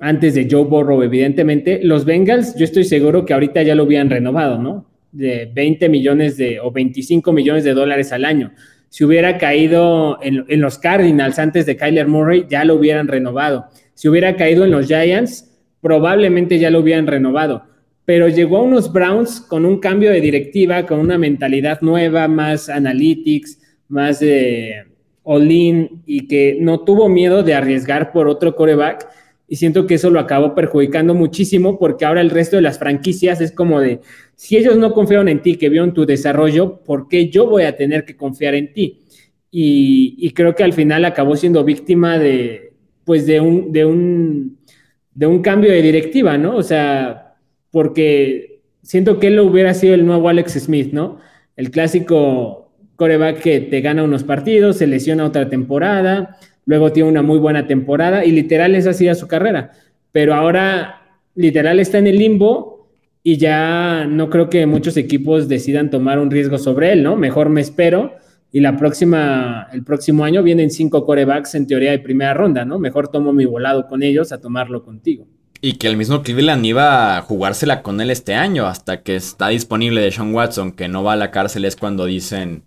[0.00, 1.80] antes de Joe Burrow, evidentemente.
[1.82, 4.86] Los Bengals, yo estoy seguro que ahorita ya lo hubieran renovado, ¿no?
[5.12, 8.52] De 20 millones de, o 25 millones de dólares al año.
[8.88, 13.66] Si hubiera caído en, los Cardinals antes de Kyler Murray, ya lo hubieran renovado.
[13.94, 15.50] Si hubiera caído en los Giants,
[15.80, 17.64] probablemente ya lo hubieran renovado.
[18.04, 22.68] Pero llegó a unos Browns con un cambio de directiva, con una mentalidad nueva, más
[22.68, 23.58] analytics,
[23.88, 24.84] más de
[25.22, 29.08] all-in y que no tuvo miedo de arriesgar por otro coreback
[29.46, 33.40] y siento que eso lo acabó perjudicando muchísimo porque ahora el resto de las franquicias
[33.40, 34.00] es como de,
[34.36, 37.76] si ellos no confiaron en ti, que vieron tu desarrollo, ¿por qué yo voy a
[37.76, 39.00] tener que confiar en ti?
[39.56, 42.72] y, creo que al final acabó siendo víctima de,
[43.04, 44.58] pues de un, de un,
[45.14, 46.56] de un cambio de directiva, ¿no?
[46.56, 47.36] O sea,
[47.70, 51.20] porque siento que él hubiera sido el nuevo Alex Smith, ¿no?
[51.54, 57.22] El clásico coreback que te gana unos partidos, se lesiona otra temporada, luego tiene una
[57.22, 59.72] muy buena temporada y literal esa ha sido su carrera.
[60.12, 61.02] Pero ahora
[61.34, 62.88] literal está en el limbo
[63.22, 67.16] y ya no creo que muchos equipos decidan tomar un riesgo sobre él, ¿no?
[67.16, 68.12] Mejor me espero
[68.52, 72.78] y la próxima, el próximo año vienen cinco corebacks en teoría de primera ronda, ¿no?
[72.78, 75.26] Mejor tomo mi volado con ellos a tomarlo contigo.
[75.60, 79.48] Y que el mismo Cleveland iba a jugársela con él este año, hasta que está
[79.48, 82.64] disponible de Sean Watson, que no va a la cárcel, es cuando dicen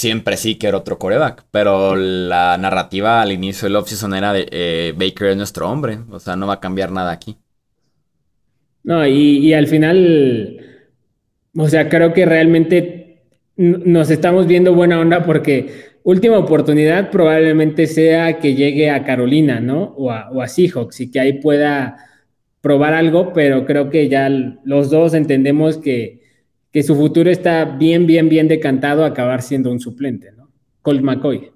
[0.00, 1.44] siempre sí que era otro coreback.
[1.50, 6.18] Pero la narrativa al inicio del offseason era de eh, Baker es nuestro hombre, o
[6.18, 7.36] sea, no va a cambiar nada aquí.
[8.82, 10.58] No, y, y al final,
[11.54, 13.24] o sea, creo que realmente
[13.56, 19.94] nos estamos viendo buena onda porque última oportunidad probablemente sea que llegue a Carolina, ¿no?
[19.98, 21.96] O a, Seahawks y que ahí pueda
[22.62, 26.19] probar algo, pero creo que ya los dos entendemos que,
[26.72, 30.50] que su futuro está bien, bien, bien decantado a acabar siendo un suplente, ¿no?
[30.82, 31.52] Colt McCoy.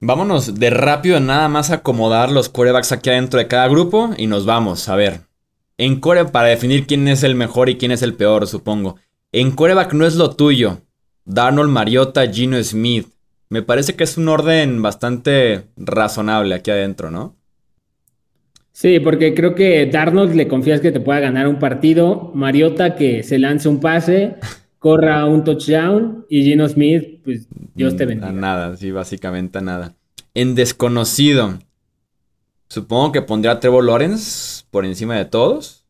[0.00, 4.46] Vámonos de rápido nada más acomodar los corebacks aquí adentro de cada grupo y nos
[4.46, 5.22] vamos a ver.
[5.76, 8.96] En core para definir quién es el mejor y quién es el peor, supongo.
[9.32, 10.82] En coreback no es lo tuyo.
[11.24, 13.08] Darnold, Mariota, Gino Smith.
[13.48, 17.37] Me parece que es un orden bastante razonable aquí adentro, ¿no?
[18.78, 23.24] Sí, porque creo que Darnold le confías que te pueda ganar un partido, Mariota que
[23.24, 24.36] se lance un pase,
[24.78, 28.30] corra un touchdown y Gino Smith, pues Dios te bendiga.
[28.30, 29.96] nada, sí, básicamente a nada.
[30.32, 31.58] En desconocido,
[32.68, 35.84] supongo que pondría a Trevor Lawrence por encima de todos.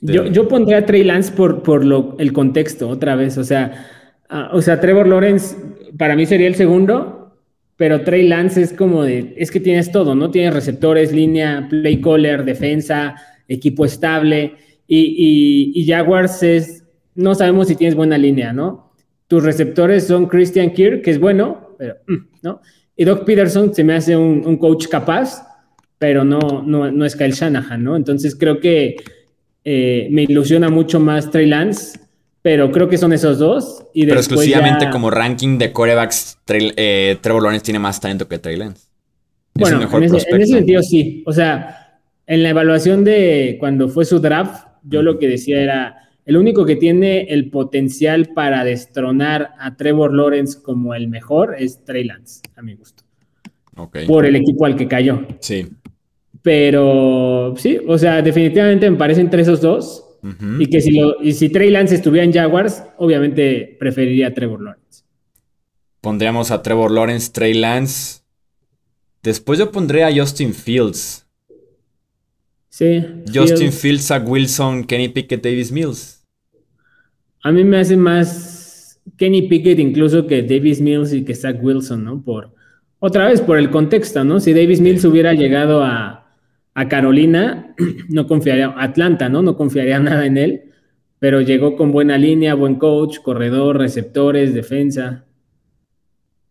[0.00, 3.38] Yo, yo pondría a Trey Lance por, por lo, el contexto, otra vez.
[3.38, 3.86] O sea,
[4.28, 5.54] ah, o sea, Trevor Lawrence
[5.96, 7.19] para mí sería el segundo,
[7.80, 10.30] pero Trey Lance es como de, es que tienes todo, ¿no?
[10.30, 13.14] Tienes receptores, línea, play caller, defensa,
[13.48, 14.56] equipo estable.
[14.86, 16.84] Y, Jaguars es,
[17.14, 18.92] no sabemos si tienes buena línea, ¿no?
[19.28, 22.60] Tus receptores son Christian Kirk, que es bueno, pero, mm, ¿no?
[22.94, 25.42] Y Doc Peterson se me hace un, un coach capaz,
[25.96, 27.96] pero no, no, no es Kyle Shanahan, ¿no?
[27.96, 28.96] Entonces creo que
[29.64, 31.98] eh, me ilusiona mucho más Trey Lance,
[32.42, 33.84] pero creo que son esos dos.
[33.92, 38.56] Y pero exclusivamente como ranking de corebacks, eh, Trevor Lawrence tiene más talento que Trey
[38.56, 38.88] Lance.
[39.54, 41.22] bueno, en, ese, sentido sí.
[41.26, 46.08] O sea, en la evaluación de cuando fue su draft, yo lo que decía era,
[46.24, 51.84] el único que tiene el potencial para destronar a Trevor Lawrence como el mejor es
[51.84, 53.04] Trey Lance, a mi gusto.
[54.06, 55.26] Por el equipo al que cayó.
[55.40, 55.66] Sí.
[56.42, 60.09] Pero sí, o sea, definitivamente me parecen entre esos dos.
[60.58, 64.60] Y que si, lo, y si Trey Lance estuviera en Jaguars, obviamente preferiría a Trevor
[64.60, 65.04] Lawrence.
[66.00, 68.20] Pondríamos a Trevor Lawrence, Trey Lance.
[69.22, 71.26] Después yo pondría a Justin Fields.
[72.68, 73.04] Sí.
[73.32, 76.24] Justin Fields, Zach Wilson, Kenny Pickett, Davis Mills.
[77.42, 82.04] A mí me hace más Kenny Pickett incluso que Davis Mills y que Zach Wilson,
[82.04, 82.22] ¿no?
[82.22, 82.54] Por,
[82.98, 84.40] otra vez, por el contexto, ¿no?
[84.40, 86.19] Si Davis Mills hubiera llegado a,
[86.80, 87.74] a Carolina,
[88.08, 89.42] no confiaría, Atlanta, ¿no?
[89.42, 90.62] No confiaría nada en él,
[91.18, 95.26] pero llegó con buena línea, buen coach, corredor, receptores, defensa.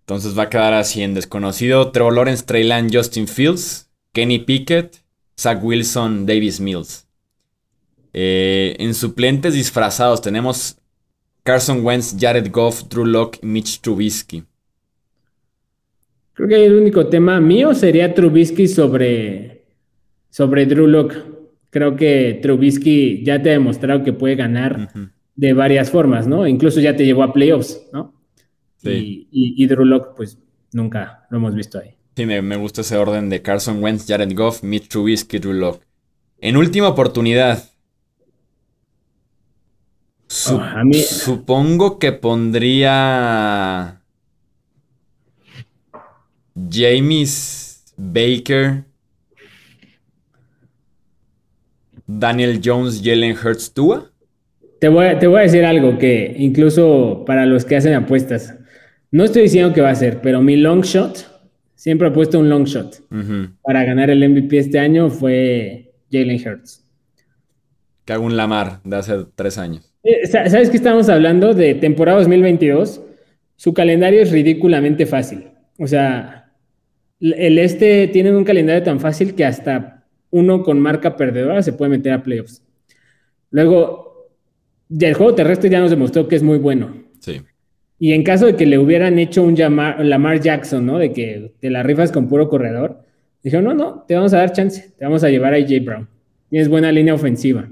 [0.02, 4.98] Entonces va a quedar así en desconocido Trevor Lawrence, Trey Justin Fields, Kenny Pickett,
[5.40, 7.08] Zach Wilson, Davis Mills.
[8.14, 10.78] Eh, en suplentes disfrazados tenemos
[11.44, 14.44] Carson Wentz, Jared Goff, Drew Locke, Mitch Trubisky.
[16.34, 19.59] Creo que el único tema mío sería Trubisky sobre
[20.30, 21.24] sobre Drew Locke,
[21.70, 24.90] creo que Trubisky ya te ha demostrado que puede ganar
[25.36, 26.48] de varias formas, ¿no?
[26.48, 28.14] Incluso ya te llevó a playoffs, ¿no?
[28.78, 29.28] Sí.
[29.32, 30.38] Y, Drew Locke, pues
[30.72, 31.96] nunca lo hemos visto ahí.
[32.16, 35.86] Sí, me, gusta ese orden de Carson Wentz, Jared Goff, Mitch Trubisky, Drew Locke.
[36.40, 37.64] En última oportunidad.
[40.52, 40.62] Oh,
[40.94, 44.02] supongo que pondría
[46.70, 48.89] James Baker
[52.12, 54.12] Daniel Jones, Jalen Hurts, Tua?
[54.80, 58.56] Te voy, a, te voy a decir algo que incluso para los que hacen apuestas,
[59.12, 61.28] no estoy diciendo que va a ser, pero mi long shot,
[61.76, 63.04] siempre he puesto un long shot
[63.62, 66.84] para ganar el MVP este año fue Jalen Hurts.
[68.06, 69.94] Que hago un Lamar de hace tres años.
[70.04, 73.02] Eh, ¿Sabes que estamos hablando de temporada 2022?
[73.56, 75.50] Su calendario es ridículamente fácil.
[75.78, 76.52] O sea,
[77.20, 79.99] el este tiene un calendario tan fácil que hasta
[80.32, 82.62] uno con marca perdedora se puede meter a playoffs.
[83.52, 84.30] Luego,
[84.90, 87.04] el juego terrestre ya nos demostró que es muy bueno.
[87.20, 87.42] Sí.
[88.00, 90.98] Y en caso de que le hubieran hecho un Lamar Jackson, ¿no?
[90.98, 93.04] De que te la rifas con puro corredor,
[93.44, 96.08] dijo, no, no, te vamos a dar chance, te vamos a llevar a AJ Brown.
[96.50, 97.70] Tienes buena línea ofensiva.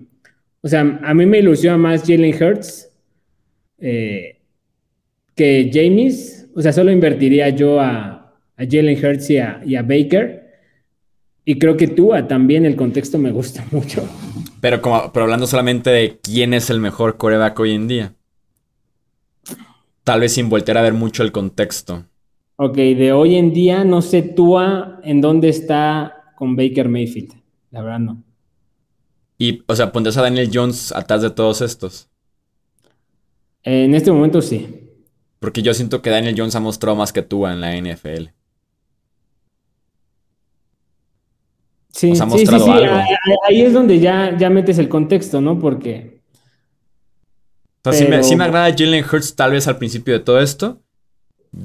[0.62, 2.90] O sea, a mí me ilusiona más Jalen Hurts
[3.80, 4.38] eh,
[5.36, 6.50] que James.
[6.56, 10.47] O sea, solo invertiría yo a, Jalen Hurts y a, Baker.
[11.50, 14.06] Y creo que Tua también el contexto me gusta mucho.
[14.60, 18.14] Pero, como, pero hablando solamente de quién es el mejor coreback hoy en día.
[20.04, 22.06] Tal vez sin voltear a ver mucho el contexto.
[22.58, 27.36] Ok, de hoy en día no sé Tua en dónde está con Baker Mayfield.
[27.72, 28.24] La verdad no.
[29.38, 32.10] Y, o sea, pondrías a Daniel Jones atrás de todos estos.
[33.64, 34.68] En este momento sí.
[35.40, 38.37] Porque yo siento que Daniel Jones ha mostrado más que Tua en la NFL.
[41.98, 42.72] Sí, sí, sí, sí.
[43.48, 45.58] Ahí es donde ya, ya metes el contexto, ¿no?
[45.58, 46.20] Porque
[47.92, 50.80] sí, me, agrada Jalen Hurts tal vez al principio de todo esto.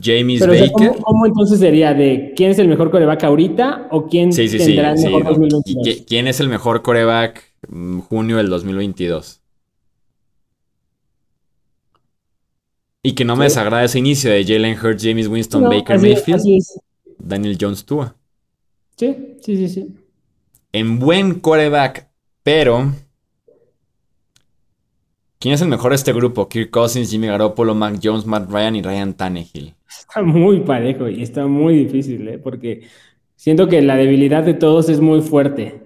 [0.02, 0.94] James Baker.
[1.02, 5.24] ¿cómo, entonces sería de quién es el mejor coreback ahorita o quién tendrá el mejor
[5.24, 6.04] 2022?
[6.06, 9.42] ¿Quién es el mejor coreback mm, junio del 2022?
[13.02, 16.42] Y que no me desagrada ese inicio de Jalen Hurts, James Winston, Baker Mayfield,
[17.18, 18.16] Daniel Jones Tua.
[18.96, 20.01] Sí, sí, sí, sí.
[20.72, 22.08] En buen coreback,
[22.42, 22.92] pero
[25.42, 26.48] ¿Quién es el mejor de este grupo?
[26.48, 29.74] Kirk Cousins, Jimmy Garoppolo, Mac Jones, Matt Ryan y Ryan Tannehill.
[29.88, 32.38] Está muy parejo y está muy difícil, ¿eh?
[32.38, 32.86] porque
[33.34, 35.82] siento que la debilidad de todos es muy fuerte.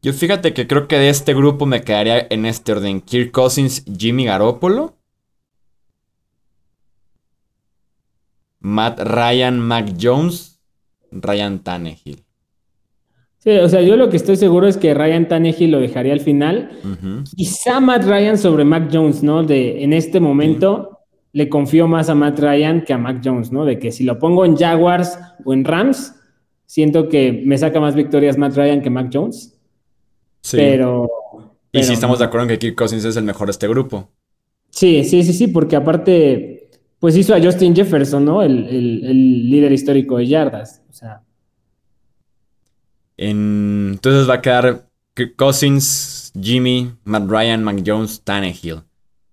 [0.00, 3.00] Yo fíjate que creo que de este grupo me quedaría en este orden.
[3.00, 4.96] Kirk Cousins, Jimmy Garoppolo.
[8.60, 10.60] Matt Ryan, Mac Jones,
[11.10, 12.24] Ryan Tannehill.
[13.44, 16.20] Sí, o sea, yo lo que estoy seguro es que Ryan Tannehill lo dejaría al
[16.20, 16.70] final.
[17.36, 19.42] Quizá Matt Ryan sobre Mac Jones, ¿no?
[19.42, 21.00] De en este momento
[21.34, 23.66] le confío más a Matt Ryan que a Mac Jones, ¿no?
[23.66, 26.14] De que si lo pongo en Jaguars o en Rams,
[26.64, 29.60] siento que me saca más victorias Matt Ryan que Mac Jones.
[30.40, 30.56] Sí.
[30.56, 31.10] Pero.
[31.70, 34.08] y si estamos de acuerdo en que Kirk Cousins es el mejor de este grupo.
[34.70, 38.42] Sí, sí, sí, sí, porque aparte, pues hizo a Justin Jefferson, ¿no?
[38.42, 40.82] El, el líder histórico de yardas.
[40.88, 41.20] O sea
[43.16, 44.86] entonces va a quedar
[45.36, 48.82] Cousins, Jimmy, Matt Ryan, Mac Jones, Tannehill.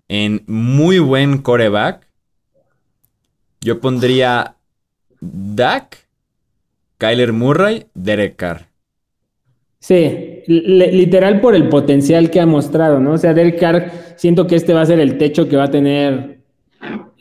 [0.07, 2.07] En muy buen coreback,
[3.61, 4.55] yo pondría
[5.19, 6.07] Dak,
[6.97, 8.67] Kyler Murray, Derek Carr.
[9.79, 13.13] Sí, literal por el potencial que ha mostrado, ¿no?
[13.13, 15.71] O sea, Derek Carr, siento que este va a ser el techo que va a
[15.71, 16.41] tener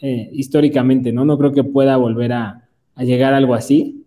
[0.03, 1.25] eh, históricamente, ¿no?
[1.25, 2.67] No creo que pueda volver a,
[2.97, 4.05] llegar algo así.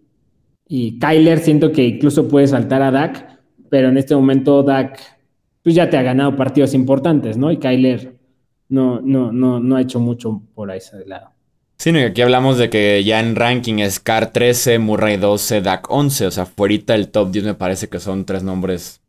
[0.75, 3.39] Y Kyler siento que incluso puede saltar a Dak,
[3.69, 4.99] pero en este momento Dak
[5.61, 7.51] pues ya te ha ganado partidos importantes, ¿no?
[7.51, 8.15] Y Kyler
[8.69, 11.29] no, no, no, no ha hecho mucho por ese lado.
[11.77, 15.91] Sí, no, aquí hablamos de que ya en ranking es Car 13, Murray 12, Dak
[15.91, 18.99] 11, o sea, fuera el top 10 me parece que son tres nombres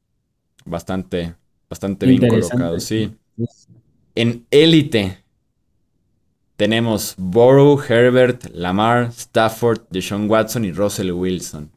[0.66, 1.32] bastante,
[1.70, 3.10] bastante bien colocados, sí.
[4.14, 5.23] En élite,
[6.56, 11.70] tenemos Burrow, Herbert, Lamar, Stafford, Deshaun Watson y Russell Wilson.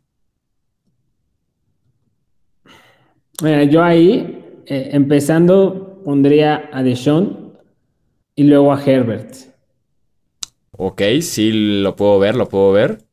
[3.42, 7.54] Mira, yo ahí, eh, empezando, pondría a Deshaun
[8.36, 9.36] y luego a Herbert.
[10.72, 13.04] Ok, sí, lo puedo ver, lo puedo ver.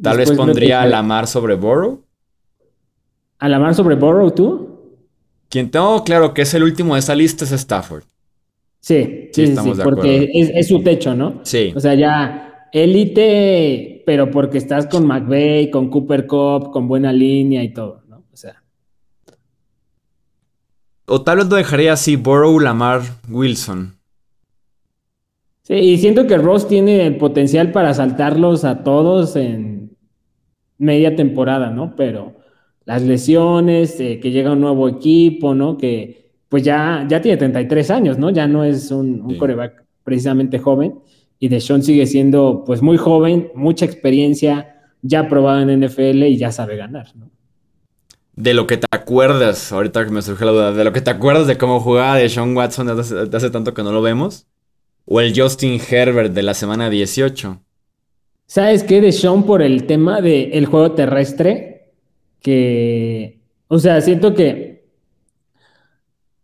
[0.00, 2.04] Tal vez pondría a Lamar sobre Burrow.
[3.38, 4.68] ¿A Lamar sobre Burrow tú?
[5.48, 8.04] Quien tengo claro que es el último de esa lista es Stafford.
[8.80, 11.40] Sí, sí, sí, porque es, su techo, ¿no?
[11.42, 11.72] Sí.
[11.74, 17.62] O sea, ya élite, pero porque estás con McVeigh, con Cooper Cup, con buena línea
[17.62, 18.24] y todo, ¿no?
[18.32, 18.62] O sea.
[21.06, 23.98] O tal vez lo dejaría así, Burrow, Lamar, Wilson.
[25.62, 29.96] Sí, y siento que Ross tiene el potencial para saltarlos a todos en
[30.78, 31.94] media temporada, ¿no?
[31.94, 32.36] Pero
[32.86, 35.76] las lesiones, eh, que llega un nuevo equipo, ¿no?
[35.76, 38.30] Que pues ya, ya tiene 33 años, ¿no?
[38.30, 40.94] Ya no es un, coreback precisamente joven.
[41.38, 46.50] Y Deshaun sigue siendo pues muy joven, mucha experiencia, ya probado en NFL y ya
[46.50, 47.30] sabe ganar, ¿no?
[48.34, 51.10] De lo que te acuerdas, ahorita que me surge la duda, de lo que te
[51.10, 54.46] acuerdas de cómo jugaba Deshaun Watson desde hace, tanto que no lo vemos,
[55.06, 57.60] o el Justin Herbert de la semana 18.
[58.46, 59.00] ¿Sabes qué?
[59.00, 61.90] Deshaun por el tema del juego terrestre,
[62.40, 64.67] que, o sea, siento que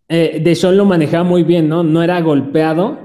[0.08, 1.82] eh, Deshaun lo manejaba muy bien, ¿no?
[1.82, 2.98] No era golpeado,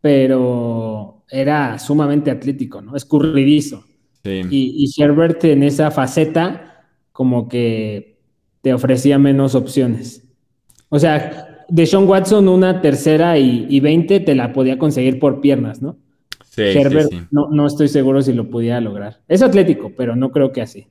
[0.00, 2.96] pero era sumamente atlético, ¿no?
[2.96, 3.84] Escurridizo.
[4.22, 4.42] Sí.
[4.50, 8.18] Y, y Herbert en esa faceta como que
[8.62, 10.24] te ofrecía menos opciones.
[10.88, 15.80] O sea, de Sean Watson una tercera y, 20 te la podía conseguir por piernas,
[15.80, 15.96] ¿no?
[16.50, 17.26] Sí, Herbert sí, sí.
[17.30, 19.20] No, no estoy seguro si lo pudiera lograr.
[19.28, 20.88] Es atlético, pero no creo que así.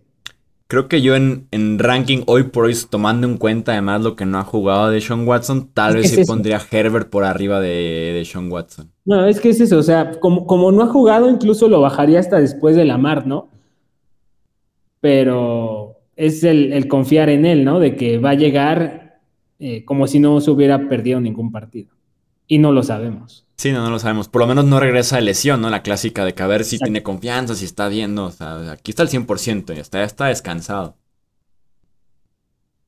[0.69, 4.27] Creo que yo en, en ranking hoy por hoy, tomando en cuenta además lo que
[4.27, 7.59] no ha jugado de Sean Watson, tal Es vez sí pondría a Herbert por arriba
[7.59, 8.91] de, de Sean Watson.
[9.03, 12.19] No, es que es eso, o sea, como, como no ha jugado, incluso lo bajaría
[12.19, 13.49] hasta después de Lamar, ¿no?
[15.01, 17.79] Pero es el, el confiar en él, ¿no?
[17.79, 19.21] De que va a llegar
[19.57, 21.95] eh, como si no se hubiera perdido ningún partido.
[22.45, 23.48] Y no lo sabemos.
[23.59, 24.29] Sí, no, no lo sabemos.
[24.29, 25.69] Por lo menos no regresa de lesión, ¿no?
[25.69, 26.85] La clásica de que a ver si Exacto.
[26.85, 28.27] tiene confianza, si está viendo.
[28.27, 30.95] O sea, aquí está el 100% y ya está descansado.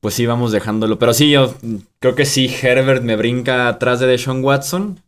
[0.00, 0.98] Pues sí, vamos dejándolo.
[0.98, 1.54] Pero sí, yo
[1.98, 4.98] creo que sí, Herbert me brinca atrás de Deshaun Watson.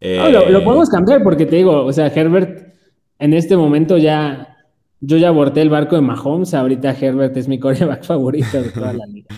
[0.00, 2.74] Eh, No, lo, lo podemos cambiar porque te digo, o sea, Herbert
[3.18, 4.58] en este momento ya,
[5.00, 8.92] yo ya aborté el barco de Mahomes, ahorita Herbert es mi coreback favorito de toda
[8.92, 9.34] la liga.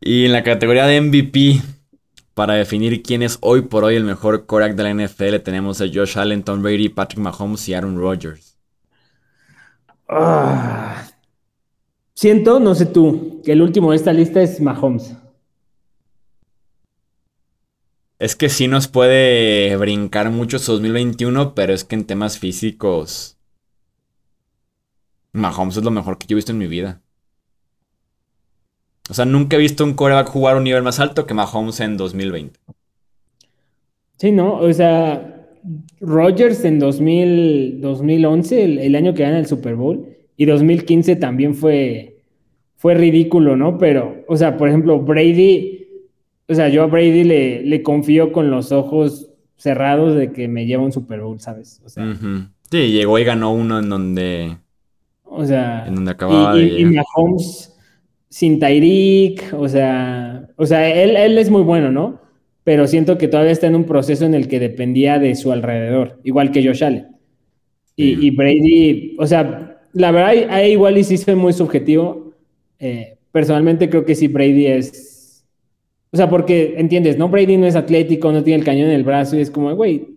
[0.00, 1.60] Y en la categoría de MVP,
[2.40, 5.84] para definir quién es hoy por hoy el mejor quarterback de la NFL, tenemos a
[5.92, 8.56] Josh Allen, Tom Brady, Patrick Mahomes y Aaron Rodgers.
[10.08, 11.06] Ah.
[12.14, 15.14] siento, no sé tú, que el último de esta lista es Mahomes.
[18.18, 23.36] Es que sí nos puede brincar mucho su 2021, pero es que en temas físicos,
[25.32, 27.02] Mahomes es lo mejor que yo he visto en mi vida.
[29.10, 31.80] O sea, nunca he visto un quarterback jugar a un nivel más alto que Mahomes
[31.80, 32.60] en 2020.
[34.18, 34.54] Sí, ¿no?
[34.54, 35.48] O sea,
[36.00, 40.06] Rodgers en 2000, 2011, el, el año que gana el Super Bowl,
[40.36, 42.18] y 2015 también fue,
[42.76, 43.78] fue ridículo, ¿no?
[43.78, 45.88] Pero, o sea, por ejemplo, Brady,
[46.48, 50.66] o sea, yo a Brady le, le confío con los ojos cerrados de que me
[50.66, 51.82] lleva un Super Bowl, ¿sabes?
[51.84, 52.04] O sea.
[52.70, 54.56] Sí, llegó y ganó uno en donde...
[55.24, 56.84] o sea, En donde acababa y, de y-.
[56.84, 57.76] Mahomes
[58.30, 62.20] sin Tyreek, o sea, o sea, él, él es muy bueno, ¿no?
[62.64, 66.20] Pero siento que todavía está en un proceso en el que dependía de su alrededor,
[66.24, 67.08] igual que Josh Allen.
[67.96, 72.34] Y, y Brady, o sea, la verdad, ahí- ahí igual y sí fue muy subjetivo.
[72.78, 75.44] Eh, personalmente creo que sí, Brady es.
[76.12, 77.28] O sea, porque entiendes, ¿no?
[77.28, 80.08] Brady no es atlético, no tiene el cañón en el brazo y es como, güey,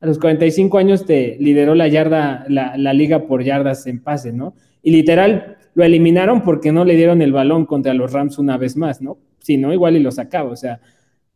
[0.00, 4.32] a los 45 años te lideró la yarda, la, la liga por yardas en pase,
[4.32, 4.54] ¿no?
[4.82, 8.76] Y literal lo eliminaron porque no le dieron el balón contra los Rams una vez
[8.76, 9.18] más, ¿no?
[9.40, 10.80] Si no, igual y lo sacaba, o sea,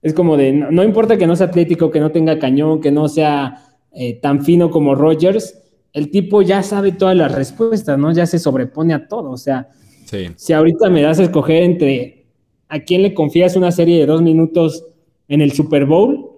[0.02, 2.92] es como de, no, no importa que no sea atlético, que no tenga cañón, que
[2.92, 5.58] no sea eh, tan fino como Rogers,
[5.92, 8.12] el tipo ya sabe todas las respuestas, ¿no?
[8.12, 9.68] Ya se sobrepone a todo, o sea,
[10.04, 10.28] Sí.
[10.36, 12.26] si ahorita me das a escoger entre
[12.68, 14.84] a quién le confías una serie de dos minutos
[15.28, 16.30] en el Super Bowl,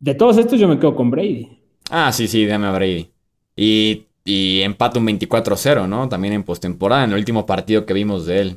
[0.00, 1.58] de todos estos yo me quedo con Brady.
[1.90, 3.10] Ah, sí, sí, déjame a Brady.
[3.54, 6.08] Y, y empata un 24-0, ¿no?
[6.08, 8.56] También en postemporada, en el último partido que vimos de él.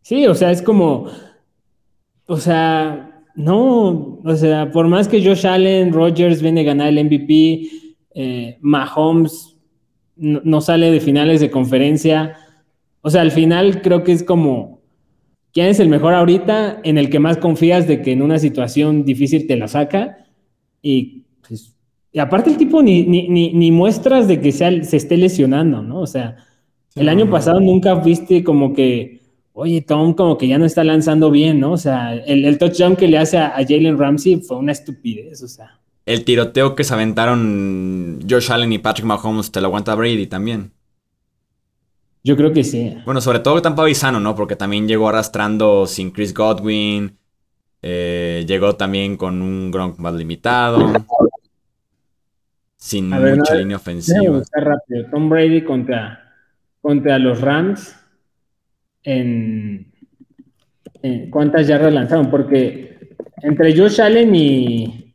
[0.00, 1.08] Sí, o sea, es como,
[2.26, 7.04] o sea, no, o sea, por más que Josh Allen, Rodgers viene a ganar el
[7.04, 7.68] MVP,
[8.14, 9.56] eh, Mahomes
[10.16, 12.36] no, no sale de finales de conferencia,
[13.00, 14.82] o sea, al final creo que es como,
[15.52, 19.04] ¿quién es el mejor ahorita en el que más confías de que en una situación
[19.04, 20.26] difícil te la saca?
[20.80, 21.73] Y, pues,
[22.14, 25.82] y aparte el tipo ni, ni, ni, ni muestras de que sea- se esté lesionando,
[25.82, 26.00] ¿no?
[26.00, 26.36] O sea,
[26.96, 29.20] el año pasado nunca viste como que,
[29.52, 31.72] oye, Tom como que ya no está lanzando bien, ¿no?
[31.72, 35.42] O sea, el, el touchdown que le hace a, a Jalen Ramsey fue una estupidez,
[35.42, 35.80] o sea.
[36.06, 40.72] El tiroteo que se aventaron Josh Allen y Patrick Mahomes te lo aguanta Brady también.
[42.22, 42.94] Yo creo que sí.
[43.04, 44.34] Bueno, sobre todo Tampa Bay sano, ¿no?
[44.34, 47.18] Porque también llegó arrastrando sin Chris Godwin.
[47.82, 50.78] eh, llegó también con un Gronk más limitado.
[52.84, 54.42] Sin A ver, mucha no, línea ofensiva.
[54.52, 55.06] rápido.
[55.10, 56.34] Tom Brady contra,
[56.82, 57.96] contra los Rams
[59.02, 59.90] en,
[61.00, 65.14] en cuántas yardas lanzaron, porque entre Josh Allen y,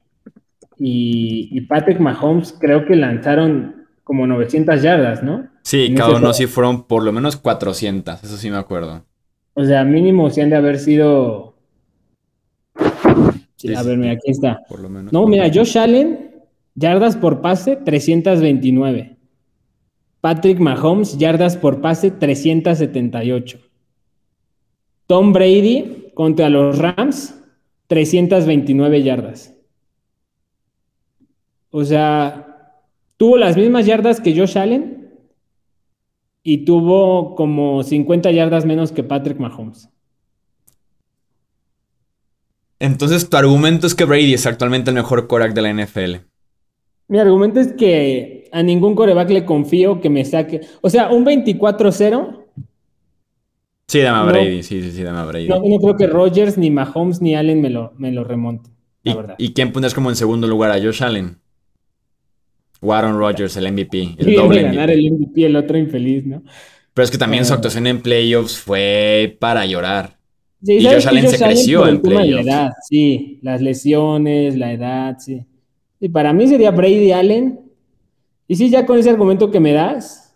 [0.80, 5.48] y, y Patrick Mahomes creo que lanzaron como 900 yardas, ¿no?
[5.62, 8.24] Sí, en cada uno sí fueron por lo menos 400.
[8.24, 9.06] Eso sí me acuerdo.
[9.54, 11.54] O sea, mínimo sí han de haber sido.
[13.58, 14.60] Sí, a ver, mira, aquí está.
[14.68, 15.14] Por lo menos.
[15.14, 16.28] No, mira, Josh Allen,
[16.80, 19.18] yardas por pase, 329.
[20.22, 23.60] Patrick Mahomes, yardas por pase, 378.
[25.06, 27.35] Tom Brady contra los Rams,
[27.88, 29.56] 329 yardas.
[31.72, 32.81] O sea,
[33.18, 35.10] tuvo las mismas yardas que Josh Allen
[36.43, 39.89] y tuvo como 50 yardas menos que Patrick Mahomes.
[42.80, 46.28] Entonces, tu argumento es que Brady es actualmente el mejor quarterback de la NFL.
[47.10, 50.61] Mi argumento es que a ningún coreback le confío que me saque.
[50.81, 52.45] O sea, un 24-0
[53.88, 55.48] Sí, dame a Brady, sí, sí, sí, dame a Brady.
[55.48, 58.72] No, no creo que Rogers, ni Mahomes, ni Allen me lo, me lo remonten,
[59.03, 59.36] la ¿Y, verdad.
[59.40, 60.69] ¿Y quién pones como en segundo lugar?
[60.72, 61.38] ¿A Josh Allen?
[62.81, 64.94] O Aaron Rodgers, el MVP, el Sí, doble ganar MVP.
[65.07, 66.44] el MVP, el otro infeliz, ¿no?
[66.94, 67.56] Pero es que también su Ah.
[67.56, 70.18] actuación en playoffs fue para llorar.
[70.64, 71.07] Sí, Y ¿sabes Josh?
[71.18, 72.45] Allen se creció en la playoffs.
[72.48, 75.45] edad, sí, las lesiones, la edad, sí.
[75.99, 77.59] Y para mí sería Brady Allen.
[78.47, 80.35] Y sí, ya con ese argumento que me das,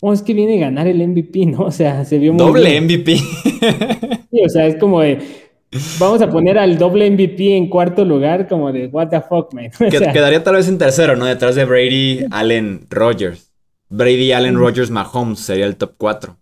[0.00, 1.62] oh, es que viene a ganar el MVP, ¿no?
[1.62, 2.84] O sea, se vio muy Doble bien.
[2.84, 3.16] MVP.
[4.30, 5.20] Sí, o sea, es como de,
[5.98, 9.70] vamos a poner al doble MVP en cuarto lugar, como de, what the fuck, man.
[9.80, 11.24] O sea, Quedaría tal vez en tercero, ¿no?
[11.24, 13.50] Detrás de Brady, Allen, Rodgers.
[13.88, 16.36] Brady, Allen, Rodgers, Mahomes sería el top 4.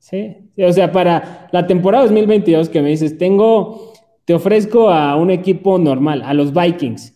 [0.00, 3.92] Sí, sí, o sea, para la temporada 2022 que me dices, tengo,
[4.24, 7.14] te ofrezco a un equipo normal, a los Vikings.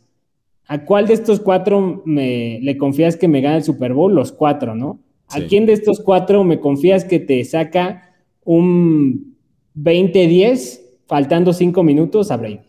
[0.70, 4.14] ¿A cuál de estos cuatro me, le confías que me gane el Super Bowl?
[4.14, 5.00] Los cuatro, ¿no?
[5.30, 8.14] ¿A quién de estos cuatro me confías que te saca
[8.44, 9.36] un
[9.74, 12.60] 20-10 faltando cinco minutos a Brady?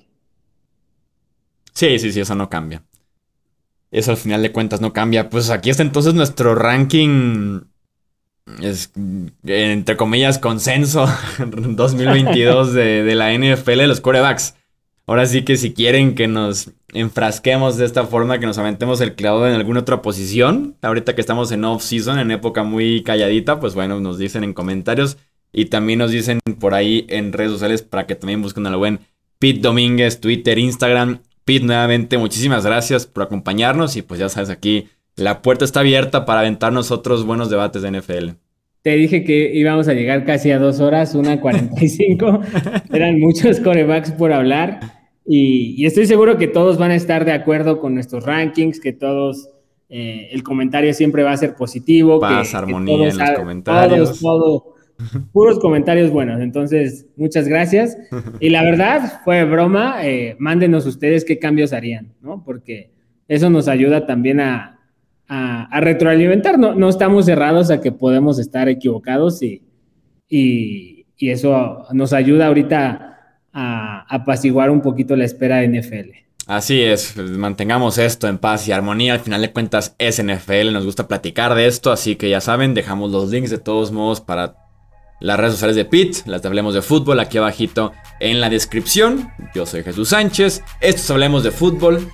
[1.73, 2.83] Sí, sí, sí, eso no cambia.
[3.91, 5.29] Eso al final de cuentas no cambia.
[5.29, 7.61] Pues aquí está entonces nuestro ranking.
[8.61, 8.91] Es,
[9.45, 11.05] entre comillas, consenso
[11.39, 14.55] 2022 de, de la NFL de los quarterbacks.
[15.05, 19.15] Ahora sí que si quieren que nos enfrasquemos de esta forma, que nos aventemos el
[19.15, 23.75] clavo en alguna otra posición, ahorita que estamos en off-season, en época muy calladita, pues
[23.75, 25.17] bueno, nos dicen en comentarios
[25.51, 28.99] y también nos dicen por ahí en redes sociales para que también busquen al buen
[29.39, 31.21] Pete Domínguez, Twitter, Instagram.
[31.45, 36.25] Pete, nuevamente, muchísimas gracias por acompañarnos y pues ya sabes, aquí la puerta está abierta
[36.25, 38.29] para aventarnos otros buenos debates de NFL.
[38.81, 42.41] Te dije que íbamos a llegar casi a dos horas, una 45.
[42.93, 44.98] Eran muchos corebacks por hablar.
[45.31, 48.93] Y, y estoy seguro que todos van a estar de acuerdo con nuestros rankings, que
[48.93, 49.47] todos,
[49.87, 52.19] eh, el comentario siempre va a ser positivo.
[52.19, 54.19] Paz, que, que armonía todos en los comentarios.
[54.19, 54.75] Todos, todo,
[55.31, 56.41] puros comentarios buenos.
[56.41, 57.95] Entonces, muchas gracias.
[58.39, 60.03] Y la verdad, fue broma.
[60.03, 62.43] eh, mándenos ustedes qué cambios harían, ¿no?
[62.43, 62.89] Porque
[63.27, 64.79] eso nos ayuda también a,
[65.27, 66.57] a, a retroalimentar.
[66.57, 69.61] No, no estamos cerrados a que podemos estar equivocados y,
[70.27, 73.08] y, y eso nos ayuda ahorita
[73.53, 76.29] a apaciguar un poquito la espera de NFL.
[76.47, 79.13] Así es, pues, mantengamos esto en paz y armonía.
[79.13, 82.73] Al final de cuentas es NFL, nos gusta platicar de esto, así que ya saben,
[82.73, 84.55] dejamos los links de todos modos para
[85.19, 89.29] las redes sociales de Pete, las de Hablemos de Fútbol aquí abajito en la descripción.
[89.53, 92.09] Yo soy Jesús Sánchez, esto es Hablemos de Fútbol.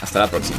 [0.00, 0.58] Hasta la próxima.